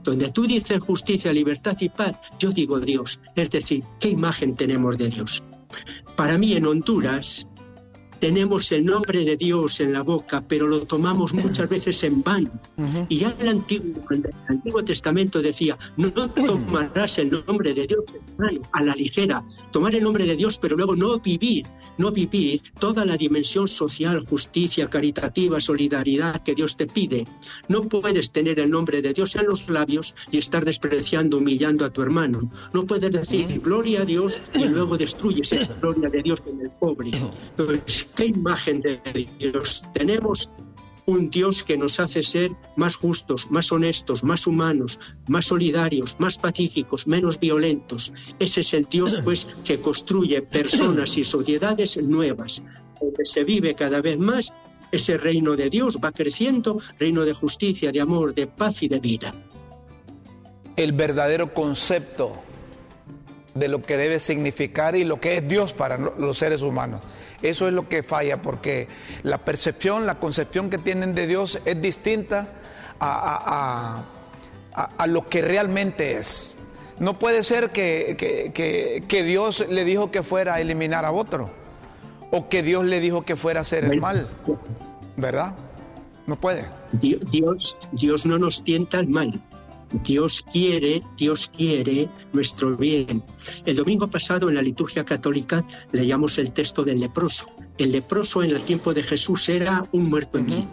Donde 0.02 0.30
tú 0.30 0.46
dices 0.46 0.82
justicia, 0.82 1.32
libertad 1.32 1.76
y 1.80 1.88
paz, 1.88 2.16
yo 2.38 2.50
digo 2.50 2.80
Dios. 2.80 3.20
Es 3.36 3.50
decir, 3.50 3.84
¿qué 4.00 4.10
imagen 4.10 4.54
tenemos 4.54 4.98
de 4.98 5.08
Dios? 5.08 5.44
Para 6.16 6.36
mí 6.38 6.54
en 6.56 6.66
Honduras 6.66 7.48
tenemos 8.22 8.70
el 8.70 8.84
nombre 8.84 9.24
de 9.24 9.36
Dios 9.36 9.80
en 9.80 9.92
la 9.92 10.02
boca, 10.02 10.44
pero 10.46 10.68
lo 10.68 10.82
tomamos 10.82 11.34
muchas 11.34 11.68
veces 11.68 12.04
en 12.04 12.22
vano. 12.22 12.52
Uh 12.76 12.82
-huh. 12.84 13.06
Y 13.08 13.16
ya 13.16 13.34
el 13.40 13.48
Antiguo, 13.48 14.00
el 14.10 14.30
Antiguo, 14.46 14.80
Testamento 14.84 15.42
decía, 15.42 15.76
no 15.96 16.12
tomarás 16.12 17.18
el 17.18 17.42
nombre 17.44 17.74
de 17.74 17.84
Dios 17.88 18.04
en 18.14 18.36
vano, 18.36 18.60
a 18.70 18.80
la 18.84 18.94
ligera. 18.94 19.42
Tomar 19.72 19.96
el 19.96 20.04
nombre 20.04 20.24
de 20.24 20.36
Dios, 20.36 20.60
pero 20.62 20.76
luego 20.76 20.94
no 20.94 21.18
vivir, 21.18 21.66
no 21.98 22.12
vivir 22.12 22.62
toda 22.78 23.04
la 23.04 23.16
dimensión 23.16 23.66
social, 23.66 24.24
justicia, 24.24 24.88
caritativa, 24.88 25.58
solidaridad 25.58 26.44
que 26.44 26.54
Dios 26.54 26.76
te 26.76 26.86
pide. 26.86 27.26
No 27.66 27.82
puedes 27.88 28.30
tener 28.30 28.60
el 28.60 28.70
nombre 28.70 29.02
de 29.02 29.12
Dios 29.12 29.34
en 29.34 29.46
los 29.46 29.68
labios 29.68 30.14
y 30.30 30.38
estar 30.38 30.64
despreciando, 30.64 31.38
humillando 31.38 31.84
a 31.84 31.90
tu 31.90 32.02
hermano. 32.02 32.38
No 32.72 32.86
puedes 32.86 33.10
decir 33.10 33.60
gloria 33.60 34.02
a 34.02 34.04
Dios 34.04 34.40
y 34.54 34.68
luego 34.68 34.96
destruyes 34.96 35.50
esa 35.52 35.74
gloria 35.80 36.08
de 36.08 36.22
Dios 36.22 36.40
en 36.46 36.60
el 36.60 36.70
pobre. 36.70 37.10
Entonces, 37.50 38.11
¿Qué 38.16 38.26
imagen 38.26 38.80
de 38.80 39.00
Dios 39.38 39.84
tenemos? 39.94 40.50
Un 41.04 41.30
Dios 41.30 41.64
que 41.64 41.76
nos 41.76 41.98
hace 41.98 42.22
ser 42.22 42.52
más 42.76 42.94
justos, 42.94 43.50
más 43.50 43.72
honestos, 43.72 44.22
más 44.22 44.46
humanos, 44.46 45.00
más 45.26 45.46
solidarios, 45.46 46.16
más 46.20 46.38
pacíficos, 46.38 47.06
menos 47.08 47.40
violentos. 47.40 48.12
Ese 48.38 48.60
es 48.60 48.74
el 48.74 48.84
Dios, 48.84 49.20
pues, 49.24 49.48
que 49.64 49.80
construye 49.80 50.42
personas 50.42 51.16
y 51.16 51.24
sociedades 51.24 52.00
nuevas, 52.02 52.62
donde 53.00 53.24
se 53.24 53.42
vive 53.42 53.74
cada 53.74 54.00
vez 54.00 54.18
más 54.18 54.52
ese 54.92 55.16
reino 55.16 55.56
de 55.56 55.70
Dios, 55.70 55.98
va 55.98 56.12
creciendo, 56.12 56.78
reino 57.00 57.24
de 57.24 57.32
justicia, 57.32 57.90
de 57.90 58.00
amor, 58.00 58.34
de 58.34 58.46
paz 58.46 58.82
y 58.82 58.88
de 58.88 59.00
vida. 59.00 59.34
El 60.76 60.92
verdadero 60.92 61.52
concepto 61.52 62.51
de 63.54 63.68
lo 63.68 63.82
que 63.82 63.96
debe 63.96 64.18
significar 64.18 64.96
y 64.96 65.04
lo 65.04 65.20
que 65.20 65.38
es 65.38 65.48
Dios 65.48 65.72
para 65.72 65.98
los 65.98 66.38
seres 66.38 66.62
humanos. 66.62 67.02
Eso 67.42 67.66
es 67.66 67.74
lo 67.74 67.88
que 67.88 68.02
falla, 68.02 68.40
porque 68.40 68.88
la 69.22 69.38
percepción, 69.38 70.06
la 70.06 70.18
concepción 70.18 70.70
que 70.70 70.78
tienen 70.78 71.14
de 71.14 71.26
Dios 71.26 71.58
es 71.64 71.82
distinta 71.82 72.48
a, 73.00 74.02
lo 75.06 75.26
que 75.26 75.42
realmente 75.42 76.16
es. 76.16 76.56
No 76.98 77.18
puede 77.18 77.42
ser 77.42 77.70
que, 77.70 79.02
Dios 79.26 79.66
le 79.68 79.84
dijo 79.84 80.10
que 80.10 80.22
fuera 80.22 80.54
a 80.54 80.60
eliminar 80.60 81.04
a 81.04 81.12
otro, 81.12 81.50
o 82.30 82.48
que 82.48 82.62
Dios 82.62 82.84
le 82.84 83.00
dijo 83.00 83.24
que 83.24 83.36
fuera 83.36 83.60
a 83.60 83.62
hacer 83.62 83.84
el 83.84 84.00
mal, 84.00 84.28
¿verdad? 85.16 85.54
No 86.26 86.36
puede. 86.36 86.64
Dios, 86.92 87.76
Dios 87.90 88.24
no 88.24 88.38
nos 88.38 88.62
tienta 88.62 89.00
al 89.00 89.08
mal. 89.08 89.42
Dios 90.04 90.44
quiere, 90.52 91.02
Dios 91.16 91.50
quiere 91.54 92.08
nuestro 92.32 92.76
bien. 92.76 93.22
El 93.64 93.76
domingo 93.76 94.08
pasado 94.08 94.48
en 94.48 94.54
la 94.54 94.62
liturgia 94.62 95.04
católica 95.04 95.64
leíamos 95.92 96.38
el 96.38 96.52
texto 96.52 96.82
del 96.84 97.00
leproso. 97.00 97.46
El 97.78 97.92
leproso 97.92 98.42
en 98.42 98.50
el 98.50 98.60
tiempo 98.62 98.94
de 98.94 99.02
Jesús 99.02 99.48
era 99.48 99.86
un 99.92 100.08
muerto 100.08 100.38
en 100.38 100.46
vida. 100.46 100.66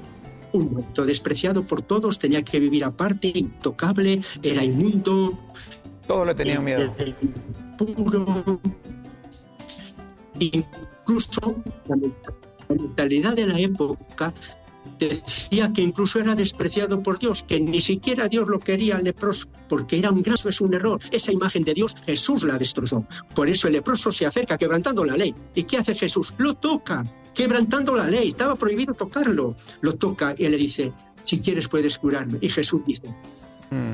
Un 0.52 0.72
muerto 0.74 1.06
despreciado 1.06 1.64
por 1.64 1.82
todos, 1.82 2.18
tenía 2.18 2.44
que 2.44 2.60
vivir 2.60 2.84
aparte, 2.84 3.32
intocable, 3.36 4.22
era 4.42 4.64
inmundo. 4.64 5.38
Todos 6.08 6.26
le 6.26 6.36
tenían 6.36 6.64
miedo. 6.64 6.96
Puro. 7.78 8.60
Incluso 10.40 11.64
la 11.88 11.96
mentalidad 12.70 13.36
de 13.36 13.48
la 13.48 13.60
época 13.60 14.34
decía 15.08 15.72
que 15.74 15.82
incluso 15.82 16.20
era 16.20 16.36
despreciado 16.36 17.02
por 17.02 17.18
Dios, 17.20 17.44
que 17.48 17.60
ni 17.60 17.82
siquiera 17.82 18.28
Dios 18.28 18.48
lo 18.48 18.60
quería 18.60 18.98
al 18.98 19.04
leproso, 19.04 19.48
porque 19.68 19.98
era 19.98 20.12
un 20.12 20.22
graso, 20.22 20.50
es 20.50 20.62
un 20.62 20.74
error. 20.74 21.00
Esa 21.12 21.32
imagen 21.32 21.64
de 21.64 21.74
Dios 21.74 21.96
Jesús 22.06 22.44
la 22.44 22.58
destrozó. 22.58 23.06
Por 23.34 23.50
eso 23.50 23.68
el 23.68 23.74
leproso 23.74 24.12
se 24.12 24.26
acerca 24.26 24.58
quebrantando 24.58 25.06
la 25.06 25.16
ley. 25.16 25.34
¿Y 25.56 25.64
qué 25.64 25.78
hace 25.78 25.96
Jesús? 25.96 26.34
Lo 26.38 26.56
toca, 26.56 27.06
quebrantando 27.34 27.96
la 27.96 28.08
ley. 28.08 28.30
Estaba 28.30 28.56
prohibido 28.56 28.94
tocarlo. 28.94 29.56
Lo 29.82 29.96
toca 29.96 30.36
y 30.38 30.48
le 30.48 30.58
dice, 30.58 30.94
si 31.26 31.40
quieres 31.40 31.68
puedes 31.68 31.98
curarme. 31.98 32.38
Y 32.42 32.50
Jesús 32.50 32.82
dice, 32.86 33.14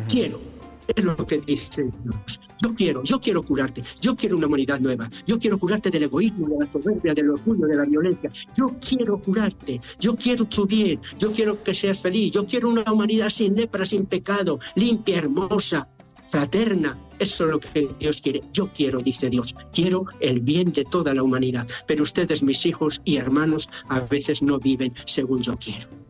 quiero 0.09 0.55
es 0.87 1.03
lo 1.03 1.15
que 1.25 1.37
dice 1.39 1.83
Dios. 2.03 2.39
Yo 2.65 2.73
quiero, 2.73 3.03
yo 3.03 3.19
quiero 3.19 3.43
curarte, 3.43 3.83
yo 4.01 4.15
quiero 4.15 4.37
una 4.37 4.47
humanidad 4.47 4.79
nueva, 4.79 5.07
yo 5.27 5.37
quiero 5.37 5.59
curarte 5.59 5.91
del 5.91 6.01
egoísmo, 6.01 6.47
de 6.47 6.65
la 6.65 6.71
soberbia, 6.71 7.13
del 7.13 7.29
orgullo, 7.29 7.67
de 7.67 7.75
la 7.75 7.83
violencia. 7.83 8.31
Yo 8.57 8.75
quiero 8.81 9.19
curarte, 9.19 9.79
yo 9.99 10.15
quiero 10.15 10.45
tu 10.45 10.65
bien, 10.65 10.99
yo 11.19 11.31
quiero 11.31 11.61
que 11.61 11.75
seas 11.75 11.99
feliz, 11.99 12.31
yo 12.31 12.43
quiero 12.47 12.69
una 12.69 12.91
humanidad 12.91 13.29
sin 13.29 13.55
lepra, 13.55 13.85
sin 13.85 14.07
pecado, 14.07 14.59
limpia, 14.73 15.19
hermosa, 15.19 15.87
fraterna. 16.27 16.97
Eso 17.19 17.45
es 17.45 17.51
lo 17.51 17.59
que 17.59 17.87
Dios 17.99 18.19
quiere. 18.19 18.41
Yo 18.51 18.73
quiero, 18.73 18.99
dice 18.99 19.29
Dios, 19.29 19.55
quiero 19.71 20.07
el 20.19 20.41
bien 20.41 20.71
de 20.71 20.85
toda 20.85 21.13
la 21.13 21.21
humanidad. 21.21 21.67
Pero 21.85 22.01
ustedes, 22.01 22.41
mis 22.41 22.65
hijos 22.65 22.99
y 23.05 23.17
hermanos, 23.17 23.69
a 23.89 23.99
veces 23.99 24.41
no 24.41 24.57
viven 24.57 24.91
según 25.05 25.43
yo 25.43 25.55
quiero. 25.55 26.04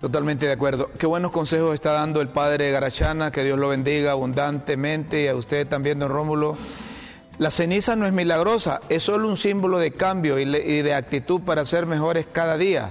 Totalmente 0.00 0.46
de 0.46 0.52
acuerdo. 0.52 0.90
Qué 0.98 1.04
buenos 1.06 1.30
consejos 1.30 1.74
está 1.74 1.92
dando 1.92 2.22
el 2.22 2.28
padre 2.28 2.70
Garachana, 2.70 3.30
que 3.30 3.44
Dios 3.44 3.58
lo 3.58 3.68
bendiga 3.68 4.12
abundantemente 4.12 5.24
y 5.24 5.26
a 5.26 5.36
usted 5.36 5.66
también, 5.66 5.98
don 5.98 6.08
Rómulo. 6.08 6.56
La 7.36 7.50
ceniza 7.50 7.96
no 7.96 8.06
es 8.06 8.12
milagrosa, 8.14 8.80
es 8.88 9.02
solo 9.02 9.28
un 9.28 9.36
símbolo 9.36 9.78
de 9.78 9.90
cambio 9.90 10.38
y, 10.38 10.46
de 10.46 10.94
actitud 10.94 11.42
para 11.42 11.66
ser 11.66 11.84
mejores 11.84 12.26
cada 12.32 12.56
día. 12.56 12.90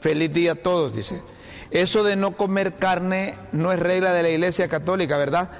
Feliz 0.00 0.34
día 0.34 0.52
a 0.52 0.56
todos, 0.56 0.94
dice. 0.94 1.22
Eso 1.70 2.04
de 2.04 2.14
no 2.14 2.36
comer 2.36 2.74
carne 2.74 3.36
no 3.52 3.72
es 3.72 3.80
regla 3.80 4.12
de 4.12 4.22
la 4.22 4.28
Iglesia 4.28 4.68
Católica, 4.68 5.16
¿verdad? 5.16 5.50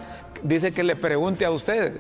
Dice 0.42 0.72
que 0.72 0.84
le 0.84 0.96
pregunte 0.96 1.46
a 1.46 1.50
usted 1.50 1.94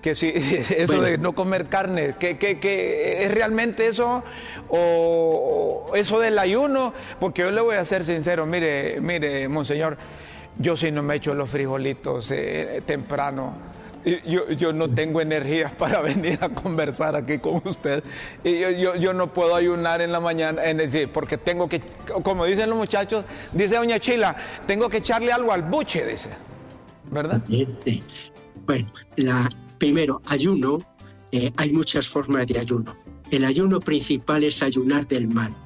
que 0.00 0.14
si 0.14 0.32
eso 0.76 1.00
de 1.00 1.18
no 1.18 1.34
comer 1.34 1.66
carne, 1.66 2.14
que, 2.18 3.24
es 3.24 3.32
realmente 3.32 3.86
eso 3.86 4.22
o 4.68 5.92
eso 5.94 6.20
del 6.20 6.38
ayuno, 6.38 6.92
porque 7.18 7.42
yo 7.42 7.50
le 7.50 7.60
voy 7.60 7.76
a 7.76 7.84
ser 7.84 8.04
sincero, 8.04 8.46
mire, 8.46 9.00
mire, 9.00 9.48
monseñor, 9.48 9.96
yo 10.58 10.76
si 10.76 10.90
no 10.90 11.02
me 11.02 11.16
echo 11.16 11.34
los 11.34 11.50
frijolitos 11.50 12.30
eh, 12.30 12.82
temprano. 12.84 13.70
Yo, 14.02 14.48
yo, 14.52 14.72
no 14.72 14.88
tengo 14.88 15.20
energías 15.20 15.72
para 15.78 16.00
venir 16.00 16.38
a 16.40 16.48
conversar 16.48 17.14
aquí 17.16 17.38
con 17.38 17.60
usted. 17.66 18.02
Y 18.42 18.60
yo, 18.60 18.96
yo, 18.96 19.12
no 19.12 19.30
puedo 19.32 19.54
ayunar 19.54 20.00
en 20.00 20.10
la 20.10 20.20
mañana, 20.20 20.62
decir, 20.62 21.10
porque 21.12 21.36
tengo 21.36 21.68
que, 21.68 21.82
como 22.22 22.46
dicen 22.46 22.70
los 22.70 22.78
muchachos, 22.78 23.26
dice 23.52 23.76
doña 23.76 23.98
Chila, 23.98 24.34
tengo 24.66 24.88
que 24.88 24.98
echarle 24.98 25.32
algo 25.32 25.52
al 25.52 25.62
buche, 25.62 26.06
dice. 26.06 26.30
¿Verdad? 27.10 27.42
Bueno, 28.66 28.90
la, 29.16 29.48
Primero, 29.80 30.20
ayuno, 30.26 30.78
eh, 31.32 31.50
hay 31.56 31.72
muchas 31.72 32.06
formas 32.06 32.46
de 32.46 32.58
ayuno. 32.58 32.94
El 33.30 33.46
ayuno 33.46 33.80
principal 33.80 34.44
es 34.44 34.62
ayunar 34.62 35.08
del 35.08 35.26
mal. 35.26 35.56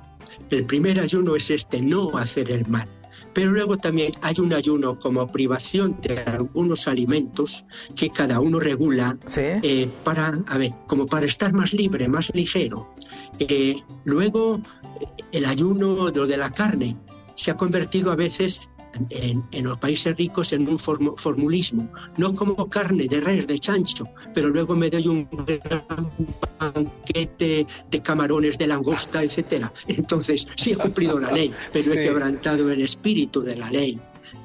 El 0.50 0.64
primer 0.66 1.00
ayuno 1.00 1.34
es 1.34 1.50
este, 1.50 1.82
no 1.82 2.16
hacer 2.16 2.48
el 2.52 2.64
mal. 2.68 2.88
Pero 3.32 3.50
luego 3.50 3.76
también 3.76 4.12
hay 4.22 4.36
un 4.38 4.52
ayuno 4.52 5.00
como 5.00 5.26
privación 5.26 5.98
de 6.00 6.20
algunos 6.20 6.86
alimentos 6.86 7.66
que 7.96 8.08
cada 8.08 8.38
uno 8.38 8.60
regula 8.60 9.18
eh, 9.36 9.90
para, 10.04 10.40
a 10.46 10.58
ver, 10.58 10.72
como 10.86 11.06
para 11.06 11.26
estar 11.26 11.52
más 11.52 11.72
libre, 11.72 12.08
más 12.08 12.32
ligero. 12.34 12.94
Eh, 13.40 13.82
luego 14.04 14.60
el 15.32 15.44
ayuno 15.44 16.12
de, 16.12 16.24
de 16.24 16.36
la 16.36 16.52
carne 16.52 16.96
se 17.34 17.50
ha 17.50 17.56
convertido 17.56 18.12
a 18.12 18.16
veces 18.16 18.70
en, 19.10 19.64
los 19.64 19.78
países 19.78 20.16
ricos 20.16 20.52
en 20.52 20.68
un 20.68 20.78
formulismo. 20.78 21.90
No 22.16 22.34
como 22.34 22.68
carne 22.68 23.06
de 23.08 23.20
res, 23.20 23.46
de 23.46 23.58
chancho, 23.58 24.04
pero 24.32 24.48
luego 24.48 24.74
me 24.74 24.90
doy 24.90 25.08
un 25.08 25.28
gran 25.30 26.12
banquete 26.58 27.66
de 27.90 28.02
camarones, 28.02 28.58
de 28.58 28.66
langosta, 28.66 29.22
etcétera. 29.22 29.72
Entonces, 29.88 30.46
sí 30.56 30.72
he 30.72 30.76
cumplido 30.76 31.18
la 31.18 31.32
ley, 31.32 31.52
pero 31.72 31.92
he 31.92 32.00
quebrantado 32.00 32.70
el 32.70 32.82
espíritu 32.82 33.42
de 33.42 33.56
la 33.56 33.70
ley. 33.70 34.00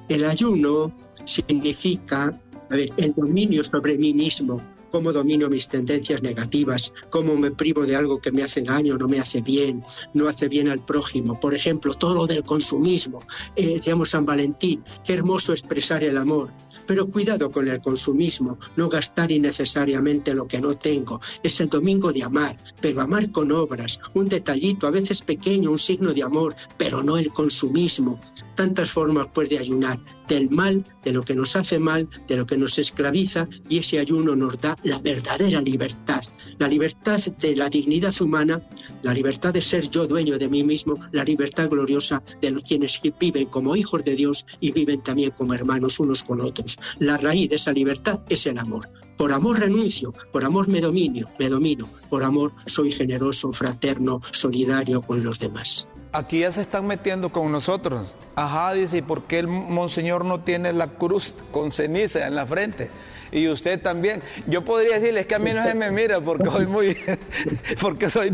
El 0.08 0.26
ayuno 0.26 0.92
significa 1.26 2.40
el 2.72 3.14
dominio 3.16 3.64
sobre 3.64 3.98
mí 3.98 4.14
mismo, 4.14 4.62
cómo 4.92 5.14
domino 5.14 5.50
mis 5.50 5.68
tendencias 5.68 6.22
negativas, 6.22 6.94
cómo 7.10 7.36
me 7.36 7.52
privo 7.52 7.86
de 7.86 7.96
algo 7.96 8.20
que 8.20 8.32
me 8.32 8.44
hace 8.44 8.62
daño, 8.62 8.98
no 8.98 9.08
me 9.08 9.20
hace 9.20 9.42
bien, 9.42 9.84
no 10.14 10.28
hace 10.28 10.48
bien 10.48 10.70
al 10.70 10.84
prójimo. 10.84 11.40
Por 11.40 11.54
ejemplo, 11.54 11.94
todo 11.94 12.16
lo 12.16 12.28
del 12.28 12.44
consumismo. 12.44 13.22
Eh, 13.56 13.68
decíamos 13.68 14.10
San 14.10 14.26
Valentín, 14.26 14.84
qué 15.04 15.14
hermoso 15.14 15.54
expresar 15.54 16.04
el 16.04 16.18
amor. 16.18 16.52
Pero 16.86 17.08
cuidado 17.08 17.52
con 17.52 17.68
el 17.68 17.82
consumismo, 17.82 18.58
no 18.76 18.90
gastar 18.90 19.32
innecesariamente 19.32 20.34
lo 20.34 20.48
que 20.48 20.60
no 20.60 20.76
tengo. 20.76 21.22
Es 21.44 21.60
el 21.62 21.70
domingo 21.70 22.12
de 22.12 22.24
amar, 22.24 22.58
pero 22.82 23.02
amar 23.02 23.32
con 23.32 23.52
obras, 23.52 24.00
un 24.16 24.28
detallito, 24.28 24.88
a 24.88 24.92
veces 24.92 25.22
pequeño, 25.22 25.72
un 25.72 25.78
signo 25.78 26.14
de 26.14 26.24
amor, 26.24 26.56
pero 26.78 27.04
no 27.04 27.18
el 27.18 27.32
consumismo. 27.32 28.20
Tantas 28.60 28.92
formas 28.92 29.28
puede 29.28 29.58
ayunar, 29.58 29.98
del 30.28 30.50
mal, 30.50 30.84
de 31.02 31.14
lo 31.14 31.24
que 31.24 31.34
nos 31.34 31.56
hace 31.56 31.80
mal, 31.80 32.10
de 32.28 32.36
lo 32.36 32.46
que 32.46 32.58
nos 32.58 32.78
esclaviza, 32.78 33.48
y 33.70 33.78
ese 33.78 34.00
ayuno 34.00 34.36
nos 34.36 34.60
da 34.60 34.76
la 34.84 35.00
verdadera 35.00 35.62
libertad. 35.62 36.22
La 36.58 36.68
libertad 36.68 37.22
de 37.40 37.56
la 37.56 37.70
dignidad 37.70 38.14
humana, 38.20 38.62
la 39.02 39.14
libertad 39.14 39.54
de 39.54 39.62
ser 39.62 39.90
yo 39.90 40.08
dueño 40.08 40.38
de 40.38 40.50
mí 40.50 40.66
mismo, 40.66 40.96
la 41.14 41.24
libertad 41.24 41.70
gloriosa 41.70 42.22
de 42.42 42.52
los 42.52 42.64
quienes 42.64 43.00
viven 43.18 43.46
como 43.46 43.78
hijos 43.78 44.04
de 44.04 44.18
Dios 44.18 44.46
y 44.60 44.74
viven 44.74 45.04
también 45.04 45.32
como 45.32 45.54
hermanos 45.54 45.98
unos 46.02 46.22
con 46.24 46.42
otros. 46.42 46.78
La 47.00 47.16
raíz 47.16 47.50
de 47.50 47.56
esa 47.56 47.72
libertad 47.72 48.24
es 48.28 48.46
el 48.46 48.58
amor. 48.58 48.90
Por 49.16 49.32
amor 49.32 49.58
renuncio, 49.58 50.12
por 50.34 50.44
amor 50.44 50.68
me 50.68 50.82
dominio, 50.82 51.30
me 51.40 51.48
domino, 51.48 51.88
por 52.10 52.24
amor 52.24 52.52
soy 52.66 52.92
generoso, 52.92 53.54
fraterno, 53.54 54.20
solidario 54.34 55.02
con 55.02 55.24
los 55.24 55.40
demás. 55.40 55.88
Aquí 56.12 56.40
ya 56.40 56.52
se 56.52 56.62
están 56.62 56.88
metiendo 56.88 57.30
con 57.30 57.52
nosotros. 57.52 58.16
Ajá, 58.36 58.74
dice, 58.74 58.98
¿y 58.98 59.02
por 59.04 59.24
qué 59.24 59.40
el 59.40 59.48
monseñor 59.48 60.26
no 60.26 60.40
tiene 60.40 60.74
la 60.74 60.88
cruz 60.88 61.36
con 61.52 61.72
ceniza 61.72 62.26
en 62.26 62.34
la 62.34 62.48
frente? 62.48 62.90
Y 63.32 63.48
usted 63.48 63.80
también. 63.80 64.22
Yo 64.48 64.66
podría 64.66 65.00
decirles 65.00 65.28
que 65.28 65.36
a 65.36 65.40
mí 65.40 65.54
no 65.54 65.64
se 65.64 65.76
me 65.76 65.92
mira 65.92 66.20
porque 66.20 66.50
soy 66.50 66.66
muy, 66.66 66.98
porque 67.82 68.10
soy 68.10 68.34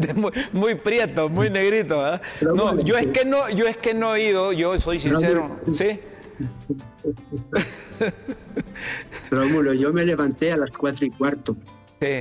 muy, 0.53 0.75
prieto, 0.75 1.27
muy 1.27 1.49
negrito. 1.49 2.01
No, 2.41 2.79
yo 2.79 2.97
es 2.97 3.07
que 3.07 3.25
no, 3.25 3.49
yo 3.49 3.67
es 3.67 3.75
que 3.75 3.93
no 3.93 4.15
he 4.15 4.29
ido, 4.29 4.53
yo 4.53 4.79
soy 4.79 5.01
sincero. 5.01 5.59
¿Sí? 5.73 5.99
Rómulo, 9.31 9.73
yo 9.73 9.91
me 9.91 10.05
levanté 10.05 10.53
a 10.53 10.57
las 10.57 10.71
cuatro 10.71 11.05
y 11.05 11.09
cuarto. 11.09 11.57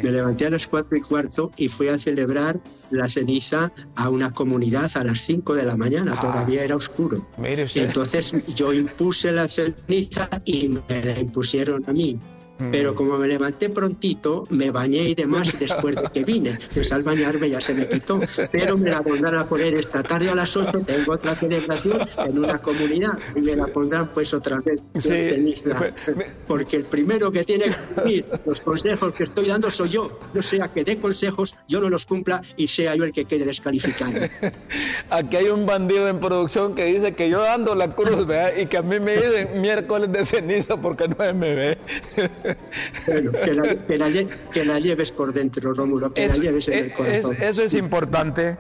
Me 0.02 0.10
levanté 0.10 0.46
a 0.46 0.50
las 0.50 0.66
cuatro 0.66 0.96
y 0.96 1.00
cuarto 1.00 1.50
y 1.56 1.68
fui 1.68 1.88
a 1.88 1.98
celebrar 1.98 2.60
la 2.90 3.08
ceniza 3.08 3.72
a 3.96 4.08
una 4.08 4.30
comunidad 4.32 4.90
a 4.94 5.04
las 5.04 5.20
cinco 5.20 5.54
de 5.54 5.64
la 5.64 5.76
mañana, 5.76 6.14
ah. 6.16 6.20
todavía 6.20 6.64
era 6.64 6.76
oscuro. 6.76 7.26
Entonces 7.74 8.34
yo 8.54 8.72
impuse 8.72 9.32
la 9.32 9.48
ceniza 9.48 10.28
y 10.44 10.68
me 10.68 11.04
la 11.04 11.18
impusieron 11.20 11.84
a 11.86 11.92
mí. 11.92 12.18
Pero 12.58 12.92
mm. 12.92 12.94
como 12.94 13.18
me 13.18 13.28
levanté 13.28 13.68
prontito, 13.68 14.44
me 14.50 14.70
bañé 14.70 15.08
y 15.08 15.14
demás 15.14 15.52
después 15.58 15.96
de 15.96 16.02
que 16.12 16.24
vine. 16.24 16.58
Pues 16.74 16.92
al 16.92 17.02
bañarme 17.02 17.48
ya 17.48 17.60
se 17.60 17.72
me 17.72 17.86
quitó. 17.86 18.20
Pero 18.50 18.76
me 18.76 18.90
la 18.90 19.02
pondrán 19.02 19.38
a 19.38 19.46
poner 19.46 19.74
esta 19.74 20.02
tarde 20.02 20.28
a 20.30 20.34
las 20.34 20.56
8. 20.56 20.82
Tengo 20.86 21.12
otra 21.12 21.34
celebración 21.34 22.00
en 22.16 22.38
una 22.38 22.60
comunidad 22.60 23.12
y 23.36 23.40
me 23.40 23.54
la 23.54 23.66
pondrán 23.66 24.08
pues 24.12 24.34
otra 24.34 24.58
vez. 24.58 24.80
Sí. 24.98 25.54
porque 26.46 26.76
el 26.76 26.84
primero 26.84 27.30
que 27.30 27.44
tiene 27.44 27.66
que 27.66 27.72
cumplir 27.94 28.26
los 28.44 28.60
consejos 28.60 29.12
que 29.12 29.24
estoy 29.24 29.46
dando 29.46 29.70
soy 29.70 29.90
yo. 29.90 30.18
No 30.32 30.42
sea 30.42 30.68
que 30.68 30.84
dé 30.84 30.98
consejos, 30.98 31.56
yo 31.68 31.80
no 31.80 31.88
los 31.88 32.06
cumpla 32.06 32.42
y 32.56 32.66
sea 32.66 32.94
yo 32.96 33.04
el 33.04 33.12
que 33.12 33.24
quede 33.24 33.44
descalificado. 33.44 34.12
Aquí 35.10 35.36
hay 35.36 35.48
un 35.48 35.66
bandido 35.66 36.08
en 36.08 36.18
producción 36.18 36.74
que 36.74 36.86
dice 36.86 37.14
que 37.14 37.28
yo 37.28 37.40
dando 37.40 37.74
la 37.74 37.94
cruz, 37.94 38.26
¿verdad? 38.26 38.52
Y 38.56 38.66
que 38.66 38.78
a 38.78 38.82
mí 38.82 38.98
me 39.00 39.16
dicen 39.16 39.60
miércoles 39.60 40.10
de 40.12 40.24
ceniza 40.24 40.80
porque 40.80 41.08
no 41.08 41.16
me 41.34 41.54
ve. 41.54 41.78
Bueno, 43.06 43.32
que 43.32 44.64
la, 44.64 44.78
lleves 44.78 45.12
por 45.12 45.32
dentro, 45.32 45.72
Rómulo, 45.72 46.12
que 46.12 46.28
la 46.28 46.34
lleves 46.34 46.68
en 46.68 46.84
el 46.84 46.92
corazón. 46.92 47.36
eso 47.40 47.62
es 47.62 47.74
importante. 47.74 48.56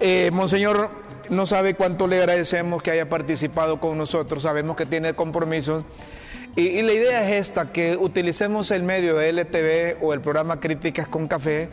Eh, 0.00 0.30
monseñor, 0.32 0.90
no 1.30 1.46
sabe 1.46 1.74
cuánto 1.74 2.06
le 2.06 2.18
agradecemos 2.18 2.82
que 2.82 2.90
haya 2.90 3.08
participado 3.08 3.80
con 3.80 3.98
nosotros, 3.98 4.42
sabemos 4.42 4.76
que 4.76 4.86
tiene 4.86 5.14
compromisos. 5.14 5.84
Y, 6.56 6.80
la 6.80 6.92
idea 6.92 7.28
es 7.28 7.48
esta, 7.48 7.70
que 7.70 7.96
utilicemos 7.96 8.70
el 8.70 8.82
medio 8.82 9.16
de 9.16 9.30
LTV 9.30 10.02
o 10.02 10.14
el 10.14 10.22
programa 10.22 10.58
Críticas 10.58 11.06
con 11.06 11.26
Café 11.26 11.68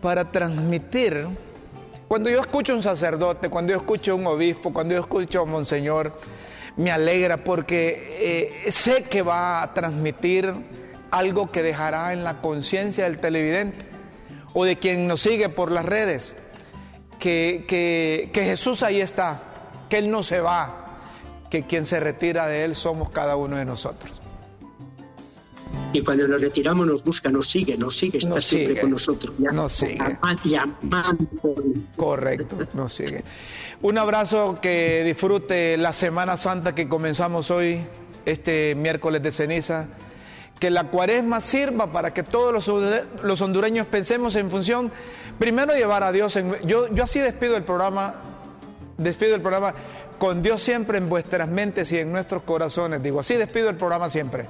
para 0.00 0.32
transmitir. 0.32 1.26
Cuando 2.08 2.28
yo 2.28 2.40
escucho 2.40 2.72
a 2.72 2.76
un 2.76 2.82
sacerdote, 2.82 3.48
cuando 3.48 3.72
yo 3.72 3.78
escucho 3.78 4.12
a 4.12 4.14
un 4.16 4.26
obispo, 4.26 4.72
cuando 4.72 4.94
yo 4.94 5.00
escucho 5.00 5.40
a 5.40 5.42
un 5.42 5.50
monseñor, 5.50 6.18
me 6.76 6.90
alegra 6.90 7.36
porque 7.38 8.58
eh, 8.66 8.70
sé 8.72 9.04
que 9.04 9.22
va 9.22 9.62
a 9.62 9.72
transmitir 9.72 10.52
algo 11.10 11.48
que 11.48 11.62
dejará 11.62 12.12
en 12.12 12.24
la 12.24 12.40
conciencia 12.40 13.04
del 13.04 13.18
televidente 13.18 13.78
o 14.54 14.64
de 14.64 14.78
quien 14.78 15.06
nos 15.06 15.20
sigue 15.20 15.48
por 15.48 15.70
las 15.70 15.84
redes, 15.84 16.34
que, 17.18 17.64
que, 17.68 18.30
que 18.32 18.44
Jesús 18.44 18.82
ahí 18.82 19.00
está, 19.00 19.42
que 19.88 19.98
Él 19.98 20.10
no 20.10 20.22
se 20.22 20.40
va, 20.40 20.86
que 21.50 21.62
quien 21.62 21.86
se 21.86 22.00
retira 22.00 22.46
de 22.46 22.64
Él 22.64 22.74
somos 22.74 23.10
cada 23.10 23.36
uno 23.36 23.56
de 23.56 23.64
nosotros. 23.64 24.12
Y 25.92 26.02
cuando 26.02 26.28
nos 26.28 26.40
retiramos 26.40 26.86
nos 26.86 27.04
busca, 27.04 27.30
nos 27.30 27.48
sigue, 27.48 27.76
nos 27.76 27.96
sigue, 27.96 28.18
está 28.18 28.40
siempre 28.40 28.80
con 28.80 28.90
nosotros. 28.90 29.34
nos 29.38 29.72
sigue. 29.72 29.98
Correcto, 31.96 32.56
nos 32.74 32.92
sigue. 32.92 33.24
Un 33.82 33.98
abrazo, 33.98 34.58
que 34.60 35.02
disfrute 35.04 35.76
la 35.76 35.92
Semana 35.92 36.36
Santa 36.36 36.74
que 36.74 36.88
comenzamos 36.88 37.50
hoy, 37.50 37.80
este 38.24 38.74
miércoles 38.74 39.22
de 39.22 39.30
ceniza. 39.32 39.88
Que 40.58 40.70
la 40.70 40.84
cuaresma 40.84 41.40
sirva 41.40 41.92
para 41.92 42.14
que 42.14 42.22
todos 42.22 42.66
los, 43.22 43.40
hondureños 43.40 43.86
pensemos 43.86 44.36
en 44.36 44.50
función, 44.50 44.90
primero 45.38 45.74
llevar 45.74 46.02
a 46.02 46.12
Dios. 46.12 46.34
En, 46.36 46.54
yo, 46.66 46.88
yo 46.88 47.04
así 47.04 47.18
despido 47.18 47.56
el 47.56 47.64
programa, 47.64 48.14
despido 48.96 49.34
el 49.34 49.42
programa 49.42 49.74
con 50.18 50.42
Dios 50.42 50.62
siempre 50.62 50.98
en 50.98 51.08
vuestras 51.08 51.48
mentes 51.48 51.92
y 51.92 51.98
en 51.98 52.10
nuestros 52.10 52.42
corazones. 52.42 53.02
Digo, 53.02 53.20
así 53.20 53.34
despido 53.34 53.68
el 53.68 53.76
programa 53.76 54.08
siempre. 54.08 54.46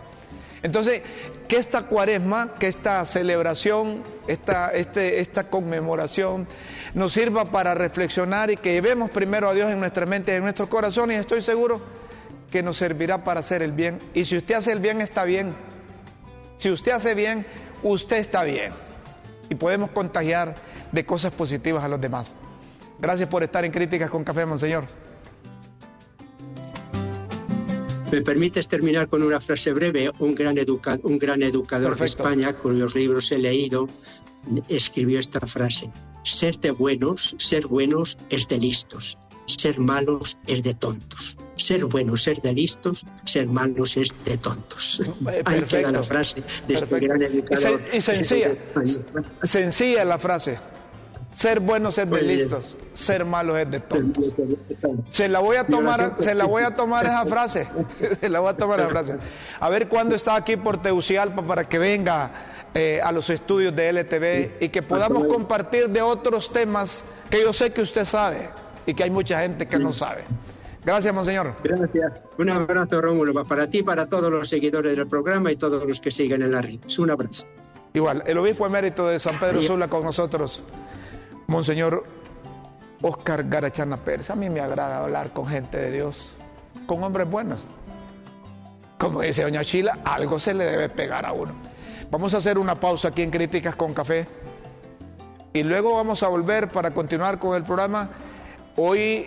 Entonces, 0.63 1.03
que 1.47 1.57
esta 1.57 1.83
cuaresma, 1.83 2.55
que 2.59 2.69
esta 2.69 3.05
celebración, 3.05 4.03
esta, 4.27 4.71
este, 4.71 5.21
esta 5.21 5.49
conmemoración 5.49 6.47
nos 6.95 7.13
sirva 7.13 7.45
para 7.45 7.75
reflexionar 7.75 8.51
y 8.51 8.57
que 8.57 8.73
llevemos 8.73 9.11
primero 9.11 9.49
a 9.49 9.55
Dios 9.55 9.71
en 9.71 9.79
nuestra 9.79 10.07
mente 10.07 10.33
y 10.33 10.37
en 10.37 10.43
nuestros 10.43 10.69
corazones 10.69 11.19
y 11.19 11.21
estoy 11.21 11.41
seguro 11.41 11.81
que 12.51 12.63
nos 12.63 12.79
servirá 12.79 13.23
para 13.23 13.41
hacer 13.41 13.63
el 13.63 13.73
bien. 13.73 14.01
Y 14.15 14.25
si 14.25 14.37
usted 14.37 14.55
hace 14.55 14.73
el 14.73 14.81
bien, 14.81 15.01
está 15.01 15.25
bien. 15.25 15.55
Si 16.57 16.71
usted 16.71 16.93
hace 16.93 17.15
bien, 17.15 17.47
usted 17.83 18.17
está 18.17 18.45
bien. 18.45 18.73
Y 19.49 19.55
podemos 19.55 19.91
contagiar 19.91 20.57
de 20.93 21.07
cosas 21.07 21.33
positivas 21.33 21.85
a 21.85 21.89
los 21.89 22.01
demás. 22.01 22.33
Gracias 22.99 23.29
por 23.29 23.43
estar 23.43 23.65
en 23.65 23.73
Críticas 23.73 24.11
con 24.11 24.25
Café, 24.25 24.47
Monseñor. 24.47 24.87
¿Me 28.11 28.23
permites 28.23 28.69
terminar 28.69 29.09
con 29.09 29.23
una 29.23 29.41
frase 29.41 29.73
breve? 29.73 30.11
Un 30.21 30.35
gran, 30.35 30.57
un 31.03 31.19
gran 31.19 31.43
educador 31.43 31.97
de 31.97 32.07
España, 32.07 32.53
cuyos 32.55 32.95
libros 32.95 33.31
he 33.33 33.39
leído, 33.39 33.89
escribió 34.69 35.19
esta 35.19 35.41
frase. 35.41 35.91
Ser 36.23 36.59
de 36.59 36.71
buenos, 36.71 37.35
ser 37.39 37.67
buenos 37.67 38.17
es 38.31 38.49
de 38.49 38.59
listos. 38.59 39.19
Ser 39.47 39.79
malos 39.79 40.39
es 40.47 40.63
de 40.63 40.75
tontos. 40.75 41.39
Ser 41.57 41.85
buenos, 41.85 42.23
ser 42.23 42.43
de 42.43 42.53
listos, 42.53 43.07
ser 43.25 43.47
malos 43.47 43.97
es 43.97 44.09
de 44.25 44.37
tontos. 44.37 45.01
Eh, 45.31 45.43
Ahí 45.47 45.63
queda 45.63 45.91
la 45.91 46.03
frase 46.03 46.43
de 46.67 46.75
este 46.75 47.01
gran 47.01 47.23
educador. 47.23 47.81
Y 47.93 48.01
sencilla, 48.01 48.55
sencilla 49.43 50.05
la 50.05 50.19
frase. 50.19 50.59
Ser 51.31 51.61
buenos 51.61 51.99
es 51.99 52.11
de 52.11 52.23
listos, 52.23 52.77
ser 52.93 53.25
malos 53.25 53.59
es 53.59 53.71
de 53.71 53.81
tontos. 53.81 54.35
Se 55.11 55.29
la 55.29 55.41
voy 55.41 55.57
a 55.57 55.65
tomar, 55.65 56.17
se 56.19 56.35
la 56.35 56.47
voy 56.47 56.63
a 56.63 56.75
tomar 56.75 57.05
esa 57.05 57.25
frase. 57.27 57.69
Se 58.21 58.29
la 58.29 58.41
voy 58.41 58.51
a 58.51 58.57
tomar 58.57 58.81
esa 58.81 58.89
frase. 58.89 59.17
A 59.61 59.69
ver 59.69 59.89
cuándo 59.89 60.15
está 60.17 60.35
aquí 60.35 60.57
por 60.57 60.81
Teucialpa 60.81 61.43
para 61.43 61.69
que 61.69 61.79
venga 61.79 62.31
eh, 62.75 63.01
a 63.03 63.13
los 63.13 63.29
estudios 63.31 63.75
de 63.77 63.91
LTV 63.93 64.63
y 64.65 64.69
que 64.71 64.83
podamos 64.83 65.25
compartir 65.27 65.91
de 65.91 66.01
otros 66.01 66.51
temas 66.53 67.03
que 67.31 67.43
yo 67.43 67.53
sé 67.53 67.73
que 67.73 67.83
usted 67.83 68.05
sabe 68.05 68.49
y 68.87 68.95
que 68.95 69.05
hay 69.05 69.11
mucha 69.11 69.41
gente 69.41 69.67
que 69.67 69.79
no 69.79 69.93
sabe. 69.93 70.25
Gracias, 70.85 71.13
monseñor. 71.13 71.53
Gracias. 71.65 72.13
Un 72.39 72.49
abrazo, 72.49 73.01
Rómulo, 73.01 73.45
para 73.45 73.69
ti, 73.69 73.83
para 73.83 74.07
todos 74.07 74.31
los 74.31 74.49
seguidores 74.49 74.97
del 74.97 75.09
programa 75.09 75.51
y 75.51 75.57
todos 75.57 75.85
los 75.85 76.01
que 76.01 76.13
siguen 76.13 76.43
en 76.43 76.53
la 76.53 76.63
red. 76.63 76.79
Un 76.99 77.11
abrazo. 77.11 77.45
Igual, 77.93 78.23
el 78.27 78.39
obispo 78.39 78.67
emérito 78.67 79.09
de 79.09 79.19
San 79.19 79.41
Pedro 79.41 79.61
Sula 79.61 79.89
con 79.89 80.05
nosotros. 80.05 80.63
Monseñor 81.49 82.05
Oscar 83.03 83.49
Garachana 83.49 83.97
Pérez, 83.97 84.31
a 84.31 84.37
mí 84.37 84.49
me 84.49 84.61
agrada 84.61 84.99
hablar 84.99 85.33
con 85.33 85.47
gente 85.47 85.77
de 85.77 85.91
Dios, 85.91 86.37
con 86.87 87.03
hombres 87.03 87.29
buenos. 87.29 87.67
Como 88.99 89.21
dice 89.21 89.43
doña 89.43 89.65
Chila, 89.65 89.99
algo 90.05 90.39
se 90.39 90.55
le 90.55 90.65
debe 90.67 90.89
pegar 90.89 91.27
a 91.27 91.33
uno. 91.33 91.53
Vamos 92.11 92.35
a 92.35 92.37
hacer 92.37 92.59
una 92.59 92.75
pausa 92.75 93.09
aquí 93.09 93.23
en 93.23 93.31
Críticas 93.31 93.75
con 93.75 93.93
Café 93.93 94.27
y 95.53 95.63
luego 95.63 95.95
vamos 95.95 96.23
a 96.23 96.29
volver 96.29 96.69
para 96.69 96.93
continuar 96.93 97.39
con 97.39 97.57
el 97.57 97.63
programa. 97.63 98.11
Hoy 98.79 99.27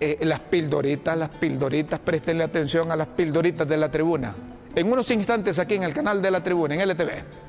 eh, 0.00 0.18
las 0.22 0.40
pildoritas, 0.40 1.16
las 1.16 1.28
pildoritas, 1.28 1.98
prestenle 1.98 2.44
atención 2.44 2.90
a 2.90 2.96
las 2.96 3.08
pildoritas 3.08 3.68
de 3.68 3.76
la 3.76 3.90
tribuna. 3.90 4.34
En 4.74 4.90
unos 4.90 5.10
instantes 5.10 5.58
aquí 5.58 5.74
en 5.74 5.82
el 5.82 5.92
canal 5.92 6.22
de 6.22 6.30
la 6.30 6.42
tribuna, 6.42 6.74
en 6.74 6.88
LTV. 6.88 7.47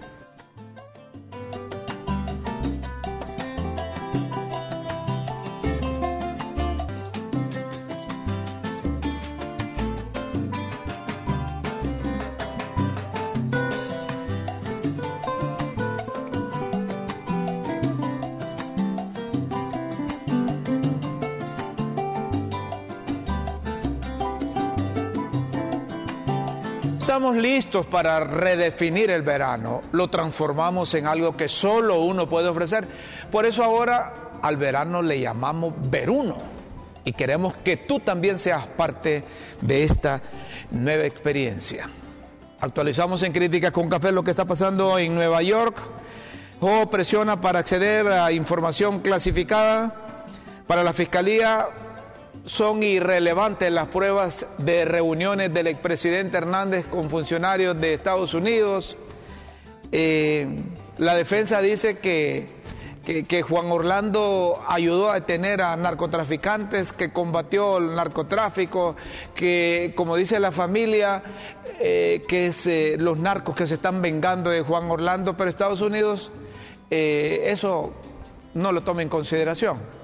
Listos 27.70 27.86
para 27.86 28.20
redefinir 28.22 29.11
el 29.11 29.22
verano, 29.22 29.82
lo 29.91 30.09
transformamos 30.09 30.91
en 30.95 31.05
algo 31.05 31.34
que 31.34 31.47
solo 31.47 32.01
uno 32.01 32.26
puede 32.26 32.47
ofrecer. 32.47 32.88
Por 33.32 33.45
eso 33.45 33.63
ahora 33.63 34.32
al 34.41 34.57
verano 34.57 35.03
le 35.03 35.20
llamamos 35.20 35.76
veruno 35.78 36.38
y 37.05 37.13
queremos 37.13 37.53
que 37.57 37.78
tú 37.78 37.99
también 37.99 38.39
seas 38.39 38.65
parte 38.65 39.24
de 39.61 39.84
esta 39.84 40.20
nueva 40.72 41.05
experiencia. 41.05 41.88
Actualizamos 42.59 43.22
en 43.22 43.34
Críticas 43.34 43.72
con 43.72 43.88
Café 43.88 44.11
lo 44.11 44.24
que 44.24 44.32
está 44.32 44.45
pasando 44.45 44.97
en 44.97 45.13
Nueva 45.13 45.43
York. 45.43 45.78
O 46.61 46.89
presiona 46.89 47.39
para 47.39 47.59
acceder 47.59 48.07
a 48.07 48.32
información 48.32 48.99
clasificada. 48.99 49.93
Para 50.65 50.84
la 50.84 50.91
Fiscalía 50.91 51.67
son 52.50 52.82
irrelevantes 52.82 53.72
las 53.72 53.89
pruebas 53.89 54.47
de 54.58 54.84
reuniones 54.84 55.54
del 55.54 55.68
expresidente 55.68 56.36
Hernández 56.36 56.88
con 56.88 57.08
funcionarios 57.08 57.80
de 57.80 57.93
Estados 57.93 58.34
Unidos. 58.34 58.97
Eh, 59.91 60.47
la 60.97 61.14
defensa 61.14 61.62
dice 61.62 62.00
que, 62.00 62.47
que, 63.06 63.41
Juan 63.43 63.72
Orlando 63.72 64.60
ayudó 64.68 65.12
a 65.12 65.20
detener 65.20 65.62
a 65.62 65.76
narcotraficantes, 65.76 66.91
que 66.91 67.14
combatió 67.14 67.78
el 67.78 67.93
narcotráfico, 67.93 68.95
que, 69.36 69.93
como 69.95 70.16
dice 70.16 70.39
la 70.39 70.52
familia, 70.52 71.22
eh, 71.80 72.24
que 72.28 72.47
es, 72.47 72.68
los 73.00 73.20
narcos 73.20 73.56
que 73.56 73.68
se 73.68 73.76
están 73.76 74.02
vengando 74.02 74.50
de 74.50 74.62
Juan 74.62 74.89
Orlando, 74.89 75.38
pero 75.38 75.52
Estados 75.52 75.82
Unidos 75.82 76.32
eh, 76.89 77.43
eso 77.45 77.93
no 78.56 78.72
lo 78.72 78.82
toma 78.82 79.04
en 79.04 79.10
consideración. 79.10 79.99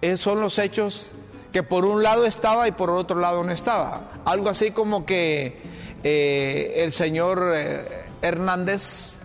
Esos 0.00 0.20
son 0.20 0.40
los 0.40 0.58
hechos 0.58 1.12
que 1.52 1.62
por 1.62 1.84
un 1.84 2.02
lado 2.02 2.24
estaba 2.26 2.68
y 2.68 2.72
por 2.72 2.90
otro 2.90 3.18
lado 3.18 3.42
no 3.42 3.52
estaba. 3.52 4.12
Algo 4.24 4.48
así 4.48 4.70
como 4.70 5.04
que 5.06 5.60
eh, 6.04 6.74
el 6.76 6.92
señor 6.92 7.52
eh, 7.54 7.86
Hernández 8.22 9.16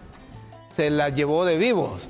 se 0.76 0.89
la 0.89 1.09
llevó 1.09 1.45
de 1.45 1.57
vivos. 1.57 2.09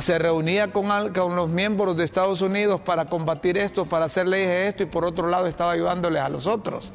Se 0.00 0.18
reunía 0.18 0.72
con, 0.72 1.12
con 1.12 1.36
los 1.36 1.48
miembros 1.48 1.96
de 1.96 2.04
Estados 2.04 2.40
Unidos 2.42 2.80
para 2.80 3.04
combatir 3.06 3.58
esto, 3.58 3.86
para 3.86 4.06
hacer 4.06 4.26
leyes 4.26 4.48
de 4.48 4.68
esto, 4.68 4.82
y 4.84 4.86
por 4.86 5.04
otro 5.04 5.28
lado 5.28 5.46
estaba 5.46 5.72
ayudándoles 5.72 6.22
a 6.22 6.28
los 6.28 6.46
otros. 6.46 6.90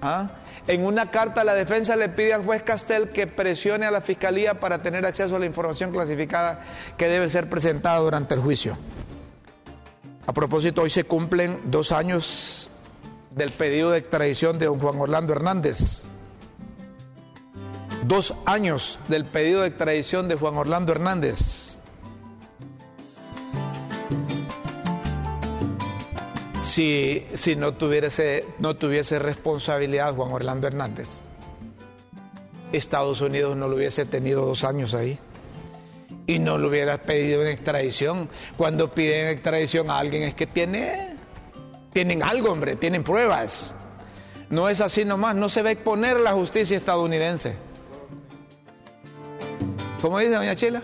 ¿Ah? 0.00 0.30
En 0.68 0.84
una 0.84 1.10
carta 1.10 1.44
la 1.44 1.54
defensa 1.54 1.94
le 1.94 2.08
pide 2.08 2.34
al 2.34 2.44
juez 2.44 2.62
Castel 2.62 3.08
que 3.10 3.26
presione 3.26 3.86
a 3.86 3.90
la 3.90 4.00
fiscalía 4.00 4.58
para 4.58 4.82
tener 4.82 5.06
acceso 5.06 5.36
a 5.36 5.38
la 5.38 5.46
información 5.46 5.92
clasificada 5.92 6.64
que 6.96 7.06
debe 7.06 7.28
ser 7.30 7.48
presentada 7.48 7.98
durante 8.00 8.34
el 8.34 8.40
juicio. 8.40 8.76
A 10.26 10.32
propósito, 10.32 10.82
hoy 10.82 10.90
se 10.90 11.04
cumplen 11.04 11.60
dos 11.66 11.92
años 11.92 12.68
del 13.30 13.52
pedido 13.52 13.90
de 13.90 13.98
extradición 13.98 14.58
de 14.58 14.66
don 14.66 14.80
Juan 14.80 15.00
Orlando 15.00 15.32
Hernández. 15.32 16.02
Dos 18.04 18.34
años 18.44 18.98
del 19.06 19.24
pedido 19.24 19.60
de 19.60 19.68
extradición 19.68 20.26
de 20.26 20.34
Juan 20.34 20.56
Orlando 20.56 20.90
Hernández. 20.90 21.75
Si, 26.76 27.26
si 27.32 27.56
no, 27.56 27.72
tuviese, 27.72 28.44
no 28.58 28.76
tuviese 28.76 29.18
responsabilidad 29.18 30.14
Juan 30.14 30.30
Orlando 30.30 30.66
Hernández, 30.66 31.22
Estados 32.70 33.22
Unidos 33.22 33.56
no 33.56 33.66
lo 33.66 33.76
hubiese 33.76 34.04
tenido 34.04 34.44
dos 34.44 34.62
años 34.62 34.92
ahí 34.94 35.18
y 36.26 36.38
no 36.38 36.58
lo 36.58 36.68
hubiera 36.68 37.00
pedido 37.00 37.40
en 37.40 37.48
extradición. 37.48 38.28
Cuando 38.58 38.92
piden 38.92 39.28
extradición 39.28 39.90
a 39.90 39.96
alguien 39.96 40.24
es 40.24 40.34
que 40.34 40.46
tiene, 40.46 41.16
tienen 41.94 42.22
algo, 42.22 42.52
hombre, 42.52 42.76
tienen 42.76 43.02
pruebas. 43.02 43.74
No 44.50 44.68
es 44.68 44.82
así 44.82 45.06
nomás, 45.06 45.34
no 45.34 45.48
se 45.48 45.62
va 45.62 45.70
a 45.70 45.72
exponer 45.72 46.20
la 46.20 46.32
justicia 46.32 46.76
estadounidense. 46.76 47.54
¿Cómo 50.02 50.18
dice 50.18 50.34
doña 50.34 50.54
Chila? 50.54 50.82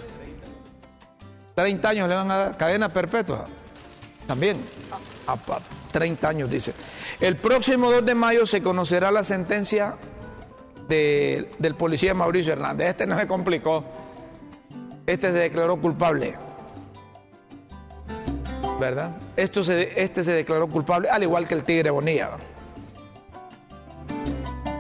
30 1.54 1.86
años 1.86 2.08
le 2.08 2.14
van 2.14 2.30
a 2.30 2.36
dar, 2.38 2.56
cadena 2.56 2.88
perpetua. 2.88 3.44
También, 4.26 4.56
a, 5.26 5.36
30 5.92 6.28
años 6.28 6.50
dice. 6.50 6.74
El 7.20 7.36
próximo 7.36 7.90
2 7.92 8.04
de 8.04 8.14
mayo 8.14 8.46
se 8.46 8.62
conocerá 8.62 9.10
la 9.10 9.22
sentencia 9.22 9.96
del 10.88 11.74
policía 11.78 12.14
Mauricio 12.14 12.52
Hernández. 12.52 12.88
Este 12.88 13.06
no 13.06 13.18
se 13.18 13.26
complicó 13.26 13.84
este 15.06 15.32
se 15.32 15.38
declaró 15.38 15.80
culpable. 15.80 16.34
¿Verdad? 18.80 19.16
Esto 19.36 19.62
se, 19.62 20.00
este 20.02 20.24
se 20.24 20.32
declaró 20.32 20.68
culpable, 20.68 21.08
al 21.08 21.22
igual 21.22 21.46
que 21.46 21.54
el 21.54 21.64
Tigre 21.64 21.90
Bonilla. 21.90 22.30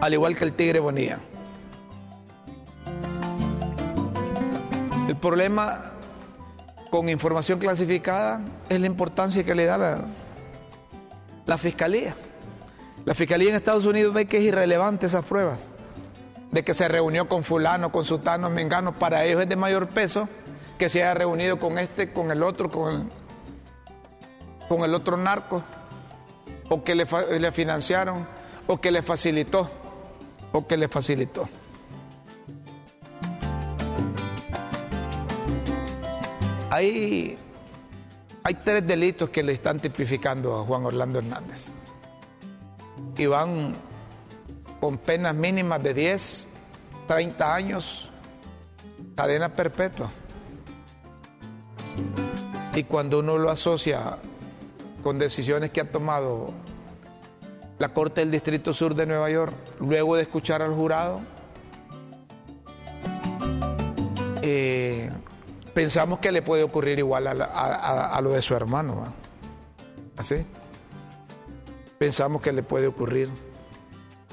Al 0.00 0.12
igual 0.12 0.34
que 0.36 0.44
el 0.44 0.52
Tigre 0.52 0.80
Bonilla. 0.80 1.18
El 5.08 5.16
problema 5.16 5.92
con 6.90 7.08
información 7.08 7.58
clasificada 7.58 8.42
es 8.68 8.80
la 8.80 8.86
importancia 8.86 9.44
que 9.44 9.54
le 9.54 9.64
da 9.64 9.78
la, 9.78 10.04
la 11.46 11.58
fiscalía. 11.58 12.14
La 13.04 13.14
fiscalía 13.14 13.50
en 13.50 13.56
Estados 13.56 13.84
Unidos 13.84 14.14
ve 14.14 14.26
que 14.26 14.38
es 14.38 14.44
irrelevante 14.44 15.06
esas 15.06 15.24
pruebas 15.24 15.68
de 16.52 16.62
que 16.62 16.74
se 16.74 16.86
reunió 16.86 17.28
con 17.28 17.44
fulano, 17.44 17.90
con 17.90 18.04
sultano, 18.04 18.50
mengano, 18.50 18.94
para 18.94 19.24
ellos 19.24 19.40
es 19.40 19.48
de 19.48 19.56
mayor 19.56 19.88
peso 19.88 20.28
que 20.78 20.90
se 20.90 21.02
haya 21.02 21.14
reunido 21.14 21.58
con 21.58 21.78
este, 21.78 22.12
con 22.12 22.30
el 22.30 22.42
otro, 22.42 22.68
con 22.68 22.94
el, 22.94 23.08
con 24.68 24.82
el 24.82 24.94
otro 24.94 25.16
narco, 25.16 25.64
o 26.68 26.84
que 26.84 26.94
le, 26.94 27.06
le 27.38 27.52
financiaron, 27.52 28.26
o 28.66 28.80
que 28.80 28.90
le 28.90 29.02
facilitó, 29.02 29.70
o 30.52 30.66
que 30.66 30.76
le 30.76 30.88
facilitó. 30.88 31.48
Hay, 36.70 37.38
hay 38.44 38.54
tres 38.54 38.86
delitos 38.86 39.30
que 39.30 39.42
le 39.42 39.52
están 39.52 39.78
tipificando 39.78 40.58
a 40.58 40.64
Juan 40.64 40.84
Orlando 40.86 41.18
Hernández. 41.18 41.70
Y 43.16 43.26
van 43.26 43.72
con 44.80 44.98
penas 44.98 45.34
mínimas 45.34 45.82
de 45.82 45.94
10, 45.94 46.48
30 47.06 47.54
años, 47.54 48.10
cadena 49.14 49.48
perpetua. 49.48 50.10
Y 52.74 52.84
cuando 52.84 53.20
uno 53.20 53.38
lo 53.38 53.50
asocia 53.50 54.18
con 55.02 55.18
decisiones 55.18 55.70
que 55.70 55.80
ha 55.80 55.90
tomado 55.90 56.52
la 57.78 57.92
Corte 57.92 58.22
del 58.22 58.30
Distrito 58.30 58.72
Sur 58.72 58.94
de 58.94 59.06
Nueva 59.06 59.30
York, 59.30 59.54
luego 59.78 60.16
de 60.16 60.22
escuchar 60.22 60.62
al 60.62 60.74
jurado, 60.74 61.20
eh, 64.40 65.10
pensamos 65.74 66.18
que 66.18 66.32
le 66.32 66.42
puede 66.42 66.62
ocurrir 66.62 66.98
igual 66.98 67.26
a, 67.26 68.20
lo 68.20 68.30
de 68.30 68.42
su 68.42 68.54
hermano. 68.54 69.12
¿Así? 70.16 70.46
Pensamos 71.98 72.40
que 72.40 72.52
le 72.52 72.62
puede 72.62 72.86
ocurrir 72.86 73.30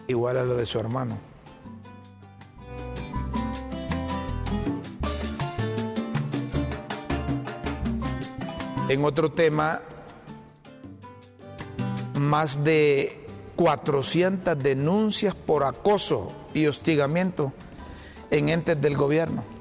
igual 0.07 0.37
a 0.37 0.43
lo 0.43 0.55
de 0.55 0.65
su 0.65 0.79
hermano. 0.79 1.17
En 8.89 9.05
otro 9.05 9.31
tema, 9.31 9.81
más 12.15 12.63
de 12.63 13.27
400 13.55 14.57
denuncias 14.57 15.35
por 15.35 15.63
acoso 15.63 16.31
y 16.55 16.65
hostigamiento 16.65 17.53
en 18.31 18.49
entes 18.49 18.81
del 18.81 18.97
gobierno. 18.97 19.58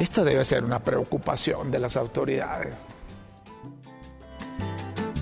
Esto 0.00 0.24
debe 0.24 0.44
ser 0.44 0.64
una 0.64 0.80
preocupación 0.80 1.70
de 1.70 1.78
las 1.78 1.96
autoridades. 1.96 2.72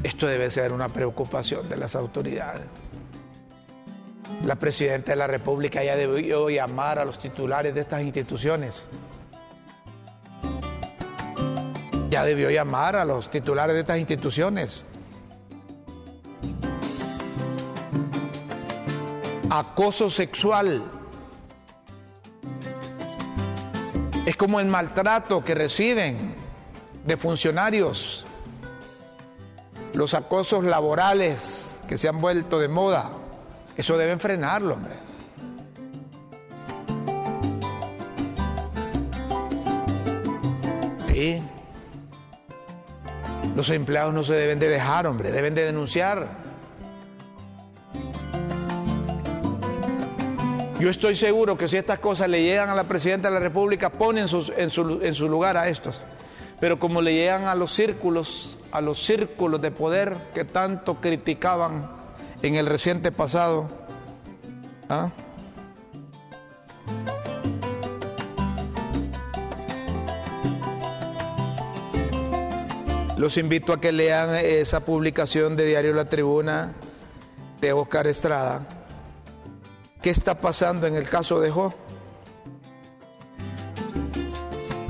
Esto 0.03 0.27
debe 0.27 0.51
ser 0.51 0.73
una 0.73 0.89
preocupación 0.89 1.69
de 1.69 1.77
las 1.77 1.97
autoridades. 1.97 2.63
La 4.45 4.55
presidenta 4.55 5.13
de 5.13 5.17
la 5.17 5.27
República 5.27 5.83
ya 5.83 5.97
debió 5.97 6.49
llamar 6.49 6.99
a 6.99 7.05
los 7.05 7.19
titulares 7.19 7.75
de 7.75 7.81
estas 7.81 8.03
instituciones. 8.03 8.85
Ya 12.11 12.25
debió 12.25 12.49
llamar 12.51 12.97
a 12.97 13.05
los 13.05 13.29
titulares 13.31 13.75
de 13.75 13.81
estas 13.81 13.99
instituciones. 13.99 14.87
Acoso 19.51 20.09
sexual. 20.09 20.98
Es 24.29 24.37
como 24.37 24.61
el 24.61 24.67
maltrato 24.67 25.43
que 25.43 25.55
reciben 25.55 26.35
de 27.03 27.17
funcionarios 27.17 28.27
los 29.95 30.13
acosos 30.13 30.65
laborales 30.65 31.81
que 31.89 31.97
se 31.97 32.09
han 32.09 32.21
vuelto 32.21 32.59
de 32.59 32.69
moda, 32.69 33.11
eso 33.75 33.97
deben 33.97 34.21
frenarlo, 34.21 34.75
hombre. 34.75 34.93
Sí. 41.09 41.43
Los 43.57 43.71
empleados 43.71 44.13
no 44.13 44.23
se 44.25 44.35
deben 44.35 44.59
de 44.59 44.69
dejar, 44.69 45.07
hombre, 45.07 45.33
deben 45.33 45.55
de 45.55 45.65
denunciar. 45.65 46.48
Yo 50.81 50.91
estoy 50.91 51.17
seguro 51.17 51.59
que 51.59 51.67
si 51.67 51.77
estas 51.77 51.99
cosas 51.99 52.29
le 52.29 52.41
llegan 52.41 52.71
a 52.71 52.75
la 52.75 52.85
Presidenta 52.85 53.29
de 53.29 53.35
la 53.35 53.41
República, 53.41 53.91
ponen 53.91 54.27
en, 54.57 54.71
su, 54.71 55.29
lugar 55.29 55.57
a 55.57 55.69
estos. 55.69 56.01
Pero 56.61 56.79
como 56.79 57.03
le 57.03 57.15
llegan 57.15 57.47
a 57.47 57.57
los 57.57 57.73
círculos, 57.73 58.61
a 58.71 58.81
los 58.81 59.05
círculos 59.05 59.61
de 59.61 59.73
poder 59.73 60.17
que 60.35 60.45
tanto 60.45 61.01
criticaban 61.01 61.91
en 62.43 62.55
el 62.55 62.67
reciente 62.67 63.11
pasado, 63.11 63.67
¿ah? 64.89 65.11
Los 73.17 73.37
invito 73.37 73.73
a 73.73 73.81
que 73.81 73.91
lean 73.91 74.37
esa 74.37 74.85
publicación 74.85 75.57
de 75.57 75.67
Diario 75.67 75.93
La 75.93 76.05
Tribuna 76.05 76.73
de 77.61 77.73
Oscar 77.73 78.07
Estrada. 78.07 78.78
¿Qué 80.03 80.11
está 80.11 80.39
pasando 80.39 80.87
en 80.87 80.95
el 80.95 81.09
caso 81.09 81.41
de 81.41 81.51
Jo? 81.51 81.75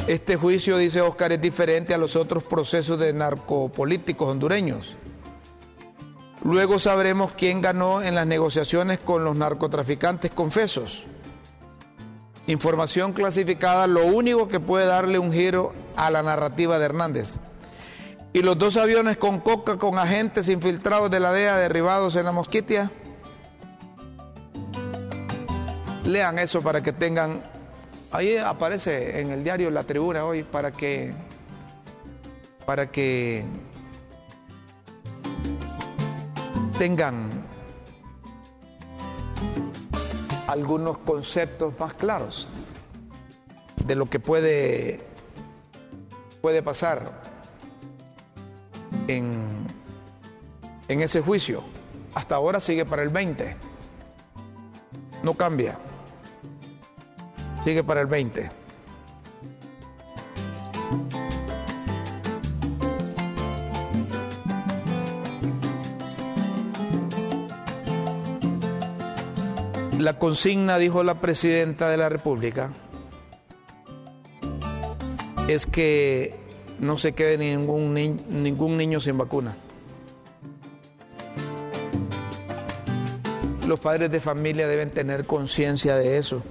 Este 0.07 0.37
juicio, 0.37 0.79
dice 0.79 1.01
Oscar, 1.01 1.33
es 1.33 1.41
diferente 1.41 1.93
a 1.93 1.99
los 1.99 2.17
otros 2.17 2.43
procesos 2.45 2.99
de 2.99 3.13
narcopolíticos 3.13 4.29
hondureños. 4.29 4.97
Luego 6.43 6.79
sabremos 6.79 7.33
quién 7.33 7.61
ganó 7.61 8.01
en 8.01 8.15
las 8.15 8.27
negociaciones 8.27 9.01
con 9.01 9.25
los 9.25 9.37
narcotraficantes 9.37 10.31
confesos. 10.31 11.05
Información 12.47 13.13
clasificada, 13.13 13.87
lo 13.87 14.07
único 14.07 14.49
que 14.49 14.61
puede 14.61 14.87
darle 14.87 15.19
un 15.19 15.33
giro 15.33 15.75
a 15.97 16.11
la 16.11 16.23
narrativa 16.23 16.79
de 16.79 16.87
Hernández. 16.87 17.39
Y 18.33 18.41
los 18.41 18.57
dos 18.57 18.77
aviones 18.79 19.17
con 19.17 19.41
coca 19.41 19.77
con 19.79 19.99
agentes 19.99 20.49
infiltrados 20.49 21.11
de 21.11 21.21
la 21.21 21.33
DEA 21.33 21.59
derribados 21.59 22.17
en 22.17 22.25
la 22.25 22.33
mosquitia. 22.33 22.91
Lean 26.09 26.39
eso 26.39 26.63
para 26.63 26.83
que 26.83 26.95
tengan. 26.95 27.43
Ahí 28.13 28.39
aparece 28.39 29.21
en 29.21 29.31
el 29.31 29.45
diario 29.45 29.71
La 29.71 29.85
Tribuna 29.85 30.25
hoy 30.25 30.43
para 30.43 30.73
que. 30.73 31.13
para 32.65 32.91
que 32.91 33.45
tengan 36.79 37.29
algunos 40.47 40.97
conceptos 40.99 41.79
más 41.79 41.93
claros 41.93 42.49
de 43.85 43.95
lo 43.95 44.07
que 44.07 44.19
puede, 44.19 45.05
puede 46.41 46.63
pasar 46.63 47.21
en, 49.09 49.67
en 50.89 51.03
ese 51.03 51.21
juicio. 51.21 51.63
Hasta 52.15 52.37
ahora 52.37 52.61
sigue 52.61 52.87
para 52.87 53.03
el 53.03 53.11
20. 53.11 53.57
No 55.23 55.35
cambia. 55.35 55.77
Sigue 57.69 57.85
para 57.85 58.01
el 58.01 58.07
20. 58.07 58.51
La 69.99 70.19
consigna, 70.19 70.79
dijo 70.79 71.03
la 71.03 71.21
presidenta 71.21 71.91
de 71.91 71.99
la 71.99 72.09
República, 72.09 72.73
es 75.47 75.67
que 75.67 76.35
no 76.79 76.97
se 76.97 77.13
quede 77.13 77.37
ningún, 77.37 77.93
ni 77.93 78.09
ningún 78.09 78.79
niño 78.79 78.99
sin 78.99 79.19
vacuna. 79.19 79.55
Los 83.67 83.79
padres 83.79 84.11
de 84.11 84.23
familia 84.23 84.67
deben 84.67 84.89
tener 84.89 85.27
conciencia 85.27 85.97
de 85.97 86.17
eso 86.17 86.43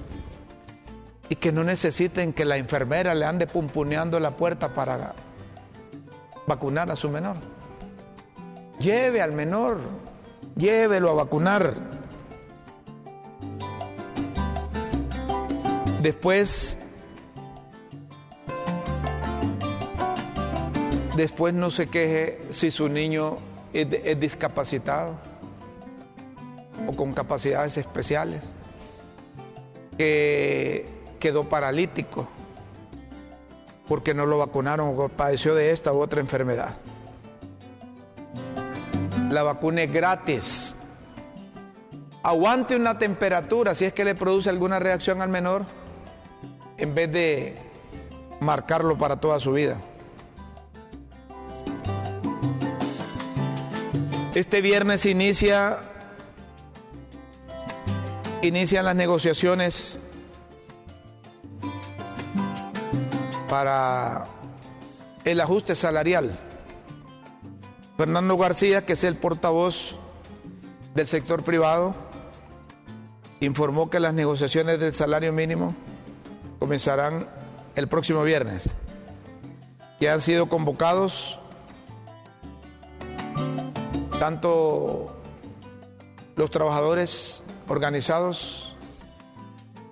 y 1.30 1.36
que 1.36 1.51
no 1.51 1.63
necesiten 1.63 2.34
que 2.34 2.45
la 2.45 2.57
enfermera 2.57 3.13
le 3.13 3.25
ande 3.25 3.47
pumpuneando 3.47 4.19
la 4.19 4.32
puerta 4.32 4.73
para 4.73 5.13
vacunar 6.45 6.89
a 6.89 6.95
su 6.95 7.09
menor. 7.09 7.36
Lleve 8.80 9.21
al 9.21 9.34
menor, 9.34 9.80
llévelo 10.55 11.09
a 11.09 11.13
vacunar. 11.13 11.73
Después 16.01 16.78
después 21.17 21.53
no 21.53 21.71
se 21.71 21.88
queje 21.88 22.39
si 22.51 22.69
su 22.69 22.88
niño 22.88 23.38
es, 23.73 23.88
es, 23.91 24.19
discapacitado 24.19 25.17
o 26.88 26.95
con 26.95 27.11
capacidades 27.11 27.75
especiales, 27.78 28.43
que 29.97 30.97
quedó 31.18 31.43
paralítico 31.43 32.28
porque 33.88 34.13
no 34.13 34.26
lo 34.26 34.38
vacunaron 34.38 34.93
o 34.97 35.09
padeció 35.09 35.55
de 35.55 35.72
esta 35.72 35.93
u 35.93 35.99
otra 35.99 36.20
enfermedad. 36.20 36.76
La 39.32 39.43
vacuna 39.43 39.84
es 39.84 39.91
gratis. 39.91 40.76
Aguante 42.24 42.76
una 42.76 42.97
temperatura 42.97 43.74
si 43.76 43.86
es 43.86 43.93
que 43.93 44.03
le 44.03 44.15
produce 44.15 44.49
alguna 44.49 44.80
reacción 44.80 45.22
al 45.22 45.30
menor 45.30 45.63
en 46.78 46.93
vez 46.93 47.11
de 47.11 47.55
marcarlo 48.39 48.97
para 48.97 49.18
toda 49.18 49.39
su 49.39 49.53
vida. 49.53 49.78
Este 54.36 54.61
viernes 54.61 55.05
inicia 55.05 55.80
inician 58.41 58.86
las 58.86 58.95
negociaciones 58.95 59.99
para 63.48 64.26
el 65.24 65.41
ajuste 65.41 65.76
salarial. 65.76 66.38
Fernando 67.98 68.38
García, 68.38 68.86
que 68.86 68.93
es 68.93 69.04
el 69.04 69.16
portavoz 69.16 69.95
del 70.93 71.08
sector 71.08 71.43
privado, 71.43 71.95
informó 73.39 73.89
que 73.89 74.00
las 74.00 74.14
negociaciones 74.14 74.80
del 74.80 74.93
salario 74.93 75.34
mínimo 75.34 75.76
comenzarán 76.60 77.28
el 77.76 77.88
próximo 77.88 78.24
viernes, 78.24 78.76
que 80.00 80.10
han 80.10 80.22
sido 80.22 80.50
convocados 80.50 81.39
tanto 84.20 85.16
los 86.36 86.52
trabajadores 86.52 87.43
organizados, 87.68 88.76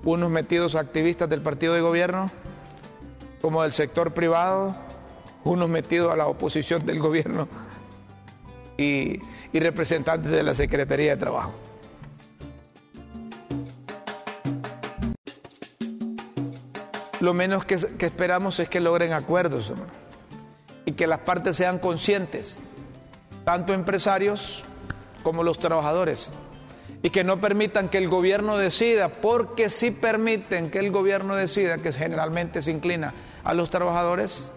unos 0.04 0.30
metidos 0.30 0.76
activistas 0.76 1.30
del 1.30 1.42
partido 1.42 1.74
de 1.74 1.82
gobierno, 1.82 2.32
como 3.46 3.62
del 3.62 3.74
sector 3.74 4.12
privado, 4.12 4.76
unos 5.44 5.70
metidos 5.70 6.12
a 6.12 6.16
la 6.16 6.26
oposición 6.26 6.84
del 6.84 6.98
gobierno 6.98 7.48
y, 8.76 9.20
representantes 9.54 10.32
de 10.32 10.42
la 10.42 10.56
Secretaría 10.56 11.12
de 11.12 11.18
Trabajo. 11.18 11.54
Lo 17.20 17.36
menos 17.36 17.66
que, 17.66 17.76
esperamos 17.76 18.60
es 18.60 18.68
que 18.68 18.80
logren 18.80 19.14
acuerdos 19.14 19.76
y 20.88 20.94
que 20.94 21.06
las 21.06 21.20
partes 21.20 21.56
sean 21.56 21.78
conscientes, 21.78 22.60
tanto 23.44 23.76
empresarios 23.76 24.64
como 25.22 25.44
los 25.44 25.60
trabajadores, 25.60 26.32
y 27.06 27.12
que 27.12 27.24
no 27.24 27.40
permitan 27.40 27.88
que 27.90 28.00
el 28.00 28.10
gobierno 28.10 28.58
decida, 28.58 29.10
porque 29.10 29.70
si 29.70 29.92
permiten 29.92 30.72
que 30.72 30.80
el 30.80 30.90
gobierno 30.90 31.36
decida, 31.36 31.78
que 31.78 31.94
generalmente 31.94 32.64
se 32.64 32.72
inclina 32.72 33.14
a 33.44 33.54
los 33.54 33.70
trabajadores, 33.70 34.50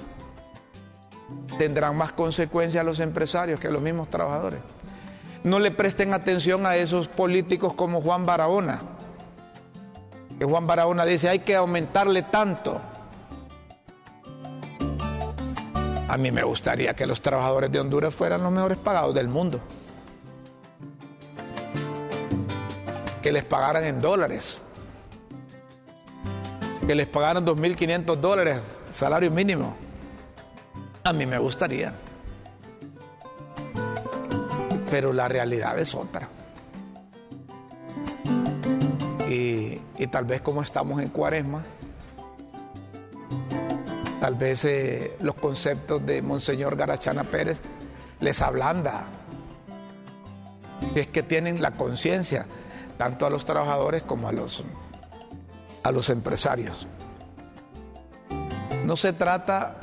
tendrán 1.59 1.95
más 1.95 2.13
consecuencias 2.13 2.81
a 2.81 2.85
los 2.85 3.01
empresarios 3.01 3.61
que 3.61 3.69
a 3.69 3.71
los 3.71 3.83
mismos 3.83 4.09
trabajadores. 4.09 4.61
No 5.45 5.59
le 5.59 5.73
presten 5.73 6.15
atención 6.15 6.65
a 6.65 6.77
esos 6.77 7.07
políticos 7.07 7.75
como 7.75 8.01
Juan 8.01 8.25
Barahona, 8.25 8.81
que 10.39 10.47
Juan 10.47 10.67
Barahona 10.67 11.05
dice 11.05 11.29
hay 11.29 11.41
que 11.41 11.55
aumentarle 11.55 12.23
tanto. 12.23 12.81
A 16.09 16.17
mí 16.17 16.31
me 16.31 16.45
gustaría 16.45 16.95
que 16.95 17.07
los 17.07 17.21
trabajadores 17.21 17.71
de 17.71 17.79
Honduras 17.79 18.15
fueran 18.15 18.43
los 18.43 18.53
mejores 18.53 18.79
pagados 18.79 19.15
del 19.15 19.29
mundo. 19.29 19.61
Que 23.29 23.33
les 23.33 23.45
pagaran 23.45 23.85
en 23.85 24.01
dólares. 24.01 24.63
Que 26.87 26.95
les 26.95 27.07
pagaran 27.07 27.45
2.500 27.45 28.17
dólares, 28.17 28.63
salario 28.89 29.31
mínimo. 29.31 29.77
A 31.05 31.13
mí 31.13 31.27
me 31.27 31.37
gustaría. 31.37 31.93
Pero 34.91 35.13
la 35.13 35.29
realidad 35.29 35.79
es 35.79 35.95
otra. 35.95 36.27
Y, 39.29 39.79
y 39.99 40.07
tal 40.11 40.25
vez 40.25 40.41
como 40.41 40.63
estamos 40.63 41.03
en 41.03 41.11
cuaresma, 41.11 41.63
tal 44.23 44.37
vez 44.37 44.65
eh, 44.65 45.19
los 45.21 45.35
conceptos 45.35 46.07
de 46.07 46.23
Monseñor 46.23 46.77
Garachana 46.77 47.25
Pérez 47.25 47.61
les 48.21 48.41
ablanda. 48.41 49.05
Y 50.95 51.01
es 51.01 51.09
que 51.09 51.23
tienen 51.23 51.61
la 51.61 51.73
conciencia, 51.73 52.47
tanto 52.99 53.25
a 53.25 53.31
los 53.31 53.45
trabajadores 53.45 54.03
como 54.03 54.29
a 54.29 54.33
los, 54.33 54.65
a 55.85 55.93
los 55.93 56.11
empresarios. 56.11 56.87
No 58.85 58.97
se 58.97 59.13
trata, 59.13 59.77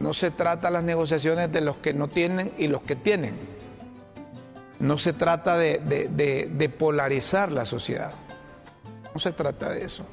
no 0.00 0.14
se 0.14 0.30
trata 0.30 0.70
las 0.70 0.82
negociaciones 0.82 1.52
de 1.52 1.60
los 1.60 1.76
que 1.76 1.92
no 1.92 2.08
tienen 2.08 2.52
y 2.58 2.68
los 2.68 2.82
que 2.82 2.96
tienen. 2.96 3.38
No 4.80 4.96
se 4.98 5.12
trata 5.12 5.58
de, 5.58 5.78
de, 5.78 6.08
de, 6.08 6.50
de 6.50 6.68
polarizar 6.68 7.52
la 7.52 7.66
sociedad. 7.66 8.12
No 9.12 9.20
se 9.20 9.32
trata 9.32 9.68
de 9.70 9.84
eso. 9.84 10.04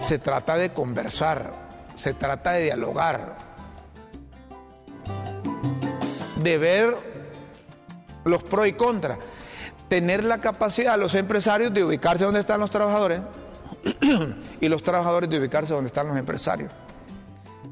Se 0.00 0.18
trata 0.18 0.56
de 0.56 0.72
conversar, 0.72 1.52
se 1.94 2.14
trata 2.14 2.52
de 2.52 2.64
dialogar, 2.64 3.36
de 6.36 6.58
ver 6.58 7.09
los 8.24 8.42
pros 8.42 8.66
y 8.66 8.72
contras, 8.72 9.18
tener 9.88 10.24
la 10.24 10.38
capacidad 10.38 10.98
los 10.98 11.14
empresarios 11.14 11.72
de 11.72 11.84
ubicarse 11.84 12.24
donde 12.24 12.40
están 12.40 12.60
los 12.60 12.70
trabajadores 12.70 13.20
y 14.60 14.68
los 14.68 14.82
trabajadores 14.82 15.28
de 15.30 15.38
ubicarse 15.38 15.72
donde 15.72 15.88
están 15.88 16.08
los 16.08 16.16
empresarios, 16.16 16.72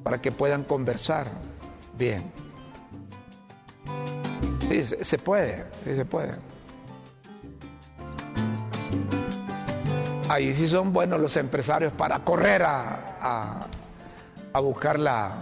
para 0.03 0.21
que 0.21 0.33
puedan 0.33 0.65
conversar 0.65 1.29
bien. 1.97 2.31
Sí, 4.69 4.85
se 4.85 5.19
puede, 5.19 5.65
sí 5.85 5.97
se 5.97 6.05
puede. 6.05 6.49
ahí 10.29 10.55
sí 10.55 10.69
son 10.69 10.93
buenos 10.93 11.21
los 11.21 11.37
empresarios 11.37 11.93
para 11.93 12.21
correr 12.21 12.63
a, 12.63 13.17
a, 13.21 13.67
a 14.53 14.61
buscar 14.61 14.99
la, 14.99 15.33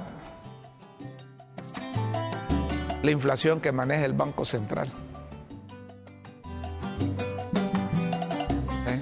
la 3.07 3.13
inflación 3.13 3.61
que 3.61 3.71
maneja 3.71 4.05
el 4.05 4.13
Banco 4.13 4.45
Central. 4.45 4.91
¿Eh? 8.89 9.01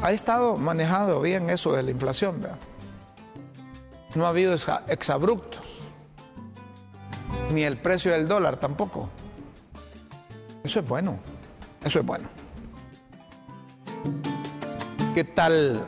Ha 0.00 0.12
estado 0.12 0.56
manejado 0.56 1.20
bien 1.20 1.50
eso 1.50 1.74
de 1.74 1.82
la 1.82 1.90
inflación, 1.90 2.40
¿verdad? 2.40 2.56
No 4.14 4.24
ha 4.26 4.30
habido 4.30 4.54
exabruptos, 4.88 5.60
ni 7.52 7.62
el 7.62 7.76
precio 7.76 8.12
del 8.12 8.26
dólar 8.26 8.56
tampoco. 8.56 9.10
Eso 10.64 10.80
es 10.80 10.88
bueno, 10.88 11.18
eso 11.84 12.00
es 12.00 12.06
bueno. 12.06 12.28
¿Qué 15.14 15.24
tal? 15.24 15.86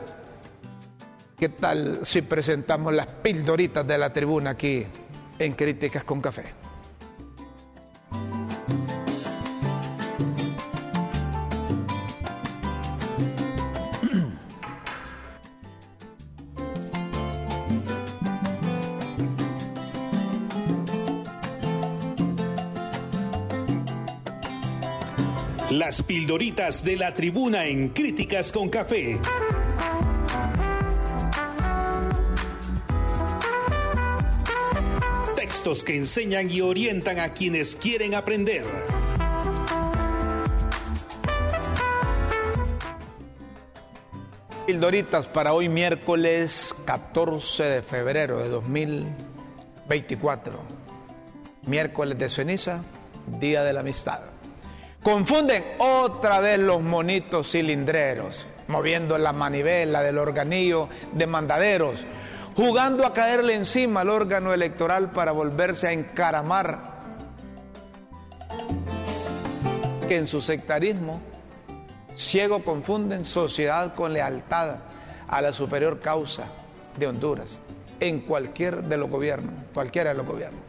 ¿Qué 1.37 1.49
tal 1.49 1.99
si 2.03 2.21
presentamos 2.21 2.93
las 2.93 3.07
pildoritas 3.07 3.85
de 3.85 3.97
la 3.97 4.13
tribuna 4.13 4.51
aquí 4.51 4.85
en 5.39 5.53
Críticas 5.53 6.03
con 6.03 6.21
Café? 6.21 6.43
Las 25.71 26.01
pildoritas 26.01 26.85
de 26.85 26.95
la 26.95 27.13
tribuna 27.13 27.65
en 27.65 27.89
Críticas 27.89 28.51
con 28.51 28.69
Café. 28.69 29.19
Que 35.65 35.95
enseñan 35.95 36.51
y 36.51 36.61
orientan 36.61 37.17
a 37.17 37.33
quienes 37.33 37.75
quieren 37.75 38.13
aprender. 38.13 38.63
Pildoritas 44.67 45.25
para 45.25 45.53
hoy 45.53 45.67
miércoles 45.67 46.75
14 46.85 47.63
de 47.63 47.81
febrero 47.81 48.37
de 48.37 48.49
2024. 48.49 50.53
Miércoles 51.65 52.19
de 52.19 52.29
ceniza, 52.29 52.83
Día 53.39 53.63
de 53.63 53.73
la 53.73 53.79
Amistad. 53.79 54.19
Confunden 55.01 55.63
otra 55.79 56.41
vez 56.41 56.59
los 56.59 56.83
monitos 56.83 57.49
cilindreros, 57.49 58.47
moviendo 58.67 59.17
la 59.17 59.33
manivela 59.33 60.03
del 60.03 60.19
organillo 60.19 60.89
de 61.11 61.25
mandaderos, 61.25 62.05
jugando 62.55 63.05
a 63.05 63.13
caerle 63.13 63.55
encima 63.55 64.01
al 64.01 64.09
órgano 64.09 64.53
electoral 64.53 65.11
para 65.11 65.31
volverse 65.31 65.87
a 65.87 65.91
encaramar, 65.91 66.95
que 70.07 70.17
en 70.17 70.27
su 70.27 70.41
sectarismo 70.41 71.21
ciego 72.15 72.63
confunden 72.63 73.25
sociedad 73.25 73.93
con 73.93 74.13
lealtad 74.13 74.77
a 75.27 75.41
la 75.41 75.51
superior 75.51 75.99
causa 75.99 76.47
de 76.97 77.07
Honduras, 77.07 77.61
en 77.99 78.21
cualquier 78.21 78.83
de 78.83 78.97
los 78.97 79.09
gobiernos, 79.09 79.53
cualquiera 79.73 80.11
de 80.11 80.17
los 80.17 80.25
gobiernos. 80.25 80.61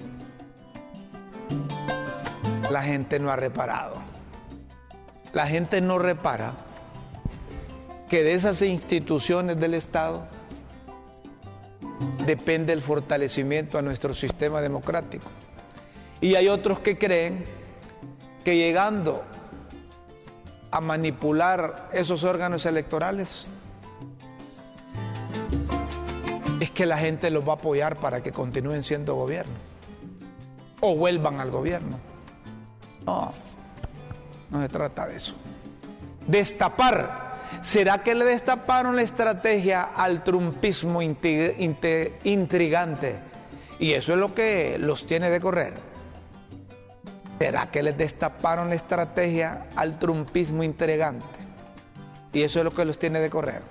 La 2.71 2.83
gente 2.83 3.21
no 3.21 3.31
ha 3.31 3.37
reparado 3.37 4.17
la 5.37 5.47
gente 5.47 5.83
no 5.83 5.99
repara 5.99 6.55
que 8.09 8.23
de 8.23 8.33
esas 8.33 8.63
instituciones 8.63 9.61
del 9.61 9.75
Estado 9.75 10.27
depende 12.25 12.73
el 12.73 12.81
fortalecimiento 12.81 13.79
a 13.79 13.83
nuestro 13.83 14.15
sistema 14.15 14.61
democrático. 14.61 15.27
Y 16.21 16.35
hay 16.35 16.49
otros 16.49 16.81
que 16.81 16.99
creen 16.99 17.45
que 18.45 18.57
llegando 18.57 19.25
a 20.71 20.81
manipular 20.81 21.89
esos 21.93 22.25
órganos 22.25 22.67
electorales, 22.67 23.47
es 26.61 26.71
que 26.71 26.87
la 26.87 26.99
gente 26.99 27.31
los 27.31 27.47
va 27.47 27.53
a 27.53 27.57
apoyar 27.57 27.97
para 27.97 28.23
que 28.23 28.33
continúen 28.33 28.83
siendo 28.83 29.15
gobierno 29.15 29.55
o 30.81 30.97
vuelvan 30.97 31.41
al 31.41 31.51
gobierno. 31.51 31.99
No, 33.05 33.33
no 34.51 34.63
se 34.63 34.69
trata 34.69 35.07
de 35.07 35.17
eso. 35.17 35.35
Destapar. 36.27 37.26
¿Será 37.67 37.99
que 37.99 38.15
le 38.15 38.25
destaparon 38.25 38.95
la 38.95 39.03
estrategia 39.03 39.83
al 39.83 40.23
trumpismo 40.23 41.03
intrigante? 41.03 43.19
Y 43.81 43.91
eso 43.91 44.13
es 44.13 44.19
lo 44.21 44.33
que 44.37 44.79
los 44.79 45.05
tiene 45.05 45.31
de 45.31 45.41
correr. 45.41 45.75
¿Será 47.41 47.69
que 47.69 47.83
les 47.83 47.99
destaparon 47.99 48.69
la 48.69 48.77
estrategia 48.77 49.67
al 49.75 49.99
trumpismo 49.99 50.63
intrigante? 50.63 51.27
Y 52.33 52.43
eso 52.43 52.61
es 52.61 52.65
lo 52.65 52.71
que 52.71 52.85
los 52.85 53.01
tiene 53.01 53.19
de 53.19 53.31
correr. 53.31 53.63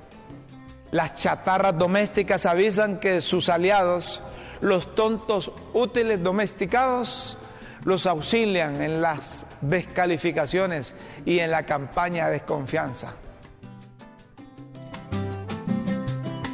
Las 0.91 1.13
chatarras 1.13 1.77
domésticas 1.77 2.45
avisan 2.45 2.99
que 2.99 3.21
sus 3.21 3.47
aliados, 3.47 4.19
los 4.59 4.93
tontos 4.93 5.53
útiles 5.71 6.21
domesticados, 6.21 7.37
los 7.85 8.05
auxilian 8.05 8.81
en 8.81 9.01
las 9.01 9.45
descalificaciones 9.61 10.93
y 11.25 11.39
en 11.39 11.49
la 11.49 11.65
campaña 11.65 12.25
de 12.25 12.33
desconfianza. 12.33 13.13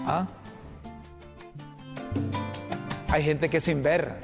¿Ah? 0.06 0.28
Hay 3.10 3.24
gente 3.24 3.50
que 3.50 3.60
sin 3.60 3.84
ver 3.84 4.16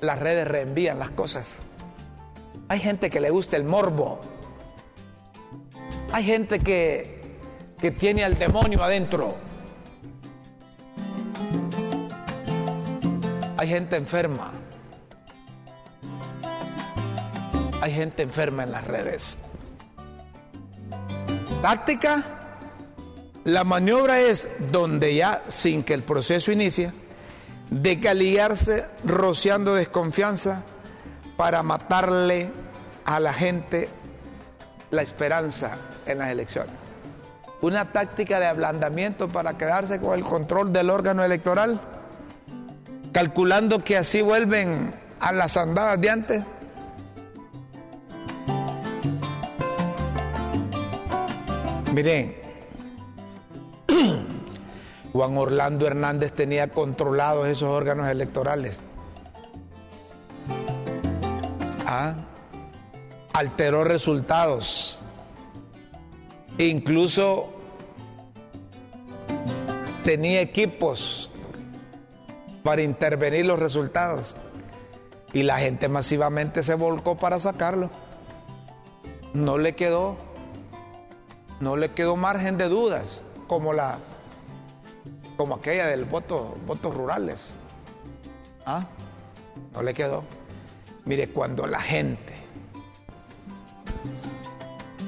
las 0.00 0.18
redes 0.18 0.46
reenvían 0.46 0.98
las 0.98 1.10
cosas. 1.10 1.54
Hay 2.68 2.78
gente 2.78 3.10
que 3.10 3.20
le 3.20 3.30
gusta 3.30 3.56
el 3.56 3.64
morbo. 3.64 4.20
Hay 6.12 6.24
gente 6.24 6.60
que, 6.60 7.38
que 7.78 7.90
tiene 7.90 8.24
al 8.24 8.38
demonio 8.38 8.82
adentro. 8.82 9.36
Hay 13.56 13.68
gente 13.68 13.96
enferma. 13.96 14.52
hay 17.80 17.92
gente 17.92 18.22
enferma 18.22 18.64
en 18.64 18.72
las 18.72 18.86
redes. 18.86 19.38
Táctica, 21.62 22.22
la 23.44 23.64
maniobra 23.64 24.20
es 24.20 24.48
donde 24.70 25.14
ya, 25.14 25.42
sin 25.48 25.82
que 25.82 25.94
el 25.94 26.02
proceso 26.02 26.52
inicie, 26.52 26.92
de 27.70 28.00
rociando 29.04 29.74
desconfianza 29.74 30.62
para 31.36 31.62
matarle 31.62 32.52
a 33.04 33.20
la 33.20 33.32
gente 33.32 33.88
la 34.90 35.02
esperanza 35.02 35.78
en 36.06 36.18
las 36.18 36.30
elecciones. 36.30 36.72
Una 37.60 37.92
táctica 37.92 38.40
de 38.40 38.46
ablandamiento 38.46 39.28
para 39.28 39.56
quedarse 39.56 40.00
con 40.00 40.18
el 40.18 40.24
control 40.24 40.72
del 40.72 40.90
órgano 40.90 41.22
electoral, 41.24 41.80
calculando 43.12 43.84
que 43.84 43.96
así 43.96 44.22
vuelven 44.22 44.94
a 45.20 45.32
las 45.32 45.56
andadas 45.56 46.00
de 46.00 46.10
antes 46.10 46.44
Miren, 51.92 52.36
Juan 55.12 55.36
Orlando 55.36 55.86
Hernández 55.86 56.32
tenía 56.32 56.68
controlados 56.68 57.48
esos 57.48 57.68
órganos 57.68 58.08
electorales. 58.08 58.80
Ah, 61.86 62.14
alteró 63.32 63.84
resultados. 63.84 65.00
Incluso 66.58 67.50
tenía 70.04 70.40
equipos 70.40 71.30
para 72.62 72.82
intervenir 72.82 73.46
los 73.46 73.58
resultados. 73.58 74.36
Y 75.32 75.42
la 75.42 75.58
gente 75.58 75.88
masivamente 75.88 76.62
se 76.62 76.74
volcó 76.74 77.16
para 77.16 77.40
sacarlo. 77.40 77.90
No 79.32 79.58
le 79.58 79.74
quedó 79.74 80.16
no 81.60 81.76
le 81.76 81.90
quedó 81.90 82.16
margen 82.16 82.56
de 82.56 82.68
dudas 82.68 83.22
como 83.46 83.72
la 83.72 83.98
como 85.40 85.54
aquella 85.54 85.86
del 85.86 86.04
voto 86.04 86.54
votos 86.66 86.94
rurales. 86.94 87.54
¿Ah? 88.66 88.86
No 89.72 89.82
le 89.82 89.94
quedó. 89.94 90.22
Mire, 91.06 91.30
cuando 91.30 91.66
la 91.66 91.80
gente 91.80 92.34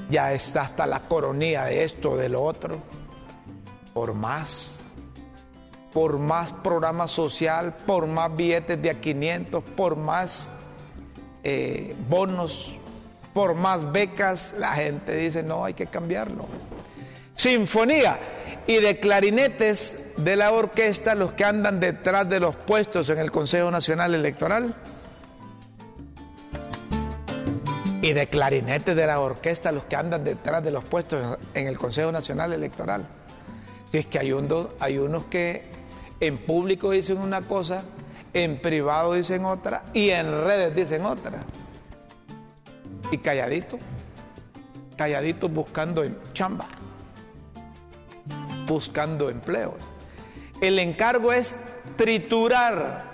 ya 0.09 0.33
está 0.33 0.63
hasta 0.63 0.87
la 0.87 1.01
coronía 1.01 1.65
de 1.65 1.85
esto, 1.85 2.17
de 2.17 2.31
lo 2.31 2.43
otro, 2.43 2.79
por 3.93 4.15
más, 4.15 4.81
por 5.93 6.17
más 6.17 6.51
programa 6.51 7.09
social, 7.09 7.77
por 7.87 8.07
más 8.07 8.35
billetes 8.35 8.81
de 8.81 8.89
a 8.89 8.99
500, 9.03 9.63
por 9.63 9.97
más 9.97 10.49
eh, 11.45 11.95
bonos 12.09 12.75
por 13.35 13.55
más 13.55 13.93
becas, 13.93 14.55
la 14.57 14.73
gente 14.73 15.15
dice, 15.15 15.43
no, 15.43 15.63
hay 15.63 15.75
que 15.75 15.89
cambiarlo. 15.89 16.47
Sinfonía 17.35 18.19
y 18.67 18.79
de 18.79 19.01
clarinetes 19.01 20.13
de 20.17 20.37
la 20.37 20.53
orquesta 20.53 21.15
los 21.15 21.33
que 21.33 21.45
andan 21.45 21.81
detrás 21.81 22.29
de 22.29 22.41
los 22.41 22.55
puestos 22.55 23.09
en 23.11 23.19
el 23.19 23.31
Consejo 23.31 23.71
Nacional 23.71 24.15
Electoral. 24.15 24.75
Y 28.01 28.13
de 28.13 28.27
clarinetes 28.29 28.97
de 28.97 29.07
la 29.07 29.21
orquesta 29.21 29.71
los 29.71 29.85
que 29.85 29.97
andan 29.97 30.25
detrás 30.25 30.63
de 30.65 30.71
los 30.71 30.85
puestos 30.85 31.39
en 31.55 31.67
el 31.67 31.79
Consejo 31.79 32.11
Nacional 32.11 32.53
Electoral. 32.53 33.07
Si 33.91 33.99
es 33.99 34.07
que 34.07 34.19
hay, 34.19 34.35
hay 34.81 34.99
unos 34.99 35.25
que 35.27 35.63
en 36.21 36.39
público 36.39 36.91
dicen 36.91 37.19
una 37.19 37.43
cosa, 37.43 37.85
en 38.33 38.61
privado 38.61 39.15
dicen 39.15 39.45
otra 39.45 39.85
y 39.93 40.11
en 40.11 40.45
redes 40.45 40.75
dicen 40.75 41.05
otra. 41.05 41.41
Y 43.11 43.19
calladito, 43.19 43.79
calladito 44.97 45.49
buscando 45.49 46.05
chamba, 46.33 46.69
buscando 48.67 49.31
empleos. 49.31 49.93
El 50.61 50.79
encargo 50.79 51.33
es 51.33 51.55
triturar 51.97 53.05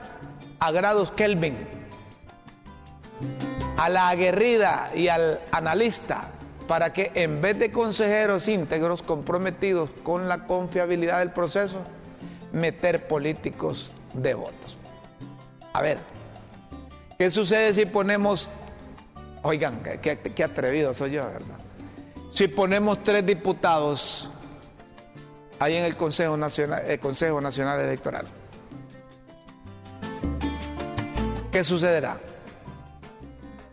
a 0.60 0.70
grados 0.70 1.10
Kelvin 1.12 1.56
a 3.78 3.88
la 3.88 4.08
aguerrida 4.08 4.90
y 4.94 5.08
al 5.08 5.40
analista 5.52 6.32
para 6.66 6.92
que 6.92 7.12
en 7.14 7.40
vez 7.40 7.58
de 7.58 7.70
consejeros 7.70 8.48
íntegros 8.48 9.02
comprometidos 9.02 9.90
con 10.02 10.28
la 10.28 10.44
confiabilidad 10.44 11.20
del 11.20 11.30
proceso, 11.30 11.78
meter 12.52 13.06
políticos 13.06 13.92
devotos. 14.14 14.76
A 15.72 15.80
ver, 15.80 15.98
¿qué 17.18 17.30
sucede 17.30 17.72
si 17.72 17.86
ponemos, 17.86 18.48
oigan, 19.42 19.80
qué, 20.02 20.44
atrevido 20.44 20.92
soy 20.92 21.12
yo, 21.12 21.24
¿verdad? 21.24 21.56
Si 22.34 22.48
ponemos 22.48 23.02
tres 23.04 23.24
diputados 23.24 24.28
ahí 25.58 25.76
en 25.76 25.84
el 25.84 25.96
Consejo 25.96 26.36
Nacional, 26.36 26.82
el 26.86 26.98
Consejo 27.00 27.40
Nacional 27.40 27.80
Electoral, 27.80 28.26
¿qué 31.52 31.64
sucederá? 31.64 32.18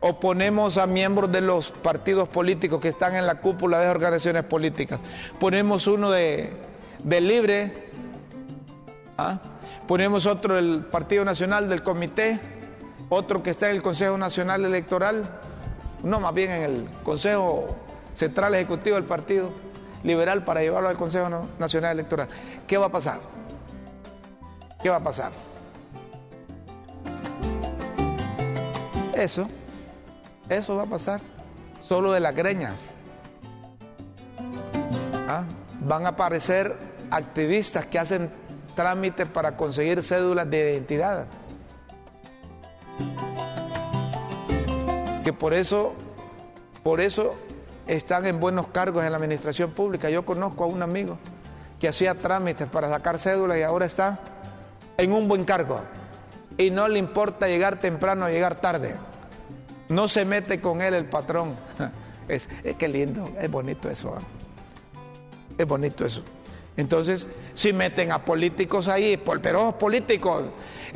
o 0.08 0.20
ponemos 0.20 0.78
a 0.78 0.86
miembros 0.86 1.32
de 1.32 1.42
los 1.42 1.72
partidos 1.72 2.30
políticos 2.30 2.80
que 2.80 2.90
están 2.90 3.16
en 3.16 3.26
la 3.26 3.40
cúpula 3.42 3.80
de 3.80 3.90
organizaciones 3.90 4.44
políticas. 4.44 5.00
Ponemos 5.40 5.88
uno 5.88 6.12
de, 6.12 6.54
Libre, 7.04 7.90
¿ah? 9.18 9.40
ponemos 9.88 10.28
otro 10.28 10.54
del 10.54 10.86
Partido 10.86 11.26
Nacional 11.26 11.68
del 11.68 11.82
Comité, 11.82 12.40
otro 13.10 13.42
que 13.42 13.50
está 13.50 13.68
en 13.72 13.78
el 13.78 13.82
Consejo 13.82 14.16
Nacional 14.16 14.64
Electoral, 14.64 15.28
no, 16.04 16.20
más 16.20 16.36
bien 16.36 16.52
en 16.52 16.62
el 16.62 16.88
Consejo 17.02 17.66
Central 18.14 18.54
Ejecutivo 18.54 18.98
del 18.98 19.06
Partido 19.06 19.50
Liberal 20.06 20.46
para 20.46 20.62
llevarlo 20.62 20.88
al 20.88 20.98
Consejo 20.98 21.28
Nacional 21.60 21.92
Electoral. 21.92 22.30
¿Qué 22.68 22.78
va 22.78 22.86
a 22.86 22.92
pasar? 22.92 23.20
¿Qué 24.82 24.90
va 24.90 24.98
a 24.98 25.04
pasar? 25.04 25.32
Eso 29.14 29.48
eso 30.50 30.76
va 30.76 30.84
a 30.84 30.88
pasar. 30.88 31.22
Solo 31.80 32.12
de 32.12 32.20
las 32.20 32.36
greñas. 32.36 32.94
¿Ah? 35.28 35.46
Van 35.82 36.06
a 36.06 36.10
aparecer 36.10 36.76
activistas 37.12 37.86
que 37.86 38.00
hacen 38.00 38.30
trámites 38.76 39.28
para 39.28 39.56
conseguir 39.56 40.04
cédulas 40.04 40.50
de 40.50 40.74
identidad. 40.74 41.26
Que 45.24 45.34
por 45.34 45.54
eso, 45.54 45.94
por 46.84 47.02
eso 47.02 47.36
están 47.88 48.26
en 48.26 48.40
buenos 48.40 48.68
cargos 48.68 49.04
en 49.04 49.12
la 49.12 49.18
administración 49.18 49.72
pública. 49.72 50.10
Yo 50.10 50.26
conozco 50.26 50.64
a 50.64 50.68
un 50.68 50.82
amigo 50.82 51.18
que 51.80 51.88
hacía 51.88 52.16
trámites 52.16 52.68
para 52.68 52.90
sacar 52.90 53.20
cédulas 53.20 53.58
y 53.58 53.62
ahora 53.62 53.86
está 53.86 54.20
en 54.98 55.12
un 55.12 55.28
buen 55.28 55.46
cargo. 55.46 55.82
Y 56.58 56.72
no 56.72 56.88
le 56.88 57.00
importa 57.00 57.48
llegar 57.48 57.80
temprano 57.80 58.26
o 58.26 58.30
llegar 58.30 58.56
tarde. 58.56 58.96
No 59.90 60.08
se 60.08 60.26
mete 60.26 60.62
con 60.62 60.82
él 60.82 60.94
el 60.94 61.06
patrón. 61.06 61.56
Es, 62.28 62.48
que 62.80 62.88
lindo, 62.88 63.30
es 63.40 63.52
bonito 63.52 63.88
eso. 63.88 64.16
¿ah? 64.18 64.22
Es 65.60 65.68
bonito 65.68 66.08
eso. 66.08 66.24
Entonces, 66.76 67.28
si 67.54 67.72
meten 67.72 68.12
a 68.12 68.26
políticos 68.26 68.88
ahí, 68.88 69.22
pero 69.44 69.78
políticos, 69.78 70.46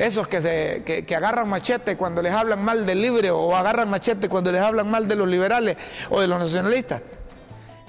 esos 0.00 0.26
que, 0.28 0.40
se, 0.40 0.82
que, 0.82 1.14
agarran 1.14 1.46
machete 1.46 1.96
cuando 1.96 2.22
les 2.22 2.32
hablan 2.32 2.64
mal 2.64 2.86
del 2.86 3.02
libre 3.02 3.30
o 3.30 3.54
agarran 3.54 3.90
machete 3.90 4.30
cuando 4.30 4.50
les 4.50 4.62
hablan 4.62 4.90
mal 4.90 5.06
de 5.06 5.14
los 5.14 5.28
liberales 5.28 5.76
o 6.08 6.20
de 6.22 6.26
los 6.26 6.40
nacionalistas, 6.40 7.02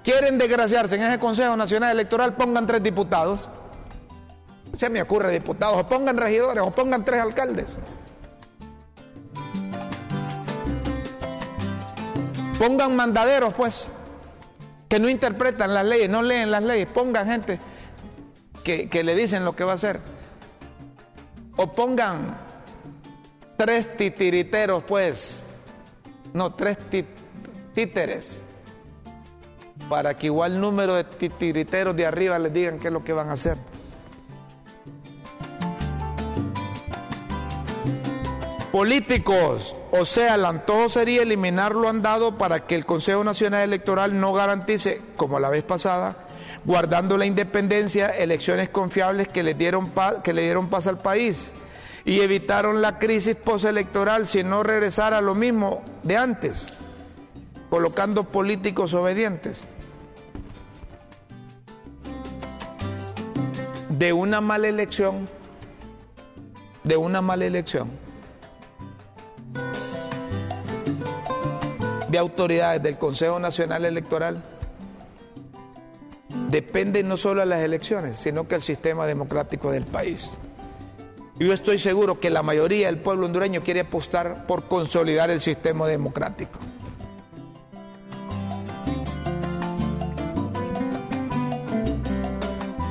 quieren 0.04 0.38
desgraciarse 0.38 0.96
en 0.96 1.04
ese 1.04 1.20
Consejo 1.20 1.56
Nacional 1.56 1.92
Electoral, 1.92 2.34
pongan 2.34 2.68
tres 2.68 2.84
diputados. 2.84 3.48
Se 4.78 4.90
me 4.90 5.02
ocurre 5.02 5.32
diputados, 5.32 5.78
o 5.78 5.88
pongan 5.88 6.18
regidores, 6.18 6.62
o 6.62 6.72
pongan 6.72 7.06
tres 7.06 7.22
alcaldes. 7.22 7.80
Pongan 12.60 12.96
mandaderos, 12.96 13.54
pues, 13.54 13.90
que 14.90 15.00
no 15.00 15.08
interpretan 15.08 15.74
las 15.74 15.86
leyes, 15.86 16.10
no 16.10 16.22
leen 16.22 16.52
las 16.52 16.62
leyes. 16.62 16.90
Pongan 16.92 17.26
gente 17.26 17.58
que, 18.64 19.04
le 19.04 19.16
dicen 19.16 19.46
lo 19.46 19.56
que 19.56 19.64
va 19.64 19.72
a 19.72 19.76
hacer. 19.76 20.02
O 21.58 21.68
pongan 21.72 22.38
tres 23.58 23.96
titiriteros, 23.98 24.84
pues, 24.84 25.44
no, 26.34 26.54
tres 26.54 26.78
títeres, 27.74 28.42
para 29.90 30.16
que 30.16 30.28
igual 30.28 30.60
número 30.60 30.96
de 30.96 31.04
titiriteros 31.04 31.96
de 31.96 32.06
arriba 32.06 32.40
les 32.40 32.54
digan 32.54 32.80
qué 32.80 32.88
es 32.88 32.94
lo 32.94 33.04
que 33.04 33.14
van 33.14 33.30
a 33.30 33.34
hacer. 33.34 33.58
Políticos, 38.72 39.76
o 39.92 40.06
sea, 40.06 40.36
el 40.36 40.46
antojo 40.46 40.88
sería 40.88 41.24
eliminar 41.24 41.76
lo 41.76 41.90
andado 41.90 42.36
para 42.36 42.66
que 42.66 42.76
el 42.76 42.86
Consejo 42.86 43.22
Nacional 43.22 43.64
Electoral 43.64 44.18
no 44.18 44.32
garantice, 44.32 45.02
como 45.18 45.42
la 45.42 45.50
vez 45.50 45.64
pasada, 45.64 46.16
guardando 46.66 47.18
la 47.18 47.26
independencia, 47.26 48.10
elecciones 48.10 48.70
confiables 48.70 49.28
que 49.28 49.44
le 49.44 49.54
dieron, 49.54 49.92
que 50.24 50.34
le 50.34 50.44
dieron 50.44 50.70
paz 50.70 50.88
al 50.88 50.98
país 50.98 51.52
y 52.06 52.22
evitaron 52.22 52.82
la 52.82 53.00
crisis 53.00 53.36
postelectoral 53.36 54.28
si 54.28 54.44
no 54.44 54.64
regresara 54.64 55.20
a 55.20 55.22
lo 55.22 55.36
mismo 55.36 55.82
de 56.04 56.18
antes, 56.18 56.74
colocando 57.70 58.26
políticos 58.26 58.94
obedientes. 58.94 59.66
De 63.90 64.14
una 64.14 64.42
mala 64.42 64.68
elección, 64.68 65.30
de 66.84 66.98
una 66.98 67.22
mala 67.22 67.46
elección 67.46 67.90
de 72.12 72.18
autoridades 72.18 72.84
del 72.84 72.98
Consejo 72.98 73.40
Nacional 73.40 73.86
Electoral 73.86 74.44
depende 76.52 77.02
no 77.02 77.16
solo 77.16 77.40
de 77.40 77.46
las 77.46 77.62
elecciones, 77.62 78.18
sino 78.18 78.48
que 78.48 78.56
el 78.56 78.62
sistema 78.62 79.08
democrático 79.08 79.72
del 79.72 79.86
país. 79.86 80.38
Yo 81.40 81.54
estoy 81.54 81.80
seguro 81.80 82.20
que 82.20 82.30
la 82.30 82.44
mayoría 82.44 82.88
del 82.88 82.98
pueblo 82.98 83.26
hondureño 83.26 83.62
quiere 83.62 83.80
apostar 83.80 84.46
por 84.46 84.66
consolidar 84.66 85.32
el 85.32 85.40
sistema 85.40 85.88
democrático. 85.88 86.60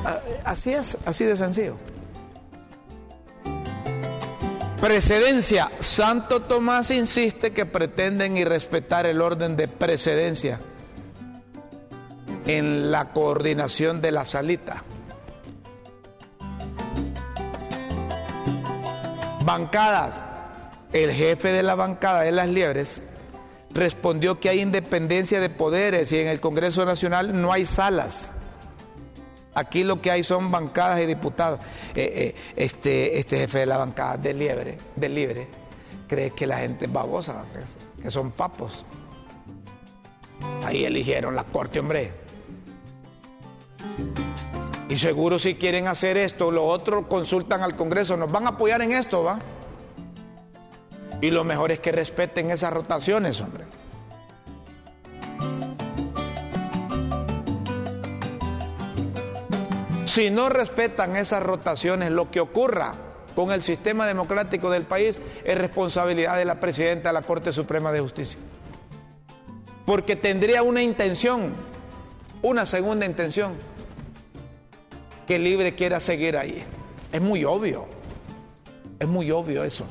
Ah, 0.03 0.19
así 0.43 0.73
es, 0.73 0.97
así 1.05 1.23
de 1.23 1.37
sencillo. 1.37 1.77
Precedencia. 4.81 5.71
Santo 5.77 6.41
Tomás 6.41 6.89
insiste 6.89 7.53
que 7.53 7.67
pretenden 7.67 8.35
irrespetar 8.35 9.05
el 9.05 9.21
orden 9.21 9.55
de 9.55 9.67
precedencia 9.67 10.59
en 12.57 12.91
la 12.91 13.05
coordinación 13.09 14.01
de 14.01 14.11
la 14.11 14.25
salita. 14.25 14.83
Bancadas. 19.45 20.19
El 20.91 21.11
jefe 21.11 21.53
de 21.53 21.63
la 21.63 21.75
bancada 21.75 22.23
de 22.23 22.33
las 22.33 22.49
liebres 22.49 23.01
respondió 23.73 24.41
que 24.41 24.49
hay 24.49 24.59
independencia 24.59 25.39
de 25.39 25.49
poderes 25.49 26.11
y 26.11 26.19
en 26.19 26.27
el 26.27 26.41
Congreso 26.41 26.85
Nacional 26.85 27.41
no 27.41 27.53
hay 27.53 27.65
salas. 27.65 28.31
Aquí 29.53 29.85
lo 29.85 30.01
que 30.01 30.11
hay 30.11 30.23
son 30.23 30.51
bancadas 30.51 30.99
y 30.99 31.05
diputados. 31.05 31.61
Eh, 31.95 32.35
eh, 32.35 32.35
este, 32.57 33.19
este 33.19 33.37
jefe 33.37 33.59
de 33.59 33.65
la 33.65 33.77
bancada 33.77 34.17
de 34.17 34.33
Liebre, 34.33 34.77
de 34.97 35.09
Libre, 35.09 35.47
cree 36.07 36.31
que 36.31 36.45
la 36.45 36.57
gente 36.57 36.85
es 36.85 36.91
babosa, 36.91 37.45
que, 37.53 38.03
que 38.03 38.11
son 38.11 38.31
papos. 38.31 38.85
Ahí 40.65 40.83
eligieron 40.83 41.35
la 41.35 41.45
corte, 41.45 41.79
hombre. 41.79 42.20
Y 44.89 44.97
seguro 44.97 45.39
si 45.39 45.55
quieren 45.55 45.87
hacer 45.87 46.17
esto, 46.17 46.51
los 46.51 46.65
otros 46.65 47.05
consultan 47.07 47.63
al 47.63 47.75
Congreso, 47.77 48.17
nos 48.17 48.29
van 48.31 48.45
a 48.45 48.49
apoyar 48.49 48.81
en 48.81 48.91
esto, 48.91 49.23
¿va? 49.23 49.39
Y 51.21 51.29
lo 51.29 51.43
mejor 51.43 51.71
es 51.71 51.79
que 51.79 51.91
respeten 51.91 52.51
esas 52.51 52.73
rotaciones, 52.73 53.39
hombre. 53.39 53.63
Si 60.05 60.29
no 60.29 60.49
respetan 60.49 61.15
esas 61.15 61.41
rotaciones, 61.41 62.11
lo 62.11 62.29
que 62.29 62.41
ocurra 62.41 62.91
con 63.33 63.53
el 63.53 63.61
sistema 63.61 64.05
democrático 64.05 64.69
del 64.69 64.83
país 64.83 65.21
es 65.45 65.57
responsabilidad 65.57 66.35
de 66.35 66.43
la 66.43 66.59
presidenta 66.59 67.09
de 67.09 67.13
la 67.13 67.21
Corte 67.21 67.53
Suprema 67.53 67.93
de 67.93 68.01
Justicia. 68.01 68.37
Porque 69.85 70.17
tendría 70.17 70.63
una 70.63 70.81
intención, 70.83 71.53
una 72.41 72.65
segunda 72.65 73.05
intención, 73.05 73.53
que 75.31 75.39
Libre 75.39 75.73
quiera 75.75 76.01
seguir 76.01 76.35
ahí. 76.35 76.61
Es 77.13 77.21
muy 77.21 77.45
obvio, 77.45 77.85
es 78.99 79.07
muy 79.07 79.31
obvio 79.31 79.63
eso. 79.63 79.85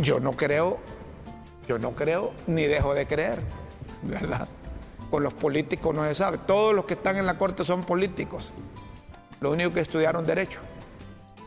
Yo 0.00 0.20
no 0.20 0.30
creo, 0.30 0.78
yo 1.66 1.80
no 1.80 1.96
creo 1.96 2.32
ni 2.46 2.62
dejo 2.62 2.94
de 2.94 3.08
creer, 3.08 3.40
¿verdad? 4.02 4.46
Con 5.10 5.24
los 5.24 5.34
políticos 5.34 5.92
no 5.92 6.04
se 6.04 6.14
sabe. 6.14 6.38
Todos 6.46 6.76
los 6.76 6.84
que 6.84 6.94
están 6.94 7.16
en 7.16 7.26
la 7.26 7.36
corte 7.36 7.64
son 7.64 7.82
políticos. 7.82 8.52
Lo 9.40 9.50
único 9.50 9.72
que 9.72 9.80
estudiaron 9.80 10.24
derecho. 10.24 10.60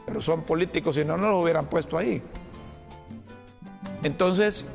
Pero 0.05 0.21
son 0.21 0.41
políticos, 0.41 0.95
si 0.95 1.05
no, 1.05 1.15
no 1.15 1.29
los 1.29 1.41
hubieran 1.41 1.67
puesto 1.67 1.97
ahí. 1.97 2.21
Entonces, 4.03 4.67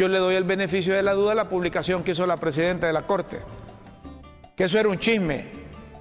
yo 0.00 0.08
le 0.08 0.16
doy 0.16 0.34
el 0.34 0.44
beneficio 0.44 0.94
de 0.94 1.02
la 1.02 1.12
duda 1.12 1.32
a 1.32 1.34
la 1.34 1.50
publicación 1.50 2.02
que 2.02 2.12
hizo 2.12 2.26
la 2.26 2.38
presidenta 2.38 2.86
de 2.86 2.92
la 2.94 3.02
Corte. 3.02 3.42
Que 4.56 4.64
eso 4.64 4.78
era 4.78 4.88
un 4.88 4.98
chisme, 4.98 5.44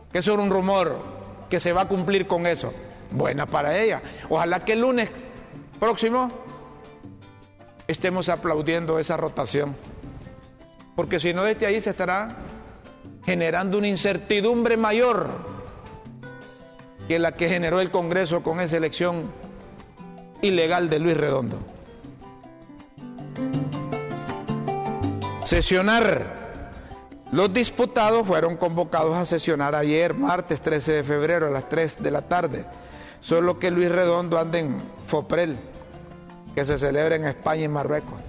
que 0.10 0.20
eso 0.20 0.32
era 0.32 0.42
un 0.42 0.50
rumor, 0.50 1.02
que 1.50 1.60
se 1.60 1.74
va 1.74 1.82
a 1.82 1.88
cumplir 1.90 2.26
con 2.26 2.48
eso. 2.48 2.72
Buena 3.12 3.46
para 3.46 3.78
ella. 3.78 4.02
Ojalá 4.30 4.64
que 4.64 4.72
el 4.72 4.80
lunes 4.80 5.10
próximo 5.82 6.32
estemos 7.90 8.30
aplaudiendo 8.30 9.00
esa 9.00 9.18
rotación. 9.18 9.76
Porque 10.96 11.20
si 11.20 11.34
no, 11.34 11.44
desde 11.44 11.66
ahí 11.66 11.82
se 11.82 11.90
estará 11.90 12.38
generando 13.26 13.80
una 13.80 13.90
incertidumbre 13.90 14.78
mayor 14.78 15.30
que 17.10 17.20
la 17.20 17.34
que 17.34 17.50
generó 17.50 17.82
el 17.82 17.92
Congreso 17.92 18.44
con 18.44 18.62
esa 18.62 18.78
elección 18.78 19.30
ilegal 20.42 20.90
de 20.90 21.00
Luis 21.00 21.18
Redondo. 21.18 21.60
Sesionar. 25.50 26.28
Los 27.32 27.52
diputados 27.52 28.28
fueron 28.28 28.56
convocados 28.56 29.18
a 29.18 29.26
sesionar 29.26 29.74
ayer, 29.74 30.14
martes 30.14 30.62
13 30.62 30.92
de 30.92 31.04
febrero, 31.04 31.48
a 31.48 31.50
las 31.50 31.68
3 31.68 32.04
de 32.04 32.12
la 32.12 32.22
tarde. 32.22 32.66
Solo 33.20 33.58
que 33.58 33.72
Luis 33.72 33.92
Redondo 33.92 34.38
anda 34.38 34.60
en 34.60 34.78
Foprel, 35.08 35.58
que 36.54 36.64
se 36.64 36.78
celebra 36.78 37.16
en 37.16 37.26
España 37.26 37.64
y 37.64 37.68
Marruecos. 37.68 38.22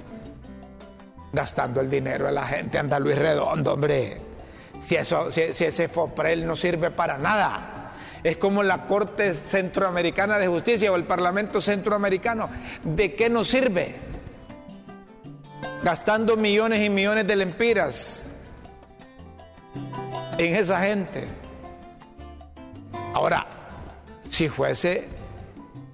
Gastando 1.30 1.82
el 1.82 1.90
dinero 1.90 2.24
de 2.24 2.32
la 2.32 2.46
gente, 2.46 2.78
anda 2.78 2.98
Luis 2.98 3.18
Redondo, 3.18 3.74
hombre. 3.74 4.16
Si, 4.80 4.96
eso, 4.96 5.30
si 5.30 5.42
ese 5.42 5.88
Foprel 5.88 6.46
no 6.46 6.56
sirve 6.56 6.90
para 6.90 7.18
nada 7.18 7.92
es 8.24 8.38
como 8.38 8.62
la 8.62 8.86
Corte 8.86 9.34
Centroamericana 9.34 10.38
de 10.38 10.46
Justicia 10.46 10.90
o 10.90 10.96
el 10.96 11.04
Parlamento 11.04 11.60
Centroamericano. 11.60 12.48
¿De 12.82 13.14
qué 13.14 13.28
nos 13.28 13.48
sirve? 13.48 14.09
Gastando 15.82 16.36
millones 16.36 16.84
y 16.84 16.90
millones 16.90 17.26
de 17.26 17.36
lempiras 17.36 18.26
en 20.36 20.56
esa 20.56 20.80
gente. 20.80 21.26
Ahora, 23.14 23.46
si 24.28 24.48
fuese 24.48 25.08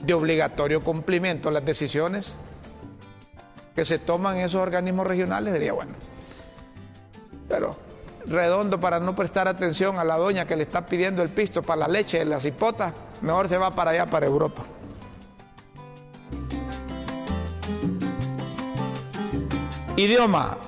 de 0.00 0.14
obligatorio 0.14 0.82
cumplimiento 0.82 1.50
las 1.50 1.64
decisiones 1.64 2.36
que 3.74 3.84
se 3.84 3.98
toman 3.98 4.38
en 4.38 4.46
esos 4.46 4.60
organismos 4.60 5.06
regionales, 5.06 5.52
sería 5.52 5.72
bueno. 5.72 5.92
Pero 7.48 7.76
redondo 8.26 8.80
para 8.80 9.00
no 9.00 9.14
prestar 9.14 9.48
atención 9.48 9.98
a 9.98 10.04
la 10.04 10.16
doña 10.16 10.46
que 10.46 10.56
le 10.56 10.64
está 10.64 10.86
pidiendo 10.86 11.22
el 11.22 11.30
pisto 11.30 11.62
para 11.62 11.80
la 11.80 11.88
leche 11.88 12.24
las 12.24 12.44
hipotas, 12.44 12.92
mejor 13.22 13.48
se 13.48 13.58
va 13.58 13.70
para 13.70 13.92
allá, 13.92 14.06
para 14.06 14.26
Europa. 14.26 14.62
Idioma. 19.96 20.58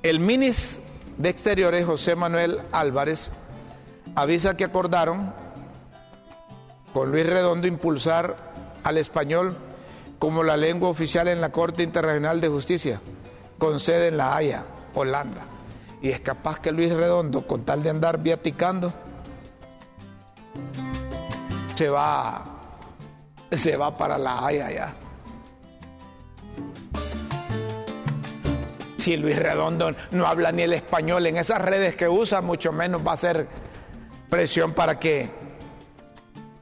El 0.00 0.20
ministro 0.20 0.80
de 1.18 1.28
Exteriores, 1.28 1.84
José 1.84 2.14
Manuel 2.14 2.60
Álvarez, 2.70 3.32
avisa 4.14 4.56
que 4.56 4.62
acordaron 4.62 5.34
con 6.94 7.10
Luis 7.10 7.26
Redondo 7.26 7.66
impulsar 7.66 8.36
al 8.84 8.96
español 8.96 9.56
como 10.20 10.44
la 10.44 10.56
lengua 10.56 10.88
oficial 10.88 11.26
en 11.26 11.40
la 11.40 11.50
Corte 11.50 11.82
Internacional 11.82 12.40
de 12.40 12.48
Justicia, 12.48 13.00
con 13.58 13.80
sede 13.80 14.08
en 14.08 14.16
La 14.16 14.36
Haya, 14.36 14.64
Holanda. 14.94 15.42
Y 16.00 16.10
es 16.10 16.20
capaz 16.20 16.60
que 16.60 16.70
Luis 16.70 16.92
Redondo, 16.92 17.46
con 17.48 17.64
tal 17.64 17.82
de 17.82 17.90
andar 17.90 18.22
viaticando, 18.22 18.92
se 21.74 21.88
va, 21.88 22.44
se 23.50 23.76
va 23.76 23.92
para 23.92 24.16
la 24.16 24.46
Haya 24.46 24.70
ya. 24.70 24.94
Si 29.00 29.16
Luis 29.16 29.38
Redondo 29.38 29.94
no 30.10 30.26
habla 30.26 30.52
ni 30.52 30.62
el 30.62 30.74
español 30.74 31.26
en 31.26 31.38
esas 31.38 31.62
redes 31.62 31.96
que 31.96 32.08
usa, 32.08 32.42
mucho 32.42 32.70
menos 32.70 33.00
va 33.06 33.12
a 33.12 33.16
ser 33.16 33.48
presión 34.28 34.72
para 34.72 34.98
que 34.98 35.30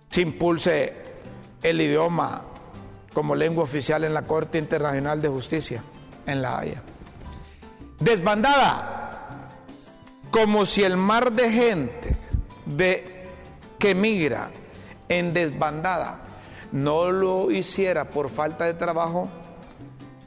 se 0.09 0.21
impulse 0.21 0.95
el 1.63 1.81
idioma 1.81 2.45
como 3.13 3.35
lengua 3.35 3.65
oficial 3.65 4.05
en 4.05 4.15
la 4.15 4.23
Corte 4.23 4.59
Internacional 4.59 5.21
de 5.21 5.29
Justicia, 5.29 5.83
en 6.27 6.41
La 6.41 6.59
Haya. 6.59 6.83
Desbandada 7.99 8.99
como 10.31 10.67
si 10.67 10.85
el 10.85 10.97
mar 10.97 11.33
de 11.33 11.51
gente 11.51 12.17
de, 12.67 13.27
que 13.79 13.95
migra 13.95 14.51
en 15.09 15.33
desbandada 15.35 16.21
no 16.71 17.11
lo 17.11 17.51
hiciera 17.51 18.05
por 18.11 18.29
falta 18.29 18.65
de 18.67 18.75
trabajo, 18.75 19.29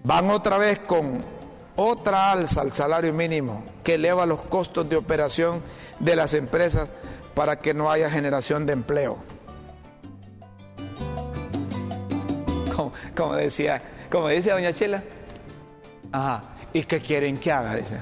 van 0.04 0.30
otra 0.32 0.58
vez 0.58 0.80
con 0.80 1.24
otra 1.76 2.32
alza 2.32 2.62
al 2.62 2.72
salario 2.72 3.14
mínimo 3.14 3.64
que 3.84 3.96
eleva 3.96 4.26
los 4.26 4.42
costos 4.42 4.88
de 4.90 4.96
operación 4.96 5.62
de 6.00 6.16
las 6.16 6.34
empresas 6.34 6.90
para 7.34 7.60
que 7.60 7.74
no 7.74 7.90
haya 7.90 8.10
generación 8.10 8.66
de 8.66 8.74
empleo. 8.74 9.18
Como, 13.16 13.36
decía, 13.36 13.82
como 14.10 14.30
dice 14.30 14.52
doña 14.52 14.74
Chela, 14.74 15.04
ajá, 16.12 16.44
¿y 16.74 16.84
qué 16.84 17.00
quieren 17.00 17.38
que 17.38 17.52
haga? 17.52 17.76
Dice 17.76 18.02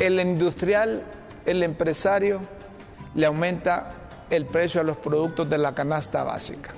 el 0.00 0.18
industrial, 0.20 1.04
el 1.46 1.62
empresario, 1.62 2.40
le 3.14 3.26
aumenta 3.26 3.92
el 4.30 4.46
precio 4.46 4.80
a 4.80 4.84
los 4.84 4.96
productos 4.96 5.48
de 5.48 5.58
la 5.58 5.74
canasta 5.74 6.24
básica. 6.24 6.70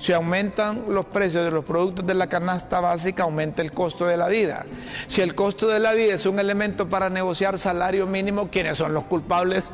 Si 0.00 0.14
aumentan 0.14 0.84
los 0.88 1.04
precios 1.04 1.44
de 1.44 1.50
los 1.50 1.62
productos 1.62 2.06
de 2.06 2.14
la 2.14 2.26
canasta 2.26 2.80
básica, 2.80 3.24
aumenta 3.24 3.60
el 3.60 3.70
costo 3.70 4.06
de 4.06 4.16
la 4.16 4.28
vida. 4.28 4.64
Si 5.08 5.20
el 5.20 5.34
costo 5.34 5.68
de 5.68 5.78
la 5.78 5.92
vida 5.92 6.14
es 6.14 6.24
un 6.24 6.38
elemento 6.38 6.88
para 6.88 7.10
negociar 7.10 7.58
salario 7.58 8.06
mínimo, 8.06 8.48
¿quiénes 8.50 8.78
son 8.78 8.94
los 8.94 9.04
culpables 9.04 9.64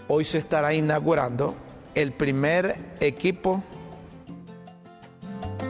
hoy 0.07 0.23
se 0.25 0.37
estará 0.37 0.73
inaugurando 0.73 1.55
el 1.95 2.11
primer 2.11 2.95
equipo 2.99 3.63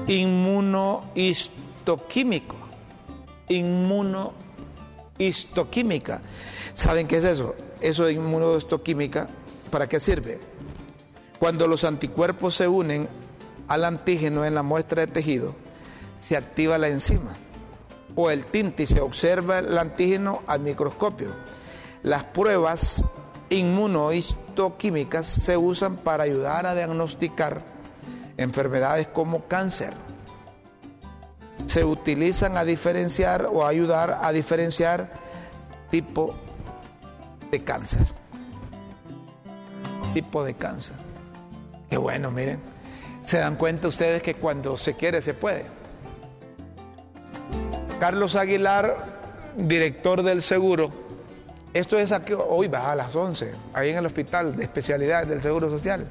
inmunohistoquímico. 0.08 2.56
Inmunohistoquímica. 3.48 6.22
¿Saben 6.74 7.08
qué 7.08 7.18
es 7.18 7.24
eso? 7.24 7.54
Eso 7.80 8.06
de 8.06 8.14
inmunohistoquímica, 8.14 9.28
¿para 9.72 9.88
qué 9.88 10.00
sirve? 10.00 10.40
Cuando 11.40 11.68
los 11.68 11.84
anticuerpos 11.84 12.56
se 12.56 12.68
unen 12.68 13.08
al 13.68 13.86
antígeno 13.86 14.46
en 14.46 14.56
la 14.56 14.64
muestra 14.64 15.06
de 15.06 15.12
tejido, 15.12 15.54
se 16.26 16.36
activa 16.36 16.80
la 16.80 16.88
enzima 16.88 17.36
o 18.16 18.32
el 18.32 18.48
tinte 18.48 18.84
y 18.84 18.88
se 18.88 19.00
observa 19.00 19.60
el 19.60 19.78
antígeno 19.78 20.42
al 20.48 20.60
microscopio. 20.62 21.28
Las 22.02 22.24
pruebas 22.24 23.04
inmunohistoquímicas 23.50 25.28
se 25.28 25.56
usan 25.56 25.98
para 25.98 26.24
ayudar 26.24 26.66
a 26.66 26.74
diagnosticar 26.74 27.62
enfermedades 28.38 29.06
como 29.06 29.46
cáncer. 29.46 29.94
Se 31.68 31.84
utilizan 31.84 32.58
a 32.58 32.66
diferenciar 32.66 33.48
o 33.52 33.64
ayudar 33.64 34.18
a 34.24 34.32
diferenciar 34.32 35.12
tipo 35.92 36.34
de 37.52 37.64
cáncer. 37.64 38.08
Tipo 40.16 40.44
de 40.44 40.56
cáncer. 40.56 40.96
Qué 41.88 41.98
bueno, 41.98 42.32
miren. 42.32 42.60
Se 43.22 43.38
dan 43.38 43.58
cuenta 43.58 43.88
ustedes 43.88 44.24
que 44.24 44.34
cuando 44.34 44.76
se 44.76 44.96
quiere 44.96 45.22
se 45.22 45.36
puede. 45.36 45.75
Carlos 48.00 48.36
Aguilar, 48.36 48.98
director 49.56 50.22
del 50.22 50.42
seguro, 50.42 50.92
esto 51.74 51.98
es 51.98 52.12
aquí, 52.12 52.34
hoy 52.34 52.68
va 52.68 52.92
a 52.92 52.96
las 52.96 53.16
11, 53.16 53.54
ahí 53.74 53.90
en 53.90 53.98
el 53.98 54.06
hospital 54.06 54.56
de 54.56 54.64
especialidades 54.64 55.28
del 55.28 55.42
Seguro 55.42 55.70
Social. 55.70 56.08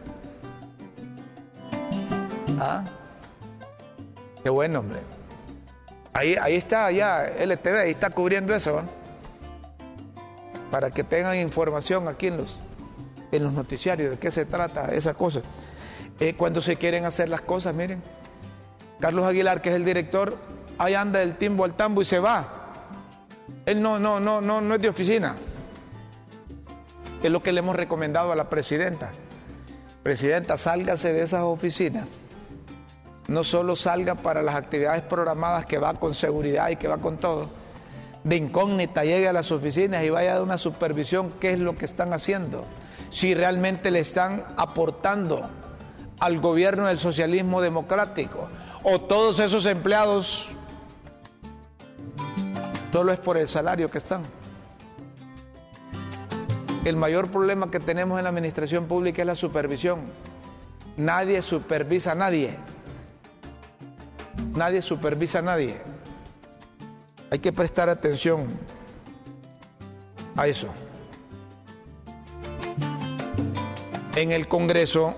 Ah, 2.58 2.84
qué 4.42 4.50
bueno, 4.50 4.80
hombre. 4.80 4.98
Ahí, 6.12 6.36
ahí 6.40 6.56
está 6.56 6.90
ya 6.90 7.24
LTV, 7.26 7.78
ahí 7.80 7.90
está 7.90 8.10
cubriendo 8.10 8.54
eso, 8.54 8.82
para 10.70 10.90
que 10.90 11.04
tengan 11.04 11.36
información 11.36 12.08
aquí 12.08 12.28
en 12.28 12.38
los, 12.38 12.58
en 13.32 13.44
los 13.44 13.52
noticiarios 13.52 14.10
de 14.10 14.18
qué 14.18 14.30
se 14.30 14.46
trata 14.46 14.94
esa 14.94 15.14
cosa. 15.14 15.40
Eh, 16.20 16.34
cuando 16.34 16.60
se 16.60 16.76
quieren 16.76 17.04
hacer 17.04 17.28
las 17.28 17.40
cosas, 17.40 17.74
miren, 17.74 18.02
Carlos 19.00 19.24
Aguilar, 19.26 19.60
que 19.60 19.70
es 19.70 19.74
el 19.74 19.84
director, 19.84 20.36
ahí 20.78 20.94
anda 20.94 21.20
del 21.20 21.36
timbo 21.36 21.64
al 21.64 21.74
tambo 21.74 22.02
y 22.02 22.04
se 22.04 22.18
va. 22.18 22.64
Él 23.66 23.80
no, 23.80 23.98
no, 23.98 24.20
no, 24.20 24.40
no, 24.40 24.60
no 24.60 24.74
es 24.74 24.80
de 24.80 24.88
oficina. 24.88 25.36
Es 27.22 27.30
lo 27.30 27.42
que 27.42 27.52
le 27.52 27.60
hemos 27.60 27.76
recomendado 27.76 28.32
a 28.32 28.36
la 28.36 28.48
presidenta. 28.50 29.10
Presidenta, 30.02 30.56
sálgase 30.56 31.12
de 31.12 31.22
esas 31.22 31.42
oficinas. 31.42 32.24
No 33.26 33.42
solo 33.42 33.74
salga 33.74 34.16
para 34.16 34.42
las 34.42 34.54
actividades 34.54 35.02
programadas 35.02 35.64
que 35.64 35.78
va 35.78 35.94
con 35.94 36.14
seguridad 36.14 36.68
y 36.68 36.76
que 36.76 36.88
va 36.88 36.98
con 36.98 37.16
todo. 37.16 37.48
De 38.22 38.36
incógnita 38.36 39.04
llegue 39.04 39.28
a 39.28 39.32
las 39.32 39.50
oficinas 39.50 40.04
y 40.04 40.10
vaya 40.10 40.36
a 40.36 40.42
una 40.42 40.58
supervisión 40.58 41.32
qué 41.40 41.52
es 41.52 41.58
lo 41.58 41.76
que 41.76 41.86
están 41.86 42.12
haciendo. 42.12 42.66
Si 43.08 43.34
realmente 43.34 43.90
le 43.90 44.00
están 44.00 44.44
aportando 44.56 45.48
al 46.20 46.40
gobierno 46.40 46.86
del 46.86 46.98
socialismo 46.98 47.60
democrático. 47.60 48.48
O 48.82 49.00
todos 49.00 49.38
esos 49.40 49.64
empleados 49.66 50.48
solo 52.94 53.10
es 53.12 53.18
por 53.18 53.36
el 53.36 53.48
salario 53.48 53.90
que 53.90 53.98
están. 53.98 54.22
El 56.84 56.94
mayor 56.94 57.28
problema 57.28 57.68
que 57.68 57.80
tenemos 57.80 58.18
en 58.18 58.22
la 58.22 58.30
administración 58.30 58.86
pública 58.86 59.20
es 59.20 59.26
la 59.26 59.34
supervisión. 59.34 60.02
Nadie 60.96 61.42
supervisa 61.42 62.12
a 62.12 62.14
nadie. 62.14 62.56
Nadie 64.54 64.80
supervisa 64.80 65.40
a 65.40 65.42
nadie. 65.42 65.76
Hay 67.32 67.40
que 67.40 67.52
prestar 67.52 67.88
atención 67.88 68.46
a 70.36 70.46
eso. 70.46 70.68
En 74.14 74.30
el 74.30 74.46
Congreso 74.46 75.16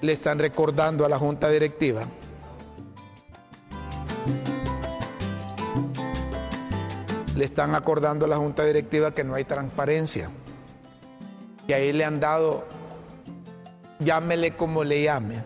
le 0.00 0.12
están 0.12 0.40
recordando 0.40 1.06
a 1.06 1.08
la 1.08 1.16
Junta 1.16 1.48
Directiva 1.48 2.08
le 7.36 7.44
están 7.44 7.74
acordando 7.74 8.26
a 8.26 8.28
la 8.28 8.36
Junta 8.36 8.64
Directiva 8.64 9.12
que 9.12 9.24
no 9.24 9.34
hay 9.34 9.44
transparencia. 9.44 10.30
Y 11.66 11.72
ahí 11.72 11.92
le 11.92 12.04
han 12.04 12.20
dado, 12.20 12.64
llámele 13.98 14.56
como 14.56 14.84
le 14.84 15.02
llame, 15.02 15.42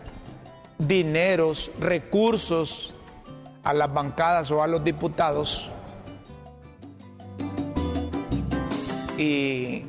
dineros, 0.77 1.71
recursos 1.79 2.95
a 3.63 3.73
las 3.73 3.91
bancadas 3.93 4.51
o 4.51 4.61
a 4.61 4.67
los 4.67 4.83
diputados. 4.83 5.69
Y 9.17 9.85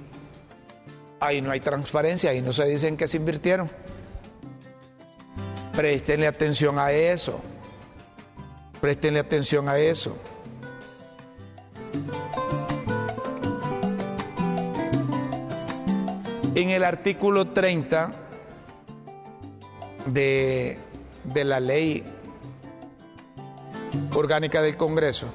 ahí 1.20 1.40
no 1.40 1.50
hay 1.50 1.60
transparencia, 1.60 2.30
ahí 2.30 2.40
no 2.40 2.52
se 2.52 2.64
dicen 2.64 2.96
que 2.96 3.06
se 3.08 3.18
invirtieron. 3.18 3.70
Prestenle 5.74 6.26
atención 6.26 6.78
a 6.78 6.92
eso. 6.92 7.40
Prestenle 8.80 9.20
atención 9.20 9.68
a 9.68 9.78
eso. 9.78 10.16
En 16.54 16.70
el 16.70 16.84
artículo 16.84 17.48
30 17.48 18.12
de, 20.06 20.78
de 21.24 21.44
la 21.44 21.60
ley 21.60 22.04
orgánica 24.14 24.60
del 24.60 24.76
Congreso, 24.76 25.28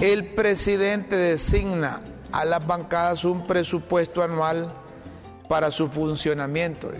el 0.00 0.26
presidente 0.26 1.16
designa 1.16 2.00
a 2.32 2.44
las 2.44 2.66
bancadas 2.66 3.24
un 3.24 3.44
presupuesto 3.44 4.22
anual 4.22 4.68
para 5.48 5.70
su 5.70 5.88
funcionamiento. 5.88 6.90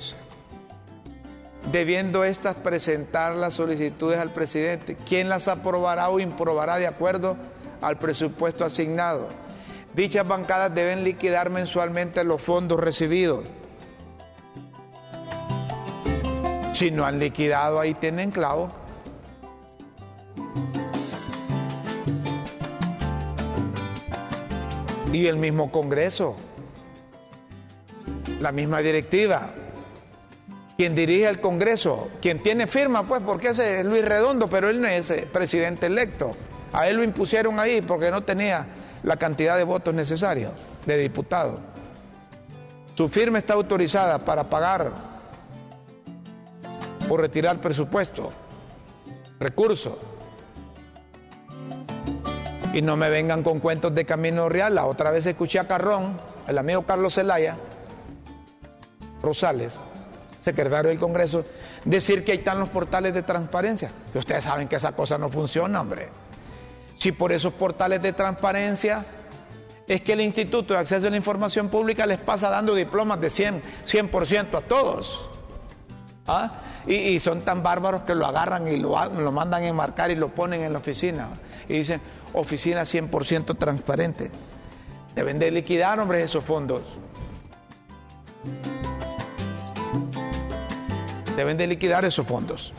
Debiendo 1.70 2.24
estas 2.24 2.56
presentar 2.56 3.34
las 3.34 3.54
solicitudes 3.54 4.18
al 4.18 4.32
presidente, 4.32 4.96
quien 4.96 5.28
las 5.28 5.46
aprobará 5.46 6.08
o 6.10 6.18
improbará 6.18 6.78
de 6.78 6.86
acuerdo 6.86 7.36
al 7.80 7.98
presupuesto 7.98 8.64
asignado. 8.64 9.28
Dichas 9.94 10.26
bancadas 10.26 10.74
deben 10.74 11.04
liquidar 11.04 11.50
mensualmente 11.50 12.24
los 12.24 12.42
fondos 12.42 12.80
recibidos. 12.80 13.44
Si 16.72 16.90
no 16.90 17.04
han 17.04 17.18
liquidado, 17.18 17.78
ahí 17.78 17.94
tienen 17.94 18.30
clavo. 18.30 18.70
Y 25.12 25.26
el 25.26 25.36
mismo 25.36 25.70
Congreso, 25.70 26.34
la 28.40 28.50
misma 28.50 28.80
directiva, 28.80 29.52
quien 30.82 30.96
dirige 30.96 31.28
el 31.28 31.40
Congreso, 31.40 32.08
quien 32.20 32.42
tiene 32.42 32.66
firma, 32.66 33.04
pues, 33.04 33.22
porque 33.24 33.50
ese 33.50 33.78
es 33.78 33.86
Luis 33.86 34.04
Redondo, 34.04 34.48
pero 34.48 34.68
él 34.68 34.80
no 34.80 34.88
es 34.88 35.12
presidente 35.32 35.86
electo. 35.86 36.32
A 36.72 36.88
él 36.88 36.96
lo 36.96 37.04
impusieron 37.04 37.60
ahí 37.60 37.80
porque 37.80 38.10
no 38.10 38.24
tenía 38.24 38.66
la 39.04 39.16
cantidad 39.16 39.56
de 39.56 39.62
votos 39.62 39.94
necesarios 39.94 40.50
de 40.84 40.98
diputado. 40.98 41.60
Su 42.96 43.08
firma 43.08 43.38
está 43.38 43.54
autorizada 43.54 44.18
para 44.18 44.50
pagar 44.50 44.90
o 47.08 47.16
retirar 47.16 47.58
presupuesto, 47.58 48.32
recursos. 49.38 49.94
Y 52.74 52.82
no 52.82 52.96
me 52.96 53.08
vengan 53.08 53.44
con 53.44 53.60
cuentos 53.60 53.94
de 53.94 54.04
Camino 54.04 54.48
Real. 54.48 54.74
La 54.74 54.86
otra 54.86 55.12
vez 55.12 55.26
escuché 55.26 55.60
a 55.60 55.68
Carrón, 55.68 56.16
el 56.48 56.58
amigo 56.58 56.82
Carlos 56.82 57.14
Zelaya, 57.14 57.56
Rosales, 59.22 59.78
secretario 60.42 60.90
del 60.90 60.98
Congreso, 60.98 61.44
decir 61.84 62.24
que 62.24 62.32
ahí 62.32 62.38
están 62.38 62.58
los 62.58 62.68
portales 62.68 63.14
de 63.14 63.22
transparencia. 63.22 63.90
Y 64.12 64.18
ustedes 64.18 64.44
saben 64.44 64.66
que 64.66 64.76
esa 64.76 64.92
cosa 64.92 65.16
no 65.16 65.28
funciona, 65.28 65.80
hombre. 65.80 66.08
Si 66.98 67.12
por 67.12 67.32
esos 67.32 67.52
portales 67.52 68.02
de 68.02 68.12
transparencia 68.12 69.04
es 69.86 70.02
que 70.02 70.12
el 70.12 70.20
Instituto 70.20 70.74
de 70.74 70.80
Acceso 70.80 71.06
a 71.06 71.10
la 71.10 71.16
Información 71.16 71.68
Pública 71.68 72.06
les 72.06 72.18
pasa 72.18 72.48
dando 72.48 72.74
diplomas 72.74 73.20
de 73.20 73.28
100%, 73.28 73.60
100 74.24 74.48
a 74.54 74.60
todos. 74.62 75.28
¿Ah? 76.26 76.52
Y, 76.86 77.18
son 77.20 77.42
tan 77.42 77.62
bárbaros 77.62 78.02
que 78.02 78.14
lo 78.14 78.26
agarran 78.26 78.68
y 78.68 78.76
lo, 78.76 79.04
lo 79.10 79.32
mandan 79.32 79.62
a 79.62 79.66
enmarcar 79.66 80.10
y 80.10 80.16
lo 80.16 80.28
ponen 80.28 80.62
en 80.62 80.72
la 80.72 80.78
oficina. 80.78 81.28
Y 81.68 81.74
dicen, 81.74 82.00
oficina 82.32 82.82
100% 82.82 83.58
transparente. 83.58 84.30
Deben 85.14 85.38
de 85.38 85.50
liquidar, 85.50 86.00
hombre, 86.00 86.22
esos 86.22 86.42
fondos. 86.42 86.82
Deben 91.36 91.56
de 91.56 91.66
liquidar 91.66 92.04
esos 92.04 92.26
fondos. 92.26 92.72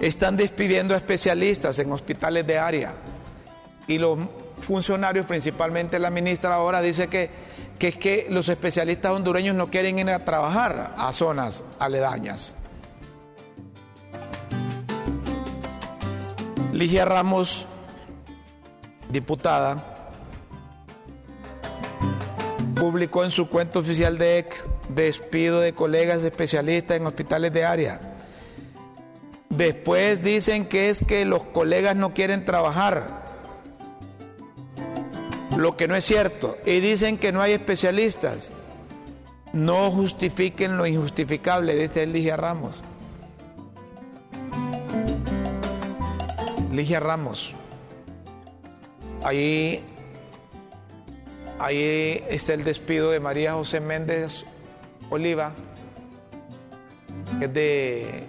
Están 0.00 0.36
despidiendo 0.36 0.94
a 0.94 0.98
especialistas 0.98 1.78
en 1.78 1.90
hospitales 1.92 2.46
de 2.46 2.58
área. 2.58 2.92
Y 3.86 3.98
los 3.98 4.18
funcionarios, 4.60 5.26
principalmente 5.26 5.98
la 5.98 6.10
ministra 6.10 6.54
ahora, 6.54 6.82
dice 6.82 7.08
que, 7.08 7.30
que 7.78 7.88
es 7.88 7.96
que 7.96 8.26
los 8.30 8.48
especialistas 8.48 9.12
hondureños 9.12 9.54
no 9.54 9.70
quieren 9.70 9.98
ir 9.98 10.10
a 10.10 10.24
trabajar 10.24 10.94
a 10.96 11.12
zonas 11.12 11.64
aledañas. 11.78 12.54
Ligia 16.72 17.04
Ramos, 17.04 17.66
diputada, 19.08 19.93
publicó 22.74 23.24
en 23.24 23.30
su 23.30 23.48
cuenta 23.48 23.78
oficial 23.78 24.18
de 24.18 24.38
ex 24.38 24.66
despido 24.88 25.60
de 25.60 25.72
colegas 25.72 26.22
especialistas 26.24 26.96
en 26.96 27.06
hospitales 27.06 27.52
de 27.52 27.64
área. 27.64 28.00
Después 29.48 30.22
dicen 30.22 30.66
que 30.66 30.90
es 30.90 31.04
que 31.04 31.24
los 31.24 31.44
colegas 31.44 31.94
no 31.94 32.12
quieren 32.12 32.44
trabajar, 32.44 33.24
lo 35.56 35.76
que 35.76 35.88
no 35.88 35.94
es 35.94 36.04
cierto. 36.04 36.58
Y 36.66 36.80
dicen 36.80 37.18
que 37.18 37.32
no 37.32 37.40
hay 37.40 37.52
especialistas. 37.52 38.50
No 39.52 39.90
justifiquen 39.90 40.76
lo 40.76 40.86
injustificable, 40.86 41.76
dice 41.76 42.06
Ligia 42.06 42.36
Ramos. 42.36 42.74
Ligia 46.72 46.98
Ramos. 46.98 47.54
Ahí, 49.22 49.82
ahí 51.58 52.22
está 52.28 52.54
el 52.54 52.64
despido 52.64 53.10
de 53.10 53.20
María 53.20 53.54
José 53.54 53.80
Méndez 53.80 54.44
Oliva, 55.10 55.52
que 57.38 57.44
es 57.46 57.54
de, 57.54 58.26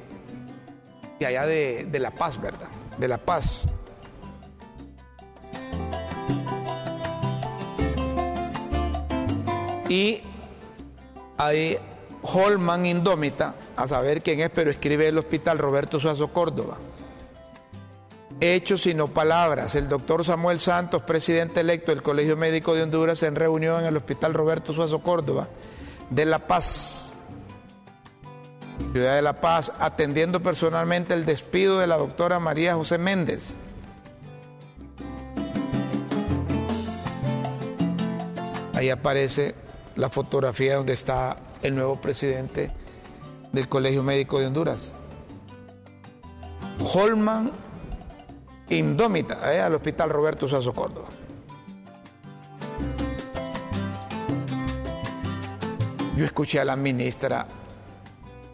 allá 1.26 1.46
de, 1.46 1.88
de 1.90 2.00
La 2.00 2.12
Paz, 2.12 2.42
¿verdad? 2.42 2.68
De 2.98 3.08
La 3.08 3.18
Paz. 3.18 3.68
Y 9.88 10.22
hay 11.38 11.78
Holman 12.22 12.86
Indómita, 12.86 13.56
a 13.76 13.88
saber 13.88 14.22
quién 14.22 14.40
es, 14.40 14.50
pero 14.50 14.72
escribe 14.72 15.08
el 15.08 15.18
hospital 15.18 15.60
Roberto 15.60 16.00
Suazo 16.00 16.30
Córdoba 16.34 16.78
hechos 18.40 18.86
y 18.88 18.94
no 18.94 19.08
palabras. 19.08 19.76
El 19.76 19.90
doctor 19.90 20.24
Samuel 20.24 20.60
Santos, 20.60 21.04
presidente 21.04 21.62
electo 21.62 21.92
del 21.92 22.02
Colegio 22.02 22.38
Médico 22.38 22.76
de 22.76 22.84
Honduras, 22.84 23.24
en 23.24 23.36
reunión 23.36 23.82
en 23.82 23.88
el 23.88 23.98
Hospital 23.98 24.34
Roberto 24.34 24.74
Suazo 24.74 25.00
Córdoba 25.00 25.48
de 26.10 26.26
La 26.26 26.40
Paz, 26.40 27.14
Ciudad 28.92 29.16
de 29.16 29.22
La 29.22 29.40
Paz, 29.42 29.72
atendiendo 29.80 30.42
personalmente 30.42 31.14
el 31.14 31.26
despido 31.26 31.80
de 31.80 31.88
la 31.88 31.98
doctora 31.98 32.40
María 32.40 32.76
José 32.76 32.98
Méndez. 32.98 33.56
Ahí 38.74 38.90
aparece 38.90 39.56
la 39.96 40.10
fotografía 40.10 40.76
donde 40.76 40.94
está 40.94 41.38
el 41.62 41.76
nuevo 41.76 41.96
presidente 42.02 42.72
del 43.54 43.70
Colegio 43.70 44.04
Médico 44.04 44.40
de 44.40 44.48
Honduras. 44.48 44.96
Holman 46.94 47.52
indómita 48.70 49.54
eh, 49.54 49.62
al 49.62 49.76
Hospital 49.76 50.10
Roberto 50.10 50.48
Sazo 50.48 50.74
Córdoba. 50.74 51.08
Yo 56.18 56.26
escuché 56.26 56.60
a 56.60 56.66
la 56.66 56.76
ministra 56.76 57.46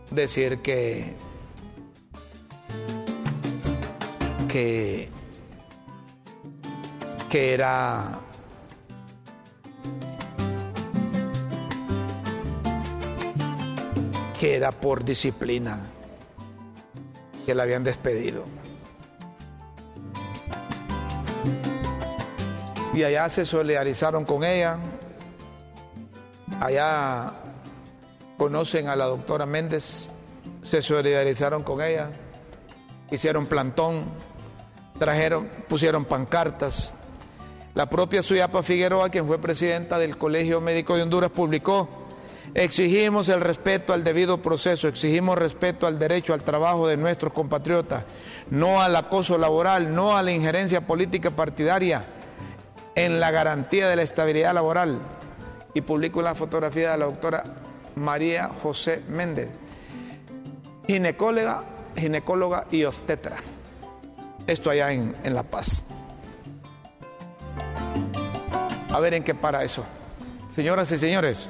decir 0.09 0.59
que 0.59 1.15
que 4.47 5.09
que 7.29 7.53
era 7.53 8.19
que 14.39 14.55
era 14.55 14.71
por 14.71 15.05
disciplina 15.05 15.79
que 17.45 17.53
la 17.53 17.63
habían 17.63 17.83
despedido. 17.83 18.60
Y 22.93 23.03
allá 23.03 23.29
se 23.29 23.45
solidarizaron 23.45 24.25
con 24.25 24.43
ella. 24.43 24.77
Allá 26.59 27.33
conocen 28.37 28.87
a 28.87 28.95
la 28.95 29.05
doctora 29.05 29.45
Méndez, 29.45 30.09
se 30.61 30.81
solidarizaron 30.81 31.63
con 31.63 31.81
ella, 31.81 32.09
hicieron 33.09 33.45
plantón, 33.45 34.03
trajeron, 34.99 35.47
pusieron 35.67 36.05
pancartas. 36.05 36.95
La 37.73 37.89
propia 37.89 38.21
Suyapa 38.21 38.63
Figueroa, 38.63 39.09
quien 39.09 39.27
fue 39.27 39.39
presidenta 39.39 39.97
del 39.97 40.17
Colegio 40.17 40.59
Médico 40.59 40.97
de 40.97 41.03
Honduras, 41.03 41.31
publicó, 41.31 41.87
exigimos 42.53 43.29
el 43.29 43.39
respeto 43.39 43.93
al 43.93 44.03
debido 44.03 44.41
proceso, 44.41 44.89
exigimos 44.89 45.37
respeto 45.37 45.87
al 45.87 45.97
derecho 45.97 46.33
al 46.33 46.43
trabajo 46.43 46.85
de 46.87 46.97
nuestros 46.97 47.31
compatriotas, 47.31 48.03
no 48.49 48.81
al 48.81 48.93
acoso 48.97 49.37
laboral, 49.37 49.95
no 49.95 50.17
a 50.17 50.21
la 50.21 50.33
injerencia 50.33 50.85
política 50.85 51.31
partidaria 51.31 52.05
en 52.95 53.19
la 53.19 53.31
garantía 53.31 53.87
de 53.87 53.95
la 53.95 54.01
estabilidad 54.01 54.53
laboral 54.53 54.99
y 55.73 55.81
publico 55.81 56.21
la 56.21 56.35
fotografía 56.35 56.91
de 56.91 56.97
la 56.97 57.05
doctora 57.05 57.43
María 57.95 58.49
José 58.61 59.01
Méndez, 59.07 59.49
ginecóloga, 60.87 61.63
ginecóloga 61.95 62.65
y 62.71 62.83
obstetra. 62.83 63.37
Esto 64.47 64.69
allá 64.69 64.91
en, 64.91 65.15
en 65.23 65.35
La 65.35 65.43
Paz. 65.43 65.85
A 68.93 68.99
ver 68.99 69.13
en 69.13 69.23
qué 69.23 69.33
para 69.33 69.63
eso. 69.63 69.85
Señoras 70.49 70.91
y 70.91 70.97
señores, 70.97 71.47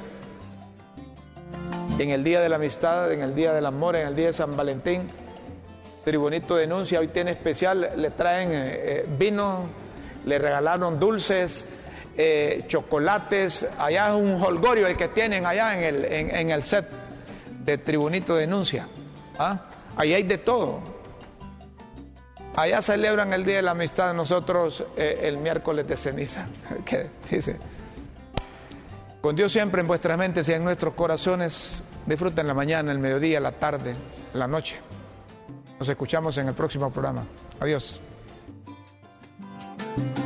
en 1.98 2.10
el 2.10 2.22
Día 2.22 2.40
de 2.40 2.48
la 2.48 2.56
Amistad, 2.56 3.12
en 3.12 3.22
el 3.22 3.34
Día 3.34 3.52
del 3.52 3.66
Amor, 3.66 3.96
en 3.96 4.06
el 4.06 4.14
Día 4.14 4.26
de 4.28 4.32
San 4.32 4.56
Valentín, 4.56 5.08
Tribunito 6.04 6.56
denuncia, 6.56 6.98
hoy 6.98 7.08
tiene 7.08 7.30
especial, 7.30 7.90
le 7.96 8.10
traen 8.10 8.50
eh, 8.52 8.54
eh, 8.56 9.06
vino, 9.18 9.66
le 10.24 10.38
regalaron 10.38 10.98
dulces, 10.98 11.64
eh, 12.16 12.64
chocolates, 12.66 13.68
allá 13.78 14.08
es 14.08 14.14
un 14.14 14.42
holgorio 14.42 14.86
el 14.86 14.96
que 14.96 15.08
tienen 15.08 15.46
allá 15.46 15.76
en 15.78 15.84
el, 15.84 16.04
en, 16.04 16.50
el 16.50 16.62
set 16.62 16.86
de 17.64 17.78
Tribunito 17.78 18.34
Denuncia. 18.34 18.86
¿Ah? 19.38 19.64
Ahí 19.96 20.12
hay 20.14 20.22
de 20.22 20.38
todo. 20.38 20.80
Allá 22.54 22.82
celebran 22.82 23.32
el 23.32 23.44
Día 23.44 23.56
de 23.56 23.62
la 23.62 23.70
Amistad, 23.70 24.12
nosotros 24.12 24.84
eh, 24.96 25.20
el 25.22 25.38
miércoles 25.38 25.88
de 25.88 25.96
ceniza. 25.96 26.46
¿Qué 26.84 27.08
dice? 27.30 27.56
Con 29.22 29.36
Dios 29.36 29.52
siempre 29.52 29.80
en 29.80 29.86
vuestras 29.86 30.18
mentes 30.18 30.48
y 30.48 30.52
en 30.52 30.64
nuestros 30.64 30.94
corazones. 30.94 31.82
Disfruten 32.04 32.46
la 32.46 32.54
mañana, 32.54 32.92
el 32.92 32.98
mediodía, 32.98 33.40
la 33.40 33.52
tarde, 33.52 33.94
la 34.34 34.46
noche. 34.46 34.76
Nos 35.78 35.88
escuchamos 35.88 36.36
en 36.38 36.48
el 36.48 36.54
próximo 36.54 36.90
programa. 36.90 37.24
Adiós. 37.60 38.00
Thank 39.94 40.18
you. 40.18 40.21